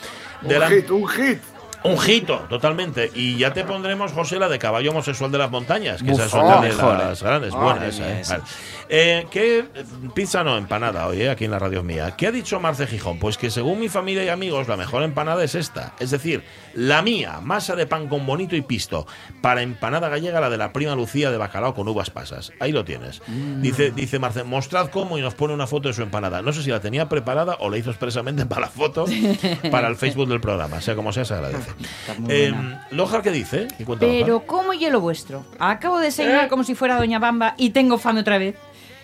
De 0.41 0.55
Un 0.55 0.59
la- 0.61 0.69
hit, 0.69 0.89
un 0.91 1.07
hit. 1.07 1.39
Un 1.83 1.97
hito, 2.09 2.39
totalmente. 2.49 3.11
Y 3.13 3.37
ya 3.37 3.53
te 3.53 3.63
pondremos, 3.63 4.11
José, 4.11 4.39
la 4.39 4.49
de 4.49 4.59
caballo 4.59 4.91
homosexual 4.91 5.31
de 5.31 5.37
las 5.37 5.51
montañas, 5.51 6.01
que 6.01 6.11
Uf, 6.11 6.19
esas 6.19 6.31
son 6.31 6.45
oh, 6.45 6.61
las 6.97 7.21
grandes. 7.21 7.53
Ah, 7.53 7.57
Buena 7.57 7.87
esa, 7.87 8.09
¿eh? 8.09 8.21
esa. 8.21 8.37
Vale. 8.37 8.49
Eh, 8.89 9.27
¿Qué 9.29 9.65
pizza 10.13 10.43
no, 10.43 10.57
empanada 10.57 11.07
hoy, 11.07 11.21
eh, 11.21 11.29
aquí 11.29 11.45
en 11.45 11.51
la 11.51 11.59
radio 11.59 11.83
mía? 11.83 12.15
¿Qué 12.15 12.27
ha 12.27 12.31
dicho 12.31 12.59
Marce 12.59 12.87
Gijón? 12.87 13.19
Pues 13.19 13.37
que 13.37 13.49
según 13.49 13.79
mi 13.79 13.89
familia 13.89 14.23
y 14.23 14.29
amigos, 14.29 14.67
la 14.67 14.77
mejor 14.77 15.03
empanada 15.03 15.43
es 15.43 15.55
esta. 15.55 15.93
Es 15.99 16.11
decir, 16.11 16.43
la 16.73 17.01
mía, 17.01 17.39
masa 17.41 17.75
de 17.75 17.85
pan 17.85 18.07
con 18.07 18.25
bonito 18.25 18.55
y 18.55 18.61
pisto. 18.61 19.05
Para 19.41 19.61
empanada 19.61 20.09
gallega, 20.09 20.39
la 20.39 20.49
de 20.49 20.57
la 20.57 20.71
prima 20.71 20.95
Lucía 20.95 21.31
de 21.31 21.37
bacalao 21.37 21.73
con 21.73 21.87
uvas 21.87 22.09
pasas. 22.09 22.53
Ahí 22.59 22.71
lo 22.71 22.85
tienes. 22.85 23.21
Dice, 23.27 23.91
dice 23.91 24.19
Marce, 24.19 24.43
mostrad 24.43 24.89
cómo 24.89 25.17
y 25.17 25.21
nos 25.21 25.35
pone 25.35 25.53
una 25.53 25.67
foto 25.67 25.89
de 25.89 25.93
su 25.93 26.01
empanada. 26.01 26.41
No 26.41 26.53
sé 26.53 26.63
si 26.63 26.69
la 26.69 26.79
tenía 26.79 27.09
preparada 27.09 27.57
o 27.59 27.69
la 27.69 27.77
hizo 27.77 27.89
expresamente 27.89 28.45
para 28.47 28.61
la 28.61 28.67
foto, 28.67 29.05
para 29.71 29.87
el 29.87 29.97
Facebook 29.97 30.29
del 30.29 30.39
programa. 30.39 30.81
Sea 30.81 30.95
como 30.95 31.11
sea, 31.11 31.25
se 31.25 31.33
agradece. 31.33 31.66
Eh, 32.29 32.53
Lojar, 32.91 33.21
¿qué 33.21 33.31
dice? 33.31 33.67
¿Qué 33.77 33.85
cuenta 33.85 34.05
Lojar? 34.05 34.21
Pero, 34.21 34.45
¿cómo 34.45 34.73
hielo 34.73 35.01
vuestro? 35.01 35.45
Acabo 35.59 35.99
de 35.99 36.05
desayunar 36.05 36.47
como 36.47 36.63
si 36.63 36.75
fuera 36.75 36.97
Doña 36.97 37.19
Bamba 37.19 37.53
y 37.57 37.71
tengo 37.71 37.97
fame 37.97 38.21
otra 38.21 38.37
vez. 38.37 38.55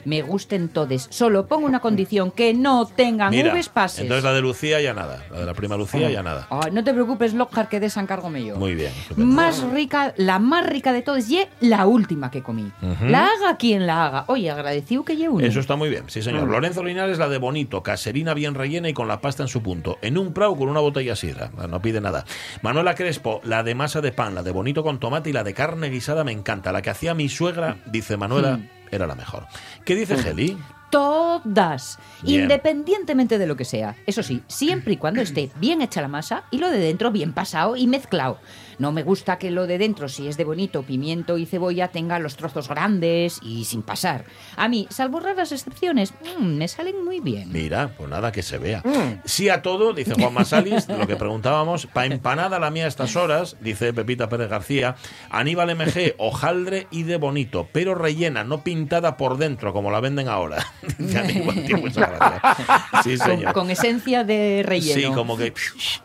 Me 0.06 0.22
gusten 0.22 0.70
todes. 0.70 1.08
Solo 1.10 1.48
pongo 1.48 1.66
una 1.66 1.80
condición, 1.80 2.32
que 2.32 2.54
no 2.54 2.86
tengan 2.86 3.32
Mira, 3.32 3.52
uves 3.54 3.70
pases. 3.70 4.00
entonces 4.02 4.24
la 4.24 4.34
de 4.34 4.42
Lucía 4.42 4.82
ya 4.82 4.94
nada. 4.94 5.24
La 5.32 5.40
de 5.42 5.46
la 5.46 5.54
prima 5.54 5.78
Lucía 5.78 6.10
ya 6.10 6.24
nada. 6.24 6.48
Ay, 6.50 6.72
no 6.72 6.84
te 6.84 6.94
preocupes, 6.94 7.34
Lockhart, 7.34 7.70
que 7.70 7.80
desencárgome 7.80 8.44
yo. 8.46 8.56
Muy 8.58 8.76
bien. 8.76 8.92
estupendo. 9.02 9.34
Más 9.34 9.62
rica, 9.72 10.14
la 10.18 10.40
más 10.40 10.66
rica 10.66 10.94
de 10.94 11.02
todas, 11.02 11.30
y 11.30 11.40
la 11.62 11.86
última 11.86 12.32
que 12.32 12.42
comí. 12.44 12.72
La 13.08 13.28
haga 13.28 13.58
quien 13.58 13.88
la 13.88 14.06
haga. 14.06 14.26
Oye, 14.28 14.50
agradecido 14.52 15.04
que 15.06 15.16
lleve 15.16 15.30
una. 15.30 15.48
Eso 15.48 15.60
está 15.60 15.76
muy 15.76 15.90
bien, 15.90 16.04
sí 16.08 16.20
Mm. 16.20 16.24
señor. 16.24 16.48
Lorenzo 16.48 16.84
Linares, 16.84 17.18
la 17.18 17.30
de 17.30 17.38
bonito, 17.38 17.84
caserina 17.84 18.34
bien 18.34 18.56
rellena 18.56 18.90
y 18.90 18.94
con 18.94 19.08
la 19.08 19.22
pasta 19.22 19.44
en 19.44 19.50
su 19.50 19.62
punto. 19.62 19.98
En 20.02 20.18
un 20.18 20.34
prau 20.34 20.56
con 20.58 20.70
una 20.70 20.80
botella 20.80 21.16
sidra, 21.16 21.52
no 21.70 21.82
pide 21.82 22.02
nada. 22.02 22.26
Manuela 22.62 22.96
Crespo, 22.96 23.42
la 23.44 23.64
de 23.64 23.76
masa 23.76 24.02
de 24.02 24.12
pan, 24.12 24.36
la 24.36 24.44
de 24.44 24.52
bonito 24.52 24.84
con 24.84 25.00
tomate 25.00 25.30
y 25.30 25.34
la 25.34 25.44
de 25.44 25.54
carne 25.54 25.90
guisada 25.90 26.24
me 26.24 26.32
encanta. 26.32 26.72
La 26.72 26.82
que 26.82 26.90
hacía 26.90 27.14
mi 27.14 27.30
suegra, 27.30 27.78
dice 27.86 28.18
Manuela, 28.18 28.58
Mm. 28.58 28.70
Era 28.96 29.08
la 29.08 29.16
mejor. 29.16 29.46
¿Qué 29.86 29.96
dice 29.96 30.18
Geli? 30.18 30.58
Todas, 30.90 31.98
Bien. 32.22 32.44
independientemente 32.44 33.40
de 33.40 33.48
lo 33.48 33.58
que 33.58 33.66
sea. 33.66 33.96
Eso 34.06 34.22
sí, 34.22 34.44
siempre 34.48 34.94
y 34.94 34.98
cuando 34.98 35.22
esté 35.22 35.50
bien 35.60 35.82
hecha 35.82 36.02
la 36.02 36.08
masa 36.08 36.44
y 36.52 36.60
lo 36.60 36.70
de 36.70 36.78
dentro 36.78 37.12
bien 37.12 37.34
pasado 37.34 37.76
y 37.76 37.88
mezclado. 37.88 38.38
No 38.80 38.92
me 38.92 39.04
gusta 39.04 39.38
que 39.38 39.52
lo 39.52 39.68
de 39.68 39.78
dentro, 39.78 40.10
si 40.10 40.28
es 40.28 40.38
de 40.38 40.44
bonito, 40.46 40.84
pimiento 40.84 41.38
y 41.38 41.46
cebolla, 41.46 41.90
tenga 41.90 42.20
los 42.20 42.36
trozos 42.36 42.68
grandes 42.70 43.40
y 43.42 43.66
sin 43.66 43.82
pasar. 43.84 44.26
A 44.56 44.68
mí, 44.68 44.88
salvo 44.90 45.20
raras 45.20 45.52
excepciones, 45.52 46.14
mm, 46.40 46.44
me 46.46 46.68
salen 46.68 47.04
muy 47.04 47.20
bien. 47.20 47.52
Mira, 47.52 47.92
pues 47.98 48.10
nada, 48.10 48.32
que 48.32 48.42
se 48.44 48.58
vea. 48.58 48.82
Sí 49.26 49.50
a 49.50 49.62
todo, 49.62 49.94
dice 49.94 50.14
Juan 50.16 50.34
Masalis, 50.34 50.88
lo 50.90 51.08
que 51.08 51.16
preguntábamos. 51.16 51.86
Pa' 51.88 52.06
empanada 52.06 52.60
la 52.60 52.70
mía 52.72 52.86
a 52.86 52.88
estas 52.88 53.16
horas, 53.16 53.56
dice 53.62 53.94
Pepita 53.94 54.30
Pérez 54.30 54.50
García. 54.50 54.96
Aníbal 55.30 55.76
MG, 55.76 56.16
hojaldre 56.18 56.88
y 56.92 57.04
de 57.04 57.18
bonito, 57.18 57.68
pero 57.72 57.96
rellena, 57.96 58.44
no 58.44 58.64
pintada 58.64 59.18
por 59.18 59.38
dentro, 59.38 59.74
como 59.74 59.92
la 59.92 60.00
venden 60.00 60.28
ahora. 60.28 60.66
Dice 60.98 61.20
Aníbal, 61.20 61.66
tío, 61.66 61.78
muchas 61.78 62.10
gracias. 62.10 63.04
Sí, 63.04 63.18
Con, 63.18 63.28
señor. 63.28 63.54
con 63.54 63.70
esencia 63.70 64.24
de 64.24 64.64
relleno. 64.66 65.10
Sí, 65.10 65.14
como 65.16 65.38
que 65.38 65.54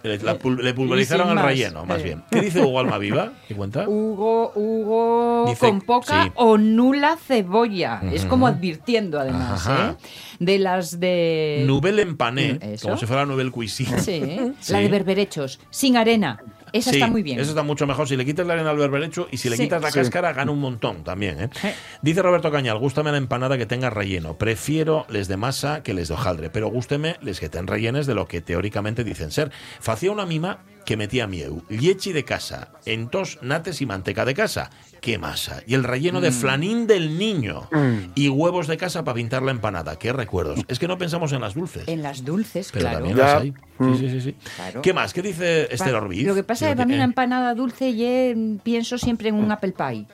le, 0.02 0.74
pulverizaron 0.74 1.28
el 1.30 1.34
más. 1.36 1.44
relleno, 1.44 1.84
más 1.84 2.00
Eh. 2.00 2.02
bien. 2.04 2.24
¿Qué 2.30 2.40
dice 2.40 2.57
Hugo 2.60 2.80
Almaviva? 2.80 3.32
¿Qué 3.46 3.54
cuenta? 3.54 3.88
Hugo, 3.88 4.52
Hugo 4.54 5.44
Dice- 5.48 5.60
con 5.66 5.80
poca 5.80 6.24
sí. 6.24 6.32
o 6.34 6.58
nula 6.58 7.16
cebolla. 7.16 8.00
Es 8.12 8.24
como 8.24 8.46
advirtiendo, 8.46 9.18
además. 9.20 9.66
¿eh? 9.68 9.94
De 10.38 10.58
las 10.58 11.00
de... 11.00 11.64
Nouvelle 11.66 12.02
empané, 12.02 12.54
Mm, 12.54 12.62
Eso. 12.74 12.86
como 12.88 12.98
si 12.98 13.06
fuera 13.06 13.26
Nouvelle 13.26 13.50
Cuisine. 13.50 13.98
Sí, 14.00 14.22
Sí. 14.60 14.72
la 14.72 14.78
de 14.78 14.88
berberechos, 14.88 15.60
sin 15.70 15.96
arena. 15.96 16.40
Esa 16.70 16.90
Sí, 16.90 16.96
está 16.98 17.06
muy 17.10 17.22
bien. 17.22 17.40
Eso 17.40 17.48
está 17.50 17.62
mucho 17.62 17.86
mejor. 17.86 18.06
Si 18.06 18.14
le 18.16 18.26
quitas 18.26 18.46
la 18.46 18.52
arena 18.52 18.68
al 18.70 18.76
berberecho 18.76 19.26
y 19.30 19.38
si 19.38 19.48
le 19.48 19.56
Sí. 19.56 19.62
quitas 19.62 19.80
la 19.80 19.90
Sí. 19.90 20.00
cáscara, 20.00 20.34
gana 20.34 20.52
un 20.52 20.60
montón 20.60 21.02
también. 21.02 21.40
¿eh? 21.40 21.48
Eh. 21.64 21.74
Dice 22.02 22.20
Roberto 22.20 22.50
Cañal, 22.50 22.78
gústame 22.78 23.10
la 23.10 23.16
empanada 23.16 23.56
que 23.56 23.64
tenga 23.64 23.88
relleno. 23.88 24.36
Prefiero 24.36 25.06
les 25.08 25.28
de 25.28 25.38
masa 25.38 25.82
que 25.82 25.94
les 25.94 26.08
de 26.08 26.14
hojaldre, 26.14 26.50
pero 26.50 26.68
gústeme 26.68 27.16
les 27.22 27.40
que 27.40 27.48
ten 27.48 27.66
rellenes 27.66 28.06
de 28.06 28.14
lo 28.14 28.26
que 28.28 28.42
teóricamente 28.42 29.02
dicen 29.02 29.30
ser. 29.30 29.50
Facía 29.80 30.12
una 30.12 30.26
mima 30.26 30.58
que 30.88 30.96
metía 30.96 31.26
mieu, 31.26 31.60
liechi 31.68 32.14
de 32.16 32.24
casa, 32.24 32.72
entos, 32.86 33.36
nates 33.42 33.82
y 33.82 33.84
manteca 33.84 34.24
de 34.24 34.32
casa. 34.32 34.70
¡Qué 35.02 35.18
masa! 35.18 35.62
Y 35.66 35.74
el 35.74 35.84
relleno 35.84 36.22
de 36.22 36.30
Mm. 36.30 36.32
flanín 36.32 36.86
del 36.86 37.18
niño. 37.18 37.68
Y 38.14 38.30
huevos 38.30 38.66
de 38.68 38.78
casa 38.78 39.04
para 39.04 39.14
pintar 39.16 39.42
la 39.42 39.50
empanada. 39.50 39.96
¡Qué 39.98 40.14
recuerdos! 40.14 40.60
Es 40.66 40.78
que 40.78 40.88
no 40.88 40.96
pensamos 40.96 41.30
en 41.32 41.42
las 41.42 41.52
dulces. 41.54 41.86
En 41.86 42.02
las 42.02 42.24
dulces, 42.24 42.70
Pero 42.72 42.84
claro. 42.84 42.98
también 43.00 43.18
las 43.18 43.42
hay. 43.42 43.52
Sí, 43.78 43.98
sí, 43.98 44.10
sí. 44.10 44.20
sí. 44.22 44.36
Claro. 44.56 44.80
¿Qué 44.82 44.92
más? 44.94 45.12
¿Qué 45.12 45.20
dice 45.22 45.68
Esther 45.72 45.94
Orbiz? 45.94 46.26
Lo 46.26 46.34
que 46.34 46.42
pasa 46.42 46.64
es 46.64 46.70
que 46.72 46.76
para 46.76 46.86
mí 46.88 46.94
una 46.94 47.04
empanada 47.04 47.54
dulce 47.54 47.94
yo 47.94 48.58
pienso 48.64 48.96
siempre 48.96 49.28
en 49.28 49.34
un 49.36 49.52
apple 49.52 49.72
pie. 49.76 50.06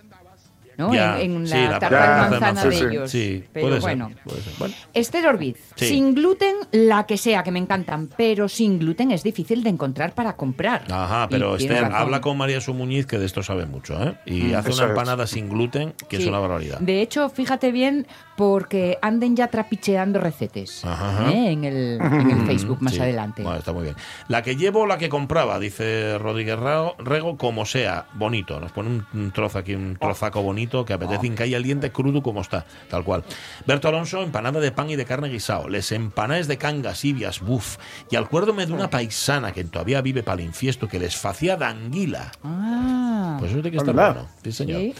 ¿No? 0.77 0.93
Ya, 0.95 1.21
en, 1.21 1.37
en 1.37 1.47
sí, 1.47 1.55
la, 1.55 1.79
tarta 1.79 2.01
de 2.01 2.07
manzana 2.31 2.41
manzana, 2.53 2.65
de 2.71 2.77
sí, 2.77 2.85
ellos. 2.85 3.11
sí, 3.11 3.45
Pero 3.53 3.67
puede 3.69 3.81
ser, 3.81 3.83
bueno. 3.97 4.11
puede 4.25 4.41
ser. 4.43 4.53
Bueno. 4.59 4.75
Esther 4.95 5.27
Orbiz, 5.27 5.57
Sí. 5.77 5.87
sin 5.89 6.15
gluten, 6.15 6.55
la 6.73 7.07
que 7.07 7.17
sea, 7.17 7.43
que 7.43 7.51
me 7.51 7.59
encantan, 7.59 8.09
pero 8.17 8.49
sin 8.49 8.79
gluten 8.79 9.11
es 9.11 9.23
difícil 9.23 9.63
de 9.63 9.71
encontrar 9.71 10.15
para 10.15 10.37
comprar. 10.37 10.85
Ajá, 10.91 11.29
pero 11.31 11.57
Esther, 11.57 11.83
razón. 11.83 11.95
habla 11.97 12.21
con 12.21 12.37
María 12.37 12.61
Sumuñiz, 12.61 13.07
que 13.07 13.19
de 13.19 13.27
esto 13.27 13.43
sabe 13.43 13.67
mucho, 13.67 14.01
¿eh? 14.03 14.15
Y 14.27 14.43
Mm. 14.53 14.55
hace 14.57 14.73
una 14.73 14.85
es. 14.85 14.89
empanada 14.91 15.27
sin 15.27 15.49
gluten, 15.49 15.95
que 16.09 16.17
es 16.17 16.23
Sí. 16.23 16.29
una 16.29 16.39
barbaridad. 16.39 16.79
De 16.81 17.01
hecho, 17.03 17.29
fíjate 17.29 17.73
bien, 17.73 18.07
porque 18.37 18.99
anden 19.03 19.37
ya 19.37 19.47
trapicheando 19.49 20.19
recetes 20.21 20.85
Ajá. 20.85 21.31
¿eh? 21.31 21.53
en, 21.53 21.65
el, 21.65 21.99
en 22.01 22.31
el 22.31 22.47
Facebook 22.47 22.79
más 22.83 22.95
Sí. 22.95 23.01
adelante. 23.01 23.43
Bueno, 23.43 23.59
está 23.59 23.73
muy 23.73 23.85
bien. 23.85 23.97
La 24.29 24.43
que 24.43 24.57
llevo 24.57 24.87
la 24.87 24.99
que 24.99 25.09
compraba, 25.09 25.59
dice 25.59 26.19
Rodríguez 26.19 26.59
Rego, 26.99 27.37
como 27.37 27.65
sea, 27.65 28.07
bonito. 28.15 28.59
Nos 28.61 28.73
pone 28.73 28.89
un, 28.91 29.07
un 29.15 29.31
trozo 29.31 29.59
aquí, 29.59 29.75
un 29.75 29.97
trozaco 30.01 30.43
bonito 30.43 30.64
que 30.85 30.93
apetece 30.95 31.27
hincar 31.27 31.47
el 31.47 31.63
diente 31.63 31.93
crudo 31.93 32.23
como 32.23 32.41
está, 32.41 32.65
tal 32.89 33.05
cual. 33.05 33.25
Berto 33.67 33.89
Alonso, 33.89 34.23
empanada 34.23 34.61
de 34.61 34.73
pan 34.73 34.89
y 34.91 34.97
de 34.97 35.05
carne 35.05 35.29
guisado. 35.29 35.69
Les 35.69 35.93
empanaes 35.93 36.49
de 36.49 36.57
cangas, 36.59 37.05
ibias, 37.05 37.41
buf. 37.41 37.77
Y 38.11 38.17
acuérdome 38.17 38.67
de 38.67 38.73
una 38.73 38.89
paisana 38.91 39.53
que 39.53 39.63
todavía 39.65 40.01
vive 40.01 40.23
para 40.23 40.41
el 40.41 40.47
infiesto 40.49 40.89
que 40.89 40.99
les 40.99 41.17
facía 41.17 41.57
de 41.57 41.65
anguila. 41.67 42.33
Ah, 42.43 43.37
Pues 43.39 43.51
eso 43.53 43.61
tiene 43.63 43.71
que 43.73 43.77
estar 43.79 43.91
Anda. 43.91 44.13
bueno. 44.13 44.29
Sí, 44.43 44.53
señor. 44.53 44.81
Sí. 44.81 44.95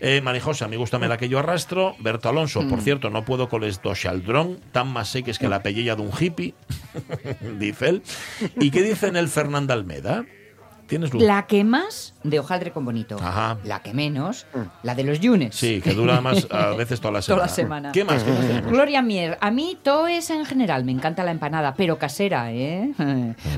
Eh, 0.00 0.20
Marijosa, 0.22 0.68
me 0.68 0.76
gusta 0.76 0.98
me 0.98 1.08
la 1.08 1.16
que 1.16 1.28
yo 1.28 1.38
arrastro. 1.38 1.94
Berto 1.98 2.28
Alonso, 2.28 2.62
Mm. 2.62 2.68
por 2.68 2.80
cierto, 2.80 3.10
no 3.10 3.24
puedo 3.24 3.48
con 3.48 3.62
les 3.62 3.80
do 3.82 3.94
xaldrón, 3.94 4.58
tan 4.72 4.88
más 4.92 5.08
seques 5.08 5.38
que 5.38 5.48
la 5.48 5.62
pellella 5.62 5.96
de 5.96 6.02
un 6.02 6.10
hippie, 6.18 6.54
dice 7.58 7.88
él. 7.88 8.02
¿Y 8.60 8.70
qué 8.70 8.82
dice 8.82 9.06
en 9.08 9.16
el 9.16 9.28
Fernando 9.28 9.72
Almeda? 9.72 10.24
¿Tienes 10.86 11.12
luz? 11.12 11.20
la 11.22 11.46
que 11.48 11.64
más, 11.64 12.14
de 12.30 12.38
hojaldre 12.40 12.70
con 12.72 12.84
bonito. 12.84 13.16
Ajá. 13.20 13.58
La 13.64 13.80
que 13.80 13.92
menos, 13.94 14.46
la 14.82 14.94
de 14.94 15.04
los 15.04 15.20
yunes. 15.20 15.54
Sí, 15.54 15.80
que 15.80 15.92
dura 15.94 16.20
más 16.20 16.46
a 16.50 16.70
veces 16.76 17.00
toda 17.00 17.12
la 17.12 17.22
semana. 17.22 17.36
Toda 17.42 17.46
la 17.46 17.52
semana. 17.54 17.92
¿Qué 17.92 18.04
más? 18.04 18.22
¿Qué 18.22 18.30
más 18.30 18.40
tenemos? 18.40 18.72
Gloria 18.72 19.02
Mier, 19.02 19.38
a 19.40 19.50
mí 19.50 19.76
todo 19.82 20.06
es 20.06 20.30
en 20.30 20.44
general, 20.44 20.84
me 20.84 20.92
encanta 20.92 21.24
la 21.24 21.30
empanada, 21.30 21.74
pero 21.74 21.98
casera, 21.98 22.52
¿eh? 22.52 22.92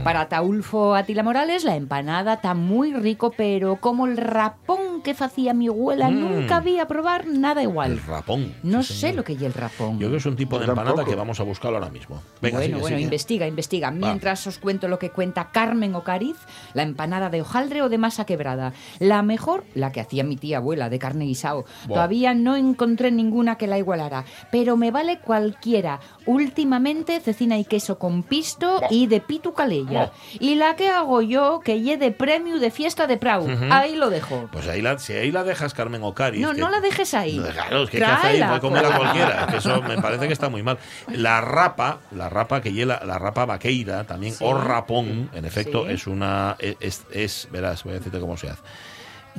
Para 0.05 0.29
Taulfo 0.29 0.95
Atila 0.95 1.23
Morales, 1.23 1.65
la 1.65 1.77
empanada 1.77 2.35
está 2.35 2.55
muy 2.55 2.93
rico, 2.93 3.33
pero 3.37 3.77
como 3.77 4.07
el 4.07 4.17
rapón 4.17 5.03
que 5.03 5.13
hacía 5.19 5.55
mi 5.55 5.69
abuela, 5.69 6.11
Mm. 6.11 6.21
nunca 6.21 6.61
vi 6.61 6.79
a 6.79 6.87
probar 6.89 7.27
nada 7.27 7.63
igual. 7.63 7.93
El 7.93 8.03
rapón. 8.05 8.55
No 8.63 8.83
Sí, 8.83 8.93
sé 8.95 9.01
señor. 9.01 9.17
lo 9.17 9.25
que 9.25 9.33
es 9.35 9.43
el 9.43 9.55
rapón. 9.55 9.93
Yo 9.95 9.99
creo 10.09 10.11
que 10.13 10.17
es 10.19 10.27
un 10.27 10.37
tipo 10.37 10.59
de 10.59 10.65
empanada 10.67 10.89
tampoco. 10.97 11.11
que 11.11 11.17
vamos 11.17 11.41
a 11.41 11.43
buscarlo 11.45 11.79
ahora 11.79 11.91
mismo. 11.91 12.23
Venga, 12.41 12.59
bueno, 12.59 12.67
sigue, 12.77 12.81
bueno, 12.81 12.97
sigue. 12.97 13.05
investiga, 13.05 13.47
investiga. 13.47 13.91
Mientras 13.91 14.47
os 14.47 14.59
cuento 14.59 14.89
lo 14.89 14.99
que 14.99 15.11
cuenta 15.11 15.49
Carmen 15.53 15.95
Ocariz, 15.95 16.37
la 16.75 16.83
empanada 16.83 17.31
de 17.31 17.41
hojaldre 17.43 17.83
o 17.83 17.89
de 17.89 17.99
masa 17.99 18.25
quebrada. 18.27 18.58
La 18.99 19.23
mejor, 19.23 19.65
la 19.75 19.93
que 19.93 20.01
hacía 20.01 20.25
mi 20.25 20.37
tía 20.37 20.59
abuela, 20.59 20.89
de 20.91 20.99
carne 20.99 21.25
guisao. 21.25 21.65
Buah. 21.87 21.95
Todavía 21.97 22.35
no 22.35 22.57
encontré 22.57 23.11
ninguna 23.11 23.57
que 23.57 23.67
la 23.67 23.79
igualara, 23.79 24.25
pero 24.51 24.77
me 24.77 24.91
vale 24.91 25.19
cualquiera. 25.21 26.01
Últimamente, 26.27 27.21
cecina 27.21 27.59
y 27.59 27.65
queso 27.65 27.99
con 27.99 28.23
pisto 28.23 28.81
y 28.91 29.07
de 29.07 29.21
pitu 29.21 29.53
calella. 29.55 30.13
Y 30.41 30.55
la 30.55 30.77
que 30.77 30.89
hago 30.89 31.21
yo, 31.21 31.61
que 31.65 31.81
lle 31.83 31.97
de 31.97 32.11
premio 32.13 32.59
de 32.59 32.71
fiesta 32.71 33.07
de 33.07 33.17
Prau. 33.17 33.47
Ahí 33.71 33.97
lo 33.97 34.09
dejo. 34.11 34.49
Pues 34.53 34.67
ahí 34.69 34.81
la, 34.81 34.99
si 34.99 35.13
ahí 35.15 35.31
la 35.33 35.45
dejas, 35.45 35.75
Carmen 35.75 36.03
Ocariz. 36.03 36.41
No, 36.41 36.55
que- 36.55 36.61
no 36.61 36.71
la 36.71 36.81
dejes 36.81 37.13
ahí. 37.15 37.39
Claro, 37.53 37.83
es 37.85 37.91
que 37.91 37.99
¿qué 37.99 38.05
hace 38.05 38.27
ahí? 38.29 38.37
Tráela, 38.39 38.49
Puede 38.49 38.61
comer 38.61 38.85
a 38.85 38.89
pues. 38.89 38.99
cualquiera. 39.01 39.41
Es 39.45 39.47
que 39.51 39.57
eso 39.59 39.83
me 39.83 39.97
parece 40.03 40.27
que 40.27 40.33
está 40.33 40.49
muy 40.49 40.63
mal. 40.63 40.79
La 41.09 41.41
rapa, 41.41 41.99
la 42.13 42.29
rapa 42.29 42.61
que 42.61 42.73
lleva, 42.73 43.01
la 43.05 43.19
rapa 43.19 43.45
vaqueira 43.47 44.05
también, 44.05 44.35
Sí. 44.35 44.45
o 44.47 44.55
rapón, 44.55 45.31
en 45.35 45.45
efecto, 45.45 45.85
Sí. 45.87 45.93
es 45.93 46.07
una. 46.07 46.57
Es, 46.59 47.05
es- 47.13 47.49
verás, 47.51 47.85
voy 47.85 47.93
a 47.95 47.97
decirte 47.99 48.21
cómo 48.21 48.37
se 48.37 48.48
hace. 48.51 48.63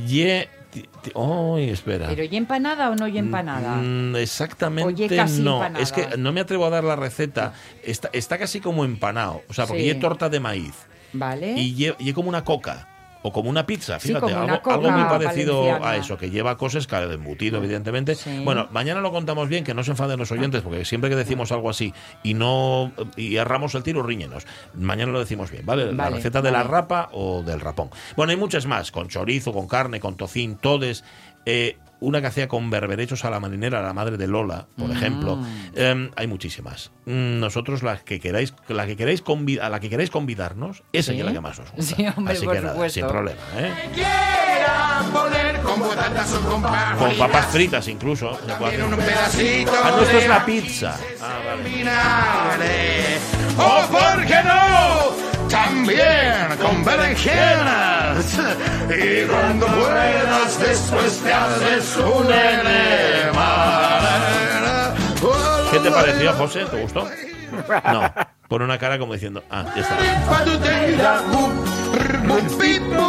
Ye. 0.05 0.47
¡Ay, 1.15 1.69
espera! 1.71 2.07
¿Pero 2.09 2.23
y 2.23 2.35
empanada 2.37 2.91
o 2.91 2.95
no 2.95 3.07
y 3.07 3.17
empanada? 3.17 3.75
Mm, 3.77 4.15
exactamente 4.17 4.87
Oye, 4.87 5.15
casi 5.15 5.41
no. 5.41 5.55
empanada. 5.57 5.83
Es 5.83 5.91
que 5.91 6.15
no 6.17 6.31
me 6.31 6.41
atrevo 6.41 6.65
a 6.65 6.69
dar 6.69 6.83
la 6.83 6.95
receta. 6.95 7.53
Está, 7.83 8.09
está 8.13 8.37
casi 8.37 8.59
como 8.59 8.85
empanado. 8.85 9.41
O 9.49 9.53
sea, 9.53 9.65
porque 9.65 9.93
Sí. 9.93 9.99
torta 9.99 10.29
de 10.29 10.39
maíz. 10.39 10.73
¿Vale? 11.11 11.53
Y 11.57 11.75
lle- 11.75 11.95
y 11.97 12.13
como 12.13 12.29
una 12.29 12.43
coca. 12.43 12.87
O 13.21 13.33
como 13.33 13.49
una 13.49 13.65
pizza, 13.65 13.99
fíjate, 13.99 14.27
una 14.27 14.53
algo, 14.53 14.71
algo 14.71 14.91
muy 14.91 15.03
parecido 15.03 15.59
valenciana. 15.59 15.89
a 15.89 15.97
eso, 15.97 16.17
que 16.17 16.29
lleva 16.29 16.57
cosas, 16.57 16.87
claro, 16.87 17.09
de 17.09 17.15
embutido, 17.15 17.57
evidentemente. 17.57 18.15
Sí. 18.15 18.41
Bueno, 18.45 18.67
mañana 18.71 19.01
lo 19.01 19.11
contamos 19.11 19.49
bien, 19.49 19.65
que 19.65 19.73
no 19.73 19.83
se 19.83 19.91
enfaden 19.91 20.17
los 20.17 20.31
oyentes, 20.31 20.61
porque 20.61 20.85
siempre 20.85 21.09
que 21.09 21.17
decimos 21.17 21.51
algo 21.51 21.69
así 21.69 21.93
y 22.23 22.33
no 22.33 22.93
y 23.17 23.35
erramos 23.35 23.75
el 23.75 23.83
tiro, 23.83 24.03
riñenos. 24.03 24.45
Mañana 24.73 25.11
lo 25.11 25.19
decimos 25.19 25.51
bien, 25.51 25.65
¿vale? 25.65 25.87
La 25.87 26.05
Vale, 26.05 26.15
receta 26.17 26.41
de 26.41 26.51
la 26.51 26.63
rapa 26.63 27.09
o 27.11 27.43
del 27.43 27.59
rapón. 27.59 27.89
Bueno, 28.15 28.31
hay 28.31 28.37
muchas 28.37 28.65
más, 28.65 28.91
con 28.91 29.09
chorizo, 29.09 29.51
con 29.51 29.67
carne, 29.67 29.99
con 29.99 30.15
tocín, 30.15 30.55
todes. 30.55 31.03
Eh, 31.45 31.77
una 32.01 32.21
que 32.21 32.27
hacía 32.27 32.47
con 32.47 32.69
berberechos 32.69 33.25
a 33.25 33.29
la 33.29 33.39
marinera, 33.39 33.81
la 33.81 33.93
madre 33.93 34.17
de 34.17 34.27
Lola, 34.27 34.67
Mm. 34.75 34.81
por 34.81 34.91
ejemplo. 34.91 35.39
Eh, 35.75 36.09
hay 36.15 36.27
muchísimas. 36.27 36.91
Mm, 37.05 37.39
Nosotros 37.39 37.83
la 37.83 37.97
que 37.97 38.19
queráis, 38.19 38.53
la 38.67 38.85
que 38.85 38.95
queráis 38.95 39.23
a 39.61 39.69
la 39.69 39.79
que 39.79 39.89
queráis 39.89 40.09
convidarnos, 40.09 40.83
esa 40.93 41.11
Sí. 41.11 41.19
es 41.19 41.25
la 41.25 41.33
que 41.33 41.41
más 41.41 41.59
os 41.59 41.71
gusta. 41.71 41.95
Sí, 41.95 42.05
hombre, 42.15 42.33
Así 42.33 42.45
por 42.45 42.53
que 42.55 42.61
nada, 42.61 42.73
supuesto. 42.73 42.99
sin 42.99 43.07
problema, 43.07 43.39
¿eh? 43.57 43.73
Poner 45.13 45.59
con 45.61 45.79
patatas 45.81 46.33
o 46.33 46.41
con 46.49 46.61
papas 46.61 46.97
Con 46.97 47.17
papas 47.17 47.45
fritas, 47.47 47.87
incluso. 47.87 48.31
un 48.31 48.95
pedacito 48.97 49.71
Ah, 49.83 49.91
no, 49.91 50.01
esto 50.03 50.17
es 50.17 50.27
la 50.27 50.45
pizza. 50.45 50.97
Ah, 51.21 51.39
vale. 51.45 51.63
vinagre. 51.63 53.17
O 53.57 53.87
por 53.91 54.25
qué 54.25 54.37
no, 54.43 55.08
también 55.69 56.57
con 56.61 56.83
berenjenas. 56.83 58.39
Y 58.89 59.25
cuando 59.27 59.67
puedas 59.67 60.59
después 60.59 61.19
te 61.19 61.33
haces 61.33 61.97
un 61.97 62.25
enema. 62.31 63.99
¿Qué 65.71 65.79
te 65.79 65.91
pareció, 65.91 66.33
José? 66.33 66.65
¿Te 66.65 66.81
gustó? 66.81 67.07
No. 67.91 68.38
Pone 68.49 68.65
una 68.65 68.77
cara 68.79 68.97
como 68.99 69.13
diciendo, 69.13 69.43
ah, 69.49 69.63
ya 69.75 69.81
está. 69.81 69.97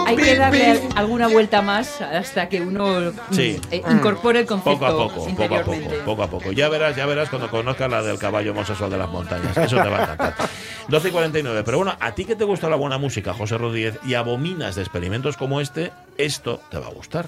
Hay 0.07 0.17
que 0.17 0.37
darle 0.37 0.67
al- 0.71 0.81
alguna 0.97 1.29
vuelta 1.29 1.63
más 1.63 2.01
hasta 2.03 2.49
que 2.49 2.61
uno 2.61 3.11
mm, 3.31 3.35
Sí. 3.35 3.59
eh, 3.71 3.83
incorpore 3.91 4.41
el 4.41 4.47
concepto 4.47 4.73
Poco 4.79 4.87
a 4.87 4.91
poco, 4.91 5.27
poco 5.35 5.55
a 5.57 5.63
poco, 5.63 5.79
poco 6.05 6.23
a 6.23 6.27
poco. 6.31 6.53
Ya 6.53 6.69
verás, 6.69 6.95
ya 6.95 7.07
verás 7.07 7.31
cuando 7.31 7.51
conozcas 7.51 7.91
la 7.91 8.03
del 8.03 8.19
caballo 8.19 8.53
homosexual 8.53 8.91
de 8.91 8.99
las 8.99 9.09
montañas. 9.09 9.57
Eso 9.57 9.77
te 9.83 9.89
va 9.89 9.99
a 9.99 10.03
encantar. 10.03 10.35
12 10.89 11.09
y 11.09 11.11
49. 11.11 11.63
Pero 11.65 11.79
bueno, 11.79 11.97
a 11.99 12.13
ti 12.13 12.25
que 12.27 12.37
te 12.37 12.45
gusta 12.45 12.69
la 12.69 12.77
buena 12.77 12.99
música, 12.99 13.33
José 13.33 13.57
Rodríguez, 13.57 13.99
y 14.05 14.15
abominas 14.15 14.75
de 14.75 14.83
experimentos 14.83 15.37
como 15.39 15.61
este, 15.63 15.91
esto 16.19 16.61
te 16.71 16.79
va 16.79 16.89
a 16.89 16.91
gustar. 16.91 17.27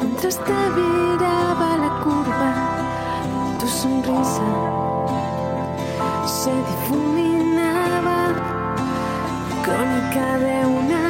Mientras 0.00 0.36
te 0.38 0.58
viraba 0.76 1.76
la 1.82 1.90
curva, 2.04 2.50
tu 3.58 3.66
sonrisa 3.66 4.48
se 6.24 6.52
difuminaba, 6.70 8.18
crónica 9.64 10.38
de 10.38 10.66
una 10.66 11.03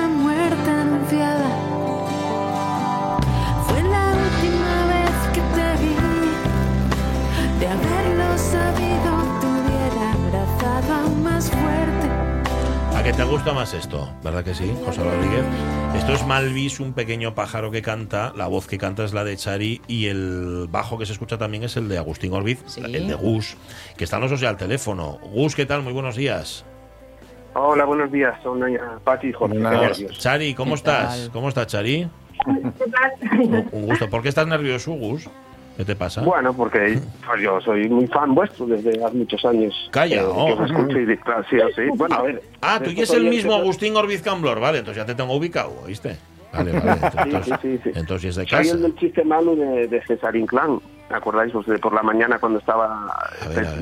¿A 13.05 13.07
qué 13.09 13.13
te 13.13 13.25
gusta 13.25 13.53
más 13.53 13.75
esto? 13.75 14.09
¿Verdad 14.23 14.43
que 14.43 14.55
sí, 14.55 14.75
José 14.83 15.05
Rodríguez? 15.05 15.45
Esto 15.95 16.15
es 16.15 16.27
Malvis, 16.27 16.81
un 16.81 16.95
pequeño 16.95 17.35
pájaro 17.35 17.71
que 17.71 17.83
canta. 17.83 18.33
La 18.35 18.47
voz 18.47 18.67
que 18.67 18.79
canta 18.79 19.05
es 19.05 19.13
la 19.13 19.25
de 19.25 19.37
Chari 19.37 19.83
y 19.87 20.07
el 20.07 20.69
bajo 20.71 20.97
que 20.97 21.05
se 21.05 21.13
escucha 21.13 21.37
también 21.37 21.65
es 21.65 21.77
el 21.77 21.87
de 21.91 21.99
Agustín 21.99 22.33
Orbiz, 22.33 22.65
el 22.79 23.07
de 23.07 23.13
Gus, 23.13 23.59
que 23.99 24.05
están 24.05 24.23
los 24.23 24.31
dos 24.31 24.41
ya 24.41 24.49
al 24.49 24.57
teléfono. 24.57 25.19
Gus, 25.23 25.55
¿qué 25.55 25.67
tal? 25.67 25.83
Muy 25.83 25.93
buenos 25.93 26.17
días. 26.17 26.65
Hola, 27.53 27.85
buenos 27.85 28.11
días. 28.11 28.43
Son 28.43 28.59
doña 28.59 28.81
Pati 29.05 29.27
y 29.27 29.33
Jorge. 29.35 29.59
Chari, 30.17 30.55
¿cómo 30.55 30.71
¿Qué 30.71 30.77
estás? 30.77 31.19
tal? 31.19 31.31
¿Cómo 31.31 31.51
estás, 31.51 31.67
Chari? 31.67 32.09
Un 32.47 33.69
un 33.71 33.87
gusto. 33.87 34.09
¿Por 34.09 34.23
qué 34.23 34.31
estás 34.31 34.47
nervioso, 34.47 34.93
Gus? 34.93 35.29
¿Qué 35.77 35.85
te 35.85 35.97
pasa? 35.97 36.23
Bueno, 36.23 36.53
porque 36.55 37.01
pues, 37.27 37.41
yo 37.43 37.61
soy 37.61 37.89
muy 37.89 38.07
fan 38.07 38.35
vuestro 38.35 38.67
desde 38.67 39.05
hace 39.05 39.17
muchos 39.17 39.45
años. 39.45 39.75
Calla, 39.91 40.23
Eh, 40.23 40.25
oh. 40.25 40.47
que 40.47 40.53
os 40.53 40.71
escucho 40.71 41.01
y 41.01 41.17
claro, 41.19 41.45
sí, 41.51 41.57
sí. 41.75 41.83
Bueno, 41.97 42.15
a 42.15 42.23
ver. 42.23 42.43
Ah, 42.63 42.81
tú 42.83 42.91
y 42.91 43.01
es 43.01 43.13
el 43.13 43.25
mismo 43.25 43.55
Agustín 43.55 43.97
Orbiz 43.97 44.23
Camblor, 44.23 44.61
vale, 44.61 44.79
entonces 44.79 45.03
ya 45.03 45.07
te 45.07 45.15
tengo 45.17 45.35
ubicado, 45.35 45.73
¿oíste? 45.85 46.17
Vale, 46.53 46.71
vale, 46.73 46.93
entonces, 47.03 47.45
Sí, 47.61 47.69
sí, 47.77 47.81
sí. 47.83 47.91
entonces 47.97 48.31
es 48.31 48.37
de 48.37 48.43
Soy 48.47 48.59
casa. 48.59 48.75
el 48.75 48.83
del 48.83 48.95
chiste 48.97 49.25
malo 49.25 49.57
de, 49.57 49.89
de 49.89 50.03
César 50.07 50.37
Inclán. 50.37 50.79
¿Me 51.11 51.17
acordáis? 51.17 51.53
Pues 51.53 51.67
de 51.67 51.79
por 51.79 51.93
la 51.93 52.03
mañana 52.03 52.39
cuando 52.39 52.61
estaba. 52.61 53.13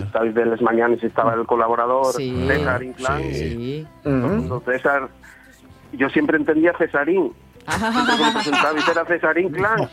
Estáis 0.02 0.34
de 0.34 0.46
las 0.46 0.60
mañanas 0.62 0.98
y 1.02 1.06
estaba 1.06 1.34
el 1.34 1.44
colaborador 1.46 2.06
Sí. 2.14 2.34
César 2.48 2.82
Inclán. 2.82 3.22
Sí. 3.32 3.86
Entonces, 4.04 4.76
César. 4.82 5.08
Yo 5.92 6.08
siempre 6.08 6.38
entendía 6.38 6.72
Cesarín. 6.78 7.32
Era 8.90 9.04
César 9.06 9.38
Inclán. 9.38 9.88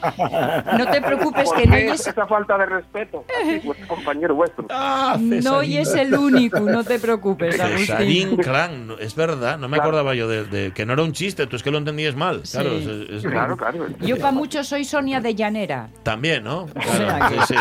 No 0.78 0.88
te 0.91 1.01
preocupes 1.01 1.43
¿Por 1.49 1.57
que 1.57 1.67
no 1.67 1.76
oyes, 1.76 2.07
esa 2.07 2.26
falta 2.28 2.57
de 2.57 2.65
respeto? 2.65 3.24
Así, 3.41 3.59
pues, 3.65 3.78
compañero 3.88 4.36
vuestro. 4.36 4.65
no 5.20 5.57
oyes 5.57 5.93
el 5.95 6.13
único, 6.15 6.59
no 6.61 6.84
te 6.84 6.99
preocupes, 6.99 7.55
Cesarín 7.55 8.28
Agustín. 8.28 8.38
Clan, 8.38 8.91
es 8.99 9.15
verdad, 9.15 9.57
no 9.57 9.67
me 9.67 9.78
Claro. 9.78 9.89
acordaba 9.89 10.15
yo 10.15 10.28
de, 10.28 10.45
de- 10.45 10.72
que 10.74 10.86
no 10.86 10.93
era 10.93 11.03
un 11.03 11.13
chiste, 11.13 11.47
tú 11.47 11.55
es 11.55 11.63
que 11.63 11.72
lo 11.72 11.78
entendías 11.78 12.15
mal. 12.15 12.41
Claro, 12.51 12.72
es- 12.72 12.86
es- 12.88 13.22
Claro, 13.24 13.55
claro. 13.55 13.88
Yo 13.99 14.17
para 14.17 14.32
muchos 14.32 14.67
soy 14.67 14.84
Sonia 14.84 15.22
de 15.22 15.36
Llanera. 15.36 15.89
También, 16.03 16.43
¿no? 16.43 16.67
sea 16.82 17.05
Claro, 17.05 17.30
que- 17.36 17.41
sí, 17.41 17.45
sí. 17.49 17.55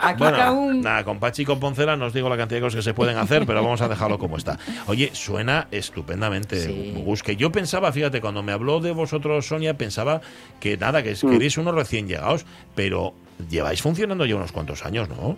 Aquí 0.00 0.18
Bueno, 0.18 0.36
cada 0.38 0.52
un- 0.52 0.80
nada, 0.80 1.04
con 1.04 1.18
Pachi 1.18 1.42
y 1.42 1.44
con 1.44 1.58
Poncela 1.60 1.96
no 1.96 2.06
os 2.06 2.12
digo 2.12 2.28
la 2.28 2.36
cantidad 2.36 2.58
de 2.60 2.66
cosas 2.66 2.76
que 2.76 2.82
se 2.82 2.94
pueden 2.94 3.18
hacer, 3.18 3.44
pero 3.46 3.62
vamos 3.62 3.80
a 3.82 3.88
dejarlo 3.88 4.18
como 4.18 4.36
está. 4.36 4.58
Oye, 4.86 5.10
suena 5.12 5.66
estupendamente, 5.70 6.94
Gus, 7.04 7.22
que 7.22 7.36
yo 7.36 7.50
pensaba, 7.52 7.92
fíjate, 7.92 8.20
cuando 8.20 8.42
me 8.42 8.52
habló 8.52 8.80
de 8.80 8.92
vosotros, 9.08 9.46
Sonia, 9.46 9.74
pensaba 9.74 10.20
que 10.60 10.76
nada, 10.76 11.02
que, 11.02 11.12
es- 11.12 11.22
que 11.22 11.36
erais 11.36 11.56
unos 11.56 11.74
recién 11.74 12.06
llegados, 12.06 12.44
pero 12.74 13.14
lleváis 13.48 13.80
funcionando 13.80 14.26
ya 14.26 14.36
unos 14.36 14.52
cuantos 14.52 14.84
años, 14.84 15.08
¿no? 15.08 15.36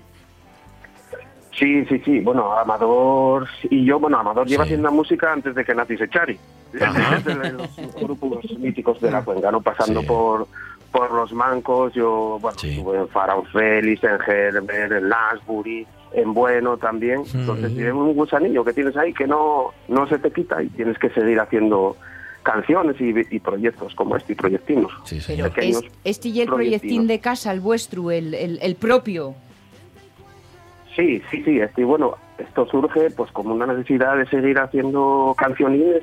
Sí, 1.56 1.84
sí, 1.86 2.00
sí. 2.04 2.20
Bueno, 2.20 2.52
Amador 2.58 3.46
y 3.68 3.84
yo, 3.84 3.98
bueno, 4.00 4.18
Amador 4.18 4.46
lleva 4.46 4.64
haciendo 4.64 4.90
música 4.90 5.32
antes 5.32 5.54
de 5.54 5.64
que 5.64 5.74
naciese 5.74 6.08
Chari. 6.08 6.38
Desde 6.72 7.52
los 7.52 7.68
grupos 8.00 8.44
míticos 8.58 9.00
de 9.00 9.10
la 9.10 9.22
cuenca, 9.22 9.50
¿no? 9.50 9.60
Pasando 9.60 10.02
por 10.02 10.46
por 10.92 11.12
los 11.12 11.32
mancos, 11.32 11.92
yo, 11.94 12.38
bueno, 12.40 12.56
estuve 12.80 12.98
en 12.98 13.08
Faraón 13.08 13.46
Félix, 13.46 14.02
en 14.02 14.18
Gerber, 14.18 14.92
en 14.92 15.08
Lansbury, 15.08 15.86
en 16.14 16.34
Bueno 16.34 16.78
también. 16.78 17.22
Entonces, 17.32 17.70
es 17.78 17.92
un 17.92 18.12
gusanillo 18.14 18.64
que 18.64 18.72
tienes 18.72 18.96
ahí 18.96 19.12
que 19.12 19.24
no, 19.28 19.66
no 19.86 20.08
se 20.08 20.18
te 20.18 20.32
quita 20.32 20.60
y 20.60 20.68
tienes 20.70 20.98
que 20.98 21.08
seguir 21.10 21.38
haciendo 21.38 21.96
canciones 22.42 23.00
y, 23.00 23.14
y 23.34 23.38
proyectos 23.40 23.94
como 23.94 24.16
este 24.16 24.32
y 24.32 24.36
proyectinos. 24.36 24.92
Pero 25.26 25.52
Pequeños 25.52 25.84
es, 25.84 25.92
este 26.04 26.28
y 26.28 26.40
el 26.40 26.48
proyectín 26.48 27.06
de 27.06 27.18
casa, 27.20 27.52
el 27.52 27.60
vuestro, 27.60 28.10
el, 28.10 28.34
el, 28.34 28.58
el 28.62 28.74
propio. 28.76 29.34
Sí, 30.96 31.22
sí, 31.30 31.42
sí. 31.44 31.60
Este, 31.60 31.82
y 31.82 31.84
bueno, 31.84 32.16
esto 32.38 32.66
surge 32.66 33.10
pues 33.10 33.30
como 33.32 33.54
una 33.54 33.66
necesidad 33.66 34.16
de 34.16 34.26
seguir 34.26 34.58
haciendo 34.58 35.34
cancionines 35.38 36.02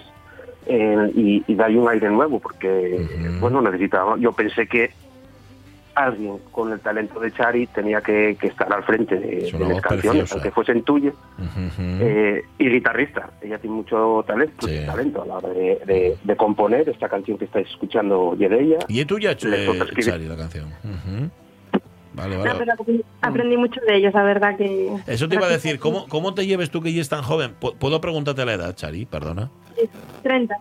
eh, 0.65 1.11
y, 1.15 1.43
y 1.47 1.55
darle 1.55 1.79
un 1.79 1.89
aire 1.89 2.09
nuevo, 2.09 2.39
porque 2.39 3.05
bueno, 3.39 3.61
necesitaba. 3.61 4.17
Yo 4.17 4.31
pensé 4.31 4.67
que 4.67 4.91
alguien 5.97 6.37
con 6.51 6.71
el 6.71 6.79
talento 6.79 7.19
de 7.19 7.31
Chari 7.31 7.67
tenía 7.67 8.01
que, 8.01 8.37
que 8.39 8.47
estar 8.47 8.71
al 8.71 8.83
frente 8.83 9.15
de, 9.19 9.41
las 9.51 9.81
canciones, 9.81 9.81
preciosa. 9.81 10.33
aunque 10.35 10.51
fuesen 10.51 10.83
tuyas. 10.83 11.13
Eh, 11.79 12.41
y 12.59 12.69
guitarrista, 12.69 13.29
ella 13.41 13.57
tiene 13.57 13.75
mucho 13.75 14.23
talento, 14.27 14.67
talento 14.85 15.23
a 15.23 15.25
la 15.25 15.37
hora 15.37 15.49
de, 15.49 15.81
de- 15.85 16.17
de 16.23 16.35
componer 16.35 16.87
esta 16.89 17.09
canción 17.09 17.37
que 17.37 17.45
estáis 17.45 17.67
escuchando 17.69 18.35
y 18.39 18.47
de 18.47 18.61
ella. 18.63 18.77
¿Y 18.87 18.99
es 18.99 19.07
tuya, 19.07 19.31
eh. 19.31 19.35
Chari, 19.99 20.27
la 20.27 20.37
canción? 20.37 20.65
Vale, 22.13 22.35
No, 22.35 22.43
vale. 22.43 22.55
pero 22.57 22.73
aprendí, 22.73 23.03
aprendí 23.21 23.57
mucho 23.57 23.79
de 23.87 23.95
ellos, 23.97 24.13
la 24.13 24.23
verdad 24.23 24.57
que... 24.57 24.89
Eso 25.05 25.27
te 25.29 25.35
iba 25.35 25.45
a 25.45 25.49
decir, 25.49 25.77
¿cómo, 25.79 26.07
cómo 26.07 26.33
te 26.33 26.47
lleves 26.47 26.71
tú 26.71 26.81
que 26.81 26.91
ya 26.91 27.01
es 27.01 27.09
tan 27.09 27.21
joven? 27.21 27.51
Pu- 27.61 27.75
¿Puedo 27.77 28.01
preguntarte 28.01 28.43
la 28.43 28.53
edad, 28.53 28.75
Chari? 28.75 29.05
Perdona. 29.05 29.51
30. 30.23 30.55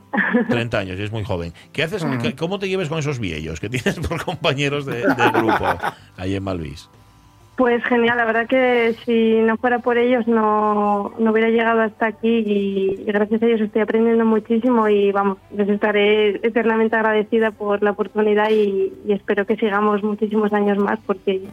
30 0.49 0.79
años, 0.79 0.99
y 0.99 1.03
es 1.03 1.13
muy 1.13 1.25
joven. 1.25 1.53
¿Qué 1.73 1.83
haces? 1.83 2.05
qué- 2.23 2.35
¿Cómo 2.37 2.59
te 2.59 2.69
lleves 2.69 2.89
con 2.89 2.99
esos 2.99 3.19
viejos 3.19 3.61
que 3.61 3.69
tienes 3.69 3.99
por 4.01 4.25
compañeros 4.25 4.87
de, 4.87 4.99
de 5.03 5.31
grupo 5.33 5.65
ahí 6.17 6.35
en 6.35 6.43
Malvis? 6.43 6.89
Pues 7.57 7.83
genial, 7.85 8.19
la 8.19 8.27
verdad 8.27 8.47
que 8.47 8.95
si 9.07 9.37
no 9.41 9.57
fuera 9.57 9.79
por 9.79 9.97
ellos 9.97 10.29
no, 10.29 11.15
no 11.19 11.31
hubiera 11.31 11.49
llegado 11.49 11.81
hasta 11.81 12.05
aquí 12.09 12.29
y, 12.45 13.01
y 13.01 13.05
gracias 13.05 13.43
a 13.43 13.47
ellos 13.47 13.63
estoy 13.63 13.81
aprendiendo 13.81 14.27
muchísimo 14.27 14.87
y 14.91 15.11
vamos, 15.11 15.39
les 15.57 15.67
estaré 15.71 16.37
eternamente 16.47 16.97
agradecida 16.97 17.53
por 17.53 17.83
la 17.83 17.93
oportunidad 17.93 18.51
y, 18.51 18.93
y 19.09 19.13
espero 19.13 19.47
que 19.47 19.57
sigamos 19.57 20.03
muchísimos 20.03 20.53
años 20.53 20.77
más 20.77 20.99
porque 21.07 21.45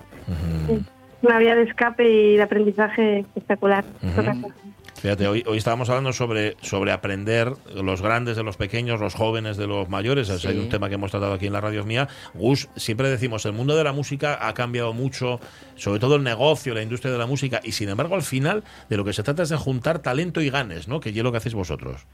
es 0.69 0.81
una 1.21 1.39
vía 1.39 1.55
de 1.55 1.63
escape 1.63 2.03
y 2.03 2.35
de 2.35 2.43
aprendizaje 2.43 3.19
espectacular. 3.19 3.85
Fíjate, 5.03 5.27
hoy, 5.27 5.43
hoy 5.47 5.57
estábamos 5.57 5.89
hablando 5.89 6.13
sobre, 6.13 6.55
sobre 6.61 6.93
aprender 6.93 7.51
los 7.75 8.01
grandes 8.01 8.37
de 8.37 8.43
los 8.43 8.55
pequeños, 8.55 9.01
los 9.01 9.15
jóvenes 9.15 9.57
de 9.57 9.67
los 9.67 9.89
mayores. 9.89 10.29
Es 10.29 10.43
Sí. 10.43 10.47
un 10.47 10.69
tema 10.69 10.87
que 10.87 10.95
hemos 10.95 11.11
tratado 11.11 11.33
aquí 11.33 11.45
en 11.45 11.51
la 11.51 11.59
radio 11.59 11.83
mía. 11.83 12.07
Gus, 12.33 12.69
siempre 12.77 13.09
decimos, 13.09 13.45
el 13.45 13.51
mundo 13.51 13.75
de 13.75 13.83
la 13.83 13.91
música 13.91 14.47
ha 14.47 14.53
cambiado 14.53 14.93
mucho, 14.93 15.41
sobre 15.75 15.99
todo 15.99 16.15
el 16.15 16.23
negocio, 16.23 16.73
la 16.73 16.81
industria 16.81 17.11
de 17.11 17.17
la 17.17 17.25
música, 17.25 17.59
y 17.65 17.73
sin 17.73 17.89
embargo 17.89 18.15
al 18.15 18.21
final 18.23 18.63
de 18.87 18.95
lo 18.95 19.03
que 19.03 19.11
se 19.11 19.23
trata 19.23 19.43
es 19.43 19.49
de 19.49 19.57
juntar 19.57 19.99
talento 19.99 20.39
y 20.39 20.49
ganes, 20.49 20.87
¿no? 20.87 21.01
Que 21.01 21.09
es 21.09 21.15
lo 21.17 21.31
que 21.33 21.37
hacéis 21.39 21.53
vosotros. 21.53 22.05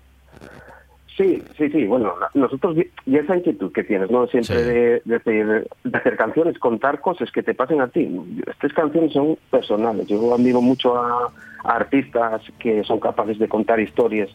Sí, 1.19 1.43
sí, 1.57 1.69
sí. 1.69 1.85
Bueno, 1.85 2.13
nosotros, 2.33 2.77
y 3.05 3.17
esa 3.17 3.35
inquietud 3.35 3.73
que 3.73 3.83
tienes, 3.83 4.09
¿no? 4.09 4.25
Siempre 4.27 4.55
Sí. 4.63 4.63
de, 4.63 5.01
de 5.03 5.15
hacer, 5.17 5.67
de 5.83 5.97
hacer 5.97 6.15
canciones, 6.15 6.57
contar 6.57 7.01
cosas 7.01 7.29
que 7.29 7.43
te 7.43 7.53
pasen 7.53 7.81
a 7.81 7.89
ti. 7.89 8.09
Estas 8.47 8.71
canciones 8.71 9.11
son 9.11 9.37
personales. 9.51 10.07
Yo 10.07 10.33
admiro 10.33 10.61
mucho 10.61 10.95
a, 10.95 11.29
a 11.65 11.75
artistas 11.75 12.41
que 12.57 12.85
son 12.85 13.01
capaces 13.01 13.37
de 13.37 13.49
contar 13.49 13.81
historias 13.81 14.29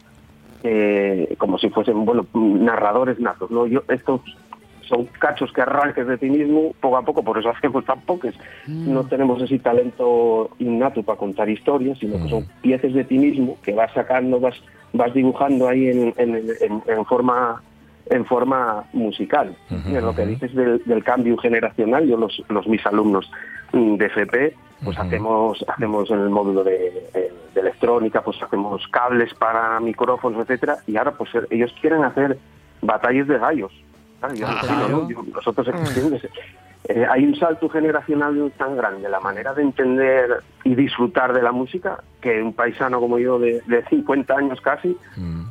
eh, 0.63 1.33
como 1.39 1.57
si 1.57 1.69
fuesen, 1.69 2.05
bueno, 2.05 2.27
narradores 2.33 3.19
natos, 3.19 3.49
¿no? 3.49 3.65
Yo, 3.65 3.81
estos 3.87 4.21
son 4.87 5.05
cachos 5.19 5.51
que 5.53 5.61
arranques 5.61 6.07
de 6.07 6.17
ti 6.17 6.29
mismo 6.29 6.73
poco 6.79 6.97
a 6.97 7.01
poco, 7.03 7.23
por 7.23 7.37
eso 7.37 7.49
hacemos 7.49 7.83
tan 7.85 8.01
pocos. 8.01 8.33
No 8.67 9.05
tenemos 9.05 9.41
ese 9.41 9.59
talento 9.59 10.49
innato 10.59 11.03
para 11.03 11.17
contar 11.17 11.49
historias, 11.49 11.97
sino 11.99 12.13
que 12.23 12.29
son 12.29 12.45
piezas 12.61 12.93
de 12.93 13.03
ti 13.03 13.17
mismo 13.17 13.57
que 13.63 13.73
vas 13.73 13.91
sacando, 13.93 14.39
vas, 14.39 14.55
vas 14.93 15.13
dibujando 15.13 15.67
ahí 15.67 15.87
en, 15.89 16.13
en- 16.17 16.35
en- 16.61 16.83
en 16.87 17.05
forma 17.05 17.61
en 18.07 18.23
forma 18.25 18.83
musical. 18.93 19.55
En 19.95 20.05
lo 20.05 20.13
que 20.15 20.21
dices 20.27 20.53
del, 20.55 20.79
del 20.85 21.03
cambio 21.03 21.35
generacional, 21.37 22.07
yo 22.07 22.17
los, 22.17 22.39
los 22.49 22.67
mis 22.67 22.85
alumnos 22.85 23.31
mm, 23.73 23.95
de 23.95 24.05
FP, 24.05 24.53
pues 24.83 24.95
hacemos 25.07 25.65
hacemos 25.67 26.11
en 26.11 26.19
el 26.19 26.29
módulo 26.29 26.63
de, 26.63 26.77
de- 27.13 27.31
de 27.55 27.61
electrónica, 27.61 28.21
pues 28.21 28.39
hacemos 28.43 28.87
cables 28.89 29.33
para 29.33 29.79
micrófonos, 29.79 30.39
etcétera, 30.41 30.77
y 30.85 30.97
ahora 30.97 31.13
pues 31.13 31.31
ellos 31.49 31.73
quieren 31.81 32.03
hacer 32.03 32.37
batallas 32.83 33.27
de 33.27 33.39
gallos. 33.39 33.71
Yo 34.33 34.47
Ah, 34.47 35.07
nosotros 35.33 35.67
entiendes, 35.67 36.27
eh, 36.87 37.05
hay 37.09 37.25
un 37.25 37.35
salto 37.35 37.67
generacional 37.69 38.51
tan 38.57 38.75
grande, 38.77 39.09
la 39.09 39.19
manera 39.19 39.53
de 39.53 39.61
entender 39.63 40.43
y 40.63 40.75
disfrutar 40.75 41.33
de 41.33 41.41
la 41.41 41.51
música, 41.51 42.03
que 42.21 42.41
un 42.41 42.53
paisano 42.53 42.99
como 42.99 43.19
yo 43.19 43.37
de, 43.39 43.61
de 43.67 43.83
50 43.85 44.33
años 44.35 44.59
casi 44.61 44.97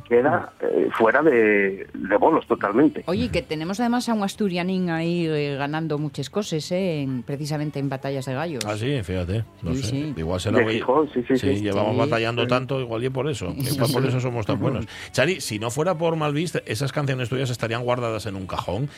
queda 0.09 0.51
eh, 0.61 0.89
fuera 0.97 1.21
de, 1.21 1.87
de 1.93 2.17
bolos 2.17 2.45
totalmente. 2.47 3.03
Oye, 3.07 3.29
que 3.29 3.41
tenemos 3.41 3.79
además 3.79 4.07
a 4.09 4.13
un 4.13 4.23
asturianín 4.23 4.89
ahí 4.89 5.25
eh, 5.25 5.55
ganando 5.57 5.97
muchas 5.97 6.29
cosas, 6.29 6.69
eh, 6.71 7.01
en- 7.01 7.23
precisamente 7.23 7.79
en 7.79 7.87
batallas 7.89 8.25
de 8.25 8.33
gallos. 8.33 8.65
Ah, 8.65 8.75
sí, 8.77 9.01
fíjate. 9.03 9.45
No 9.61 9.73
Sí, 9.73 9.83
sé. 9.83 9.89
sí. 9.89 10.13
Igual 10.17 10.39
se 10.41 10.51
lo 10.51 10.57
De 10.59 10.63
voy- 10.65 10.73
Gijón, 10.75 11.09
sí, 11.13 11.23
sí, 11.27 11.37
sí. 11.37 11.61
llevamos 11.61 11.93
Sí. 11.93 11.99
batallando 11.99 12.45
tanto, 12.47 12.79
igual 12.81 13.03
y 13.03 13.09
por 13.09 13.29
eso. 13.29 13.53
Igual 13.57 13.91
por 13.93 14.05
eso 14.05 14.19
somos 14.19 14.45
tan 14.45 14.59
buenos. 14.59 14.85
Chari, 15.11 15.39
si 15.39 15.59
no 15.59 15.71
fuera 15.71 15.97
por 15.97 16.15
Malviste, 16.17 16.61
esas 16.65 16.91
canciones 16.91 17.29
tuyas 17.29 17.49
estarían 17.49 17.83
guardadas 17.83 18.25
en 18.25 18.35
un 18.35 18.47
cajón. 18.47 18.89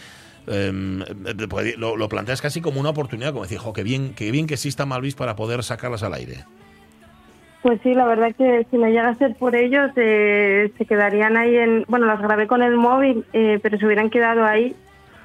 Em, 0.48 1.02
eh, 1.02 1.76
lo, 1.78 1.98
lo 1.98 2.10
planteas 2.10 2.42
casi 2.42 2.62
como 2.62 2.80
una 2.80 2.90
oportunidad, 2.90 3.32
como 3.32 3.44
decir, 3.44 3.58
jo, 3.58 3.74
qué 3.74 3.84
bien, 3.84 4.14
qué 4.16 4.32
bien 4.32 4.48
que 4.48 4.54
exista 4.54 4.86
Malvis 4.86 5.16
para 5.16 5.36
poder 5.36 5.62
sacarlas 5.64 6.04
al 6.04 6.14
aire. 6.14 6.46
Pues 7.62 7.82
sí, 7.84 7.94
la 7.94 8.06
verdad 8.06 8.34
que 8.36 8.66
si 8.72 8.78
no 8.78 8.88
llega 8.88 9.10
a 9.10 9.16
ser 9.16 9.36
por 9.36 9.56
ellos, 9.56 9.92
eh, 9.98 10.72
se 10.78 10.86
quedarían 10.86 11.36
ahí 11.36 11.58
en... 11.58 11.84
Bueno, 11.90 12.06
las 12.06 12.22
grabé 12.22 12.48
con 12.48 12.62
el 12.62 12.78
móvil, 12.78 13.26
eh, 13.34 13.60
pero 13.62 13.78
se 13.78 13.86
hubieran 13.86 14.10
quedado 14.10 14.46
ahí. 14.46 14.74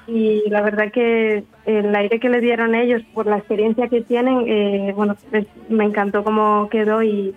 Y 0.07 0.49
la 0.49 0.61
verdad 0.61 0.91
que 0.91 1.45
el 1.65 1.95
aire 1.95 2.19
que 2.19 2.27
le 2.27 2.41
dieron 2.41 2.75
ellos 2.75 3.01
por 3.13 3.25
la 3.27 3.37
experiencia 3.37 3.87
que 3.87 4.01
tienen, 4.01 4.43
eh, 4.47 4.91
bueno, 4.93 5.15
pues 5.29 5.47
me 5.69 5.85
encantó 5.85 6.25
cómo 6.25 6.67
quedó 6.69 7.01
y, 7.01 7.33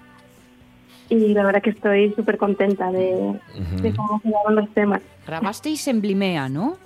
y 1.08 1.28
la 1.34 1.44
verdad 1.44 1.62
que 1.62 1.70
estoy 1.70 2.12
súper 2.14 2.36
contenta 2.36 2.90
de, 2.90 3.38
de 3.82 3.94
cómo 3.94 4.20
quedaron 4.20 4.56
los 4.56 4.68
temas. 4.70 5.02
Grabasteis 5.24 5.86
en 5.86 6.00
Blimea, 6.00 6.48
¿no? 6.48 6.78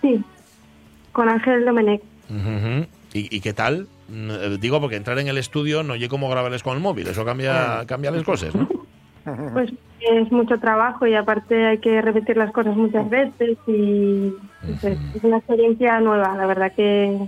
Sí, 0.00 0.24
con 1.18 1.28
Ángel 1.28 1.64
Domenech. 1.64 2.00
Ujú. 2.30 2.86
¿Y, 3.12 3.36
y 3.36 3.40
qué 3.40 3.52
tal? 3.52 3.88
Mm, 4.08 4.30
eh, 4.30 4.58
Digo, 4.60 4.80
porque 4.80 4.94
entrar 4.94 5.18
en 5.18 5.26
el 5.26 5.36
estudio 5.36 5.82
no 5.82 5.94
oye 5.94 6.08
cómo 6.08 6.30
grabarles 6.30 6.62
con 6.62 6.76
el 6.76 6.80
móvil, 6.80 7.08
eso 7.08 7.24
cambia, 7.24 7.82
cambia 7.88 8.12
las 8.12 8.22
cosas, 8.22 8.54
¿no? 8.54 8.68
Pues 9.52 9.70
es 10.00 10.32
mucho 10.32 10.58
trabajo 10.58 11.06
y 11.06 11.14
aparte 11.14 11.66
hay 11.66 11.78
que 11.78 12.00
repetir 12.00 12.36
las 12.36 12.52
cosas 12.52 12.76
muchas 12.76 13.10
veces 13.10 13.58
y 13.66 14.32
pues, 14.80 14.96
es 15.14 15.24
una 15.24 15.38
experiencia 15.38 16.00
nueva. 16.00 16.34
La 16.34 16.46
verdad 16.46 16.72
que, 16.74 17.26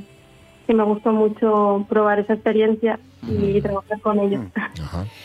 que 0.66 0.72
me 0.72 0.84
gustó 0.84 1.12
mucho 1.12 1.84
probar 1.88 2.20
esa 2.20 2.34
experiencia 2.34 2.98
y 3.28 3.60
trabajar 3.60 4.00
con 4.00 4.18
ellos. 4.18 4.44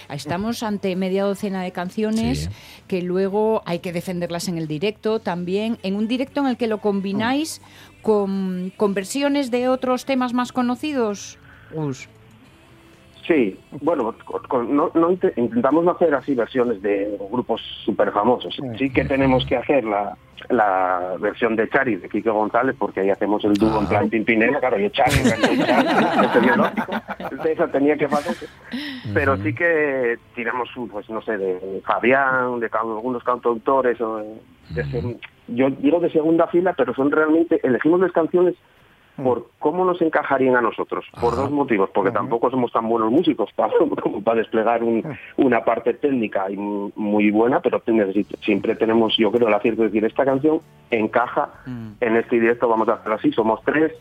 Estamos 0.09 0.63
ante 0.63 0.95
media 0.95 1.23
docena 1.23 1.63
de 1.63 1.71
canciones 1.71 2.49
que 2.87 3.01
luego 3.01 3.61
hay 3.65 3.79
que 3.79 3.93
defenderlas 3.93 4.47
en 4.47 4.57
el 4.57 4.67
directo 4.67 5.19
también, 5.19 5.77
en 5.83 5.95
un 5.95 6.07
directo 6.07 6.41
en 6.41 6.47
el 6.47 6.57
que 6.57 6.67
lo 6.67 6.79
combináis 6.79 7.61
con, 8.05 8.71
con 8.77 8.93
versiones 8.93 9.49
de 9.49 9.67
otros 9.67 10.05
temas 10.05 10.31
más 10.31 10.51
conocidos. 10.51 11.39
Gus. 11.71 12.07
Sí, 13.27 13.57
bueno, 13.81 14.13
con- 14.47 14.75
no, 14.75 14.91
no 14.93 15.09
inte- 15.11 15.33
intentamos 15.35 15.83
no 15.83 15.91
hacer 15.91 16.13
así 16.13 16.35
versiones 16.35 16.81
de 16.81 17.17
grupos 17.31 17.59
súper 17.83 18.11
famosos. 18.11 18.55
Sí 18.77 18.91
que 18.91 19.03
tenemos 19.05 19.43
que 19.47 19.57
hacer 19.57 19.83
la, 19.83 20.15
la 20.49 21.15
versión 21.19 21.55
de 21.55 21.67
Chari 21.67 21.95
de 21.95 22.07
Kike 22.07 22.29
González, 22.29 22.75
porque 22.77 22.99
ahí 22.99 23.09
hacemos 23.09 23.43
el 23.45 23.53
dúo 23.55 23.79
en 23.81 23.87
plan 23.87 24.09
Pimpinela, 24.09 24.59
claro, 24.59 24.77
yo 24.77 24.89
Chari, 24.93 25.11
Chari, 25.23 25.57
Chari, 25.57 25.87
eso 27.19 27.35
es 27.43 27.45
esa 27.45 27.67
tenía 27.69 27.97
que 27.97 28.07
pasar. 28.07 28.35
Pero 29.13 29.37
sí 29.37 29.55
que 29.55 30.17
tiramos, 30.35 30.69
pues 30.91 31.09
no 31.09 31.21
sé, 31.23 31.37
de 31.37 31.81
Fabián, 31.85 32.59
de 32.59 32.69
algunos 32.71 33.23
cantautores, 33.23 33.99
o 34.01 34.17
de- 34.17 35.17
yo 35.47 35.69
digo 35.69 35.99
de 35.99 36.09
segunda 36.11 36.47
fila, 36.47 36.73
pero 36.73 36.93
son 36.93 37.11
realmente, 37.11 37.59
elegimos 37.63 37.99
las 37.99 38.11
canciones 38.11 38.55
por 39.23 39.47
cómo 39.59 39.85
nos 39.85 40.01
encajarían 40.01 40.55
a 40.55 40.61
nosotros, 40.61 41.05
por 41.21 41.35
dos 41.35 41.49
motivos, 41.51 41.89
porque 41.93 42.11
tampoco 42.11 42.49
somos 42.51 42.71
tan 42.71 42.87
buenos 42.89 43.11
músicos 43.11 43.49
para, 43.55 43.71
desplegar 44.35 44.83
un- 44.83 45.03
una 45.37 45.63
parte 45.63 45.93
técnica 45.93 46.49
y 46.51 46.57
mu- 46.57 46.91
muy 46.95 47.31
buena, 47.31 47.59
pero 47.61 47.79
siempre 48.41 48.75
tenemos, 48.75 49.15
yo 49.17 49.31
creo, 49.31 49.47
el 49.47 49.53
acierto 49.53 49.83
de 49.83 49.87
decir, 49.89 50.03
esta 50.05 50.25
canción 50.25 50.59
encaja 50.91 51.49
en 52.01 52.15
este 52.17 52.39
directo, 52.39 52.67
vamos 52.67 52.87
a 52.89 52.93
hacer 52.93 53.11
así, 53.13 53.31
somos 53.31 53.61
tres, 53.63 53.93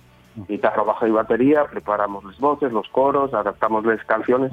guitarra, 0.49 0.83
bajo 0.83 1.07
y 1.07 1.11
batería, 1.13 1.65
preparamos 1.71 2.25
las 2.25 2.39
voces, 2.41 2.73
los 2.73 2.89
coros, 2.89 3.33
adaptamos 3.35 3.85
las 3.85 4.03
canciones 4.05 4.53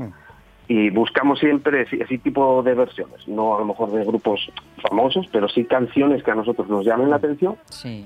y 0.74 0.89
buscamos 0.89 1.39
siempre 1.39 1.82
ese, 1.82 2.01
ese 2.01 2.17
tipo 2.19 2.63
de 2.63 2.74
versiones, 2.74 3.28
no 3.28 3.55
a 3.55 3.59
lo 3.59 3.65
mejor 3.65 3.91
de 3.91 4.05
grupos 4.05 4.39
famosos, 4.82 5.26
pero 5.32 5.49
sí 5.49 5.65
canciones 5.65 6.24
que 6.24 6.32
a 6.32 6.36
nosotros 6.36 6.69
nos 6.69 6.86
llamen 6.86 7.09
la 7.09 7.17
atención 7.17 7.55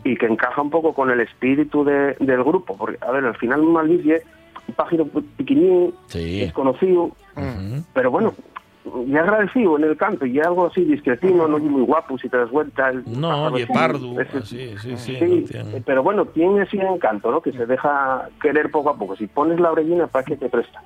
y 0.04 0.16
que 0.18 0.26
encaja 0.26 0.62
un 0.62 0.70
poco 0.72 0.94
con 0.94 1.12
el 1.12 1.20
espíritu 1.20 1.84
de- 1.84 2.16
del 2.20 2.44
grupo, 2.44 2.76
porque 2.76 2.98
a 3.06 3.12
ver, 3.12 3.26
al 3.26 3.38
final 3.38 3.62
Malvis 3.62 4.06
es 4.08 4.24
un 4.68 4.74
pájaro 4.74 5.06
pequeñín, 5.38 5.94
desconocido, 6.40 7.12
pero 7.94 8.10
bueno, 8.10 8.34
y 9.08 9.16
agradecido 9.18 9.78
en 9.78 9.84
el 9.86 9.98
canto, 9.98 10.26
y 10.26 10.40
algo 10.40 10.68
así 10.68 10.84
discretino, 10.84 11.48
no 11.48 11.58
muy 11.60 11.82
guapo 11.82 12.18
si 12.18 12.30
te 12.30 12.38
das 12.38 12.50
vuelta. 12.52 12.90
El 12.90 13.04
No, 13.20 13.56
ese- 13.58 13.74
pardo, 13.74 14.20
así, 14.20 14.76
sí, 14.78 14.96
sí. 14.98 14.98
Sí, 14.98 15.12
no 15.14 15.48
tiene- 15.48 15.78
eh, 15.78 15.84
pero 15.86 16.04
bueno, 16.04 16.26
tiene 16.26 16.64
ese 16.64 16.78
encanto, 16.78 17.32
¿no? 17.32 17.42
Que 17.42 17.52
se 17.52 17.66
deja 17.66 18.30
querer 18.42 18.70
poco 18.72 18.90
a 18.92 18.98
poco. 18.98 19.16
Si 19.16 19.28
pones 19.28 19.60
la 19.60 19.72
orellina, 19.72 20.08
¿para 20.08 20.26
qué 20.26 20.36
te 20.38 20.50
presta? 20.50 20.82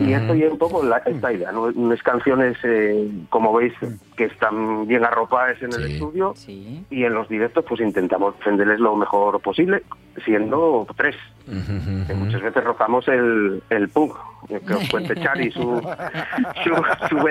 Y 0.00 0.12
esto 0.12 0.34
ya 0.34 0.48
un 0.48 0.58
poco 0.58 0.82
la, 0.82 0.98
esta 0.98 1.32
idea, 1.32 1.52
¿no? 1.52 1.62
Unas 1.74 2.02
canciones, 2.02 2.56
eh, 2.64 3.08
como 3.30 3.52
veis, 3.52 3.72
que 4.16 4.24
están 4.24 4.86
bien 4.86 5.04
arropadas 5.04 5.60
en 5.62 5.72
el 5.74 5.90
estudio 5.92 6.32
y 6.90 7.04
en 7.04 7.12
los 7.14 7.28
directos 7.28 7.64
pues 7.68 7.80
intentamos 7.80 8.36
defenderles 8.38 8.80
lo 8.80 8.96
mejor 8.96 9.40
posible, 9.40 9.82
siendo 10.24 10.86
tres. 10.96 11.14
Que 12.06 12.14
muchas 12.14 12.42
veces 12.42 12.64
rozamos 12.64 13.06
el, 13.08 13.62
el 13.70 13.88
punk. 13.90 14.14
Que 14.48 14.74
os 14.74 14.88
cuente 14.90 15.14
Chari 15.16 15.50
su, 15.50 15.60
su, 16.64 17.08
su 17.08 17.25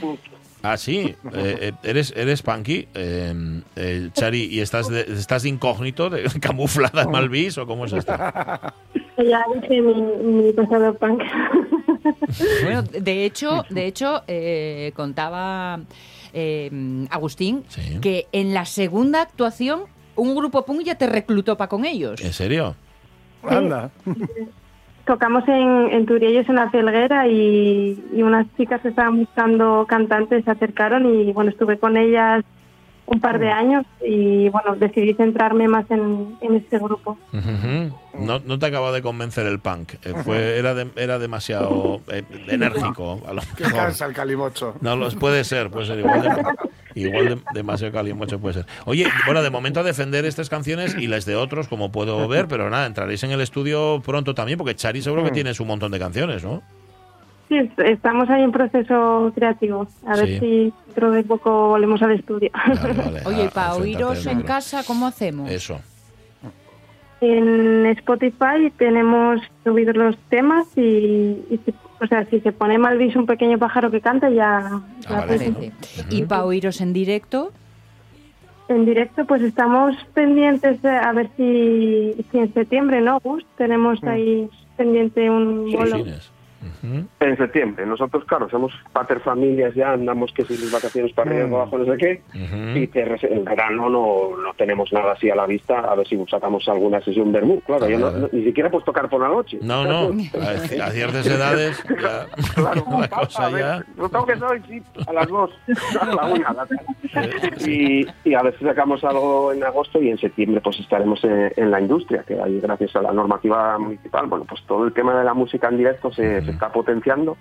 punk. 0.00 0.20
Ah, 0.62 0.76
sí. 0.76 1.14
Eh, 1.32 1.58
eh, 1.60 1.72
eres, 1.84 2.12
eres 2.16 2.42
punky, 2.42 2.88
eh, 2.94 3.62
eh, 3.76 4.10
Chari, 4.12 4.46
y 4.46 4.60
estás 4.60 4.88
de, 4.88 5.02
estás 5.02 5.44
de 5.44 5.50
incógnito, 5.50 6.10
de, 6.10 6.24
camuflada 6.40 7.02
en 7.02 7.10
Malvis, 7.10 7.58
o 7.58 7.66
cómo 7.66 7.84
es 7.84 7.92
esto? 7.92 8.12
Ya 8.12 9.44
dije 9.54 9.80
mi, 9.80 9.94
mi 10.02 10.52
pasado 10.52 10.94
punk. 10.94 11.22
Bueno, 12.62 12.82
de 12.82 13.24
hecho, 13.24 13.64
de 13.68 13.86
hecho 13.86 14.22
eh, 14.28 14.92
contaba 14.94 15.80
eh, 16.32 16.70
Agustín 17.10 17.64
que 18.00 18.26
en 18.30 18.54
la 18.54 18.64
segunda 18.64 19.22
actuación 19.22 19.84
un 20.14 20.36
grupo 20.36 20.64
punk 20.64 20.82
ya 20.84 20.96
te 20.96 21.08
reclutó 21.08 21.56
para 21.56 21.68
con 21.68 21.84
ellos. 21.84 22.20
¿En 22.20 22.32
serio? 22.32 22.76
Anda. 23.42 23.90
Tocamos 25.06 25.46
en, 25.46 25.92
en 25.92 26.04
Turiellos, 26.04 26.48
en 26.48 26.56
la 26.56 26.68
Felguera, 26.68 27.28
y, 27.28 28.04
y 28.12 28.22
unas 28.22 28.46
chicas 28.56 28.84
estaban 28.84 29.18
buscando 29.18 29.86
cantantes 29.88 30.44
se 30.44 30.50
acercaron 30.50 31.06
y 31.06 31.32
bueno, 31.32 31.50
estuve 31.50 31.78
con 31.78 31.96
ellas 31.96 32.44
un 33.06 33.20
par 33.20 33.38
de 33.38 33.48
años 33.50 33.84
y 34.04 34.48
bueno, 34.48 34.74
decidí 34.76 35.14
centrarme 35.14 35.68
más 35.68 35.88
en, 35.90 36.36
en 36.40 36.56
este 36.56 36.78
grupo. 36.78 37.16
No, 38.18 38.40
no 38.40 38.58
te 38.58 38.66
acaba 38.66 38.92
de 38.92 39.02
convencer 39.02 39.46
el 39.46 39.58
punk. 39.60 39.94
eh, 40.04 40.14
fue, 40.24 40.58
era, 40.58 40.74
de- 40.74 40.90
era 40.96 41.18
demasiado 41.18 42.00
eh, 42.08 42.22
enérgico. 42.48 43.22
A 43.28 43.32
lo 43.32 43.42
Que 43.56 43.64
cansa 43.64 44.06
el 44.06 44.12
calimocho. 44.14 44.74
No, 44.80 44.96
los 44.96 45.14
puede 45.14 45.44
ser, 45.44 45.70
puede 45.70 45.86
ser 45.86 45.98
igual, 46.00 46.22
de- 46.22 47.00
igual 47.00 47.28
de- 47.28 47.38
demasiado 47.54 47.92
calimocho 47.92 48.38
puede 48.40 48.54
ser. 48.54 48.66
Oye, 48.86 49.06
bueno, 49.26 49.42
de 49.42 49.50
momento 49.50 49.80
a 49.80 49.82
defender 49.82 50.24
estas 50.24 50.48
canciones 50.48 50.96
y 50.98 51.06
las 51.06 51.24
de 51.26 51.36
otros, 51.36 51.68
como 51.68 51.92
puedo 51.92 52.26
ver, 52.26 52.48
pero 52.48 52.70
nada, 52.70 52.86
entraréis 52.86 53.22
en 53.22 53.30
el 53.30 53.40
estudio 53.40 54.02
pronto 54.04 54.34
también, 54.34 54.58
porque 54.58 54.74
Chari 54.74 55.02
seguro 55.02 55.22
que 55.24 55.30
tienes 55.30 55.60
un 55.60 55.68
montón 55.68 55.92
de 55.92 55.98
canciones, 55.98 56.42
¿no? 56.42 56.62
Sí, 57.48 57.56
est- 57.56 57.78
estamos 57.78 58.28
ahí 58.28 58.42
en 58.42 58.50
proceso 58.52 59.30
creativo. 59.34 59.86
A 60.06 60.14
Sí. 60.16 60.20
ver 60.20 60.40
si 60.40 60.72
dentro 60.86 61.10
de 61.12 61.22
poco 61.22 61.68
volvemos 61.68 62.02
al 62.02 62.12
estudio. 62.12 62.50
Oye, 63.26 63.44
y 63.44 63.46
a- 63.46 63.50
para 63.50 63.74
oíros 63.74 64.26
en 64.26 64.42
casa, 64.42 64.82
¿cómo 64.86 65.06
hacemos? 65.06 65.50
Eso. 65.50 65.80
En 67.20 67.86
Spotify 67.86 68.70
tenemos 68.76 69.40
subidos 69.64 69.96
los 69.96 70.16
temas 70.28 70.66
y, 70.76 70.80
y 71.50 71.60
si- 71.64 71.74
o 72.00 72.06
sea, 72.06 72.26
si 72.26 72.40
se 72.40 72.52
pone 72.52 72.76
Malvis 72.78 73.16
un 73.16 73.24
pequeño 73.24 73.58
pájaro 73.58 73.90
que 73.90 74.02
canta 74.02 74.28
ya, 74.28 74.82
ya 75.08 75.18
Aparece. 75.20 75.72
Y 76.10 76.22
para 76.24 76.44
oíros 76.44 76.80
en 76.82 76.92
directo, 76.92 77.52
en 78.68 78.84
directo, 78.84 79.24
pues 79.24 79.40
estamos 79.42 79.96
pendientes 80.12 80.82
de- 80.82 80.90
a 80.90 81.12
ver 81.12 81.30
si, 81.38 82.14
si 82.30 82.38
en 82.38 82.52
septiembre, 82.52 83.00
¿no, 83.00 83.18
Gus? 83.20 83.46
Tenemos 83.56 84.02
ahí 84.04 84.48
pendiente 84.76 85.30
un 85.30 85.72
bolo. 85.72 86.04
En 87.20 87.36
septiembre. 87.36 87.86
Nosotros, 87.86 88.24
claro, 88.24 88.48
somos 88.48 88.72
pater 88.92 89.20
familias 89.20 89.74
ya, 89.74 89.92
andamos 89.92 90.32
que 90.32 90.44
si 90.44 90.56
las 90.56 90.72
vacaciones 90.72 91.12
para 91.12 91.30
arriba, 91.30 91.44
para 91.48 91.62
abajo, 91.62 91.78
no 91.78 91.84
sé 91.92 91.98
qué. 91.98 92.22
Y 92.78 92.86
te 92.88 93.02
en 93.34 93.44
verano 93.44 93.88
no, 93.88 94.36
no 94.42 94.54
tenemos 94.56 94.92
nada 94.92 95.12
así 95.12 95.30
a 95.30 95.34
la 95.34 95.46
vista, 95.46 95.80
a 95.80 95.94
ver 95.94 96.06
si 96.06 96.16
sacamos 96.30 96.68
alguna 96.68 97.00
sesión 97.00 97.32
Bermú. 97.32 97.60
Claro, 97.66 97.88
yo 97.88 97.98
no- 97.98 98.10
no- 98.10 98.28
ni 98.32 98.44
siquiera 98.44 98.70
puedo 98.70 98.84
tocar 98.84 99.08
por 99.08 99.20
la 99.20 99.28
noche. 99.28 99.58
No, 99.62 99.84
no, 99.84 100.12
a, 100.40 100.50
a 100.86 100.90
ciertas 100.90 101.26
edades 101.26 101.82
ya, 102.02 102.26
la 103.00 103.08
cosa 103.08 103.50
ya... 103.50 103.84
Lo 103.96 104.08
tengo 104.08 104.26
que 104.26 104.36
soy, 104.36 104.60
sí, 104.68 104.82
a 105.06 105.12
las 105.12 105.28
dos, 105.28 105.50
a 106.00 106.06
la 106.06 106.24
una. 106.26 106.48
a 106.48 106.52
la. 106.54 106.66
Y, 107.66 108.06
y 108.24 108.34
a 108.34 108.42
ver 108.42 108.56
si 108.58 108.64
sacamos 108.64 109.02
algo 109.04 109.52
en 109.52 109.62
agosto 109.64 110.00
y 110.00 110.10
en 110.10 110.18
septiembre 110.18 110.60
pues 110.60 110.78
estaremos 110.80 111.22
en, 111.24 111.52
en 111.56 111.70
la 111.70 111.80
industria, 111.80 112.22
que 112.26 112.40
ahí 112.40 112.60
gracias 112.60 112.94
a 112.96 113.02
la 113.02 113.12
normativa 113.12 113.78
municipal, 113.78 114.26
bueno, 114.26 114.44
pues 114.48 114.62
todo 114.66 114.84
el 114.86 114.92
tema 114.92 115.18
de 115.18 115.24
la 115.24 115.34
música 115.34 115.68
en 115.68 115.78
directo 115.78 116.12
se, 116.12 116.42
se 116.46 116.52
está 116.52 116.72
potenciando 116.72 117.36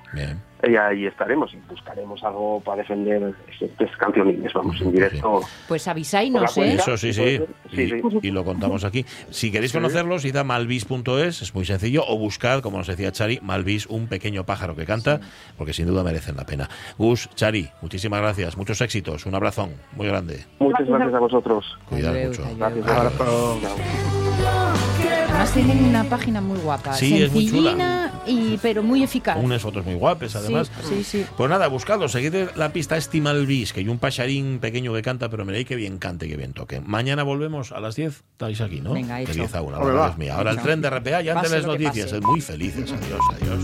y 0.67 0.75
ahí 0.75 1.05
estaremos 1.05 1.53
y 1.53 1.57
buscaremos 1.69 2.23
algo 2.23 2.59
para 2.61 2.77
defender 2.77 3.33
estas 3.59 3.95
canciones, 3.97 4.51
vamos, 4.53 4.81
en 4.81 4.91
directo. 4.91 5.41
Pues 5.67 5.87
avisáis, 5.87 6.33
¿eh? 6.57 6.73
Eso 6.73 6.97
sí, 6.97 7.13
sí. 7.13 7.39
Y, 7.71 8.27
y 8.27 8.31
lo 8.31 8.43
contamos 8.43 8.83
aquí. 8.83 9.05
Si 9.29 9.51
queréis 9.51 9.73
conocerlos, 9.73 10.25
id 10.25 10.35
a 10.35 10.43
malvis.es, 10.43 11.41
es 11.41 11.53
muy 11.53 11.65
sencillo, 11.65 12.03
o 12.07 12.17
buscad, 12.17 12.61
como 12.61 12.77
nos 12.77 12.87
decía 12.87 13.11
Chari, 13.11 13.39
Malvis, 13.41 13.85
un 13.87 14.07
pequeño 14.07 14.45
pájaro 14.45 14.75
que 14.75 14.85
canta, 14.85 15.19
porque 15.57 15.73
sin 15.73 15.87
duda 15.87 16.03
merecen 16.03 16.35
la 16.35 16.45
pena. 16.45 16.69
Gus, 16.97 17.29
Chari, 17.35 17.69
muchísimas 17.81 18.21
gracias, 18.21 18.57
muchos 18.57 18.81
éxitos, 18.81 19.25
un 19.25 19.35
abrazón 19.35 19.71
muy 19.93 20.07
grande. 20.07 20.45
Muchas 20.59 20.87
gracias 20.87 21.13
a 21.13 21.19
vosotros. 21.19 21.77
Cuidado 21.89 22.17
mucho. 22.27 22.43
Gracias. 22.57 24.24
Además 24.39 25.53
tienen 25.53 25.83
una 25.86 26.03
página 26.05 26.39
muy 26.41 26.57
guapa, 26.59 26.93
Sí, 26.93 27.21
es 27.21 27.31
muy 27.31 27.49
chula. 27.49 28.11
y 28.25 28.57
pero 28.61 28.81
muy 28.83 29.03
eficaz. 29.03 29.38
Unas 29.41 29.61
fotos 29.61 29.86
muy 29.86 29.95
guapas, 29.95 30.36
además. 30.36 30.71
Sí, 30.88 31.03
sí, 31.03 31.25
Pues 31.38 31.49
nada, 31.49 31.67
buscadlo, 31.67 32.07
seguid 32.07 32.33
la 32.55 32.71
pista 32.71 32.95
Estimalvis, 32.97 33.73
que 33.73 33.81
hay 33.81 33.89
un 33.89 33.99
pacharín 33.99 34.59
pequeño 34.59 34.93
que 34.93 35.01
canta, 35.01 35.29
pero 35.29 35.43
miréis 35.45 35.67
que 35.67 35.75
bien 35.75 35.97
cante, 35.97 36.27
que 36.27 36.38
bien 36.38 36.53
toque. 36.53 36.79
Mañana 36.81 37.23
volvemos 37.23 37.71
a 37.73 37.79
las 37.79 37.95
10, 37.95 38.23
estáis 38.31 38.61
aquí, 38.61 38.79
¿no? 38.81 38.93
Venga, 38.93 39.17
De 39.17 39.23
hecho. 39.23 39.33
10 39.33 39.55
a 39.55 39.61
1, 39.61 39.77
Hombre, 39.77 39.93
va. 39.93 40.15
Ahora 40.36 40.51
el 40.51 40.57
Hecho. 40.57 40.65
tren 40.65 40.81
de 40.81 40.89
RPA, 40.89 41.21
ya 41.21 41.33
Pase 41.33 41.47
antes 41.47 41.51
las 41.51 41.65
noticias, 41.65 42.05
pase. 42.05 42.15
sed 42.15 42.23
muy 42.23 42.41
felices. 42.41 42.91
Adiós, 42.93 43.19
adiós. 43.36 43.63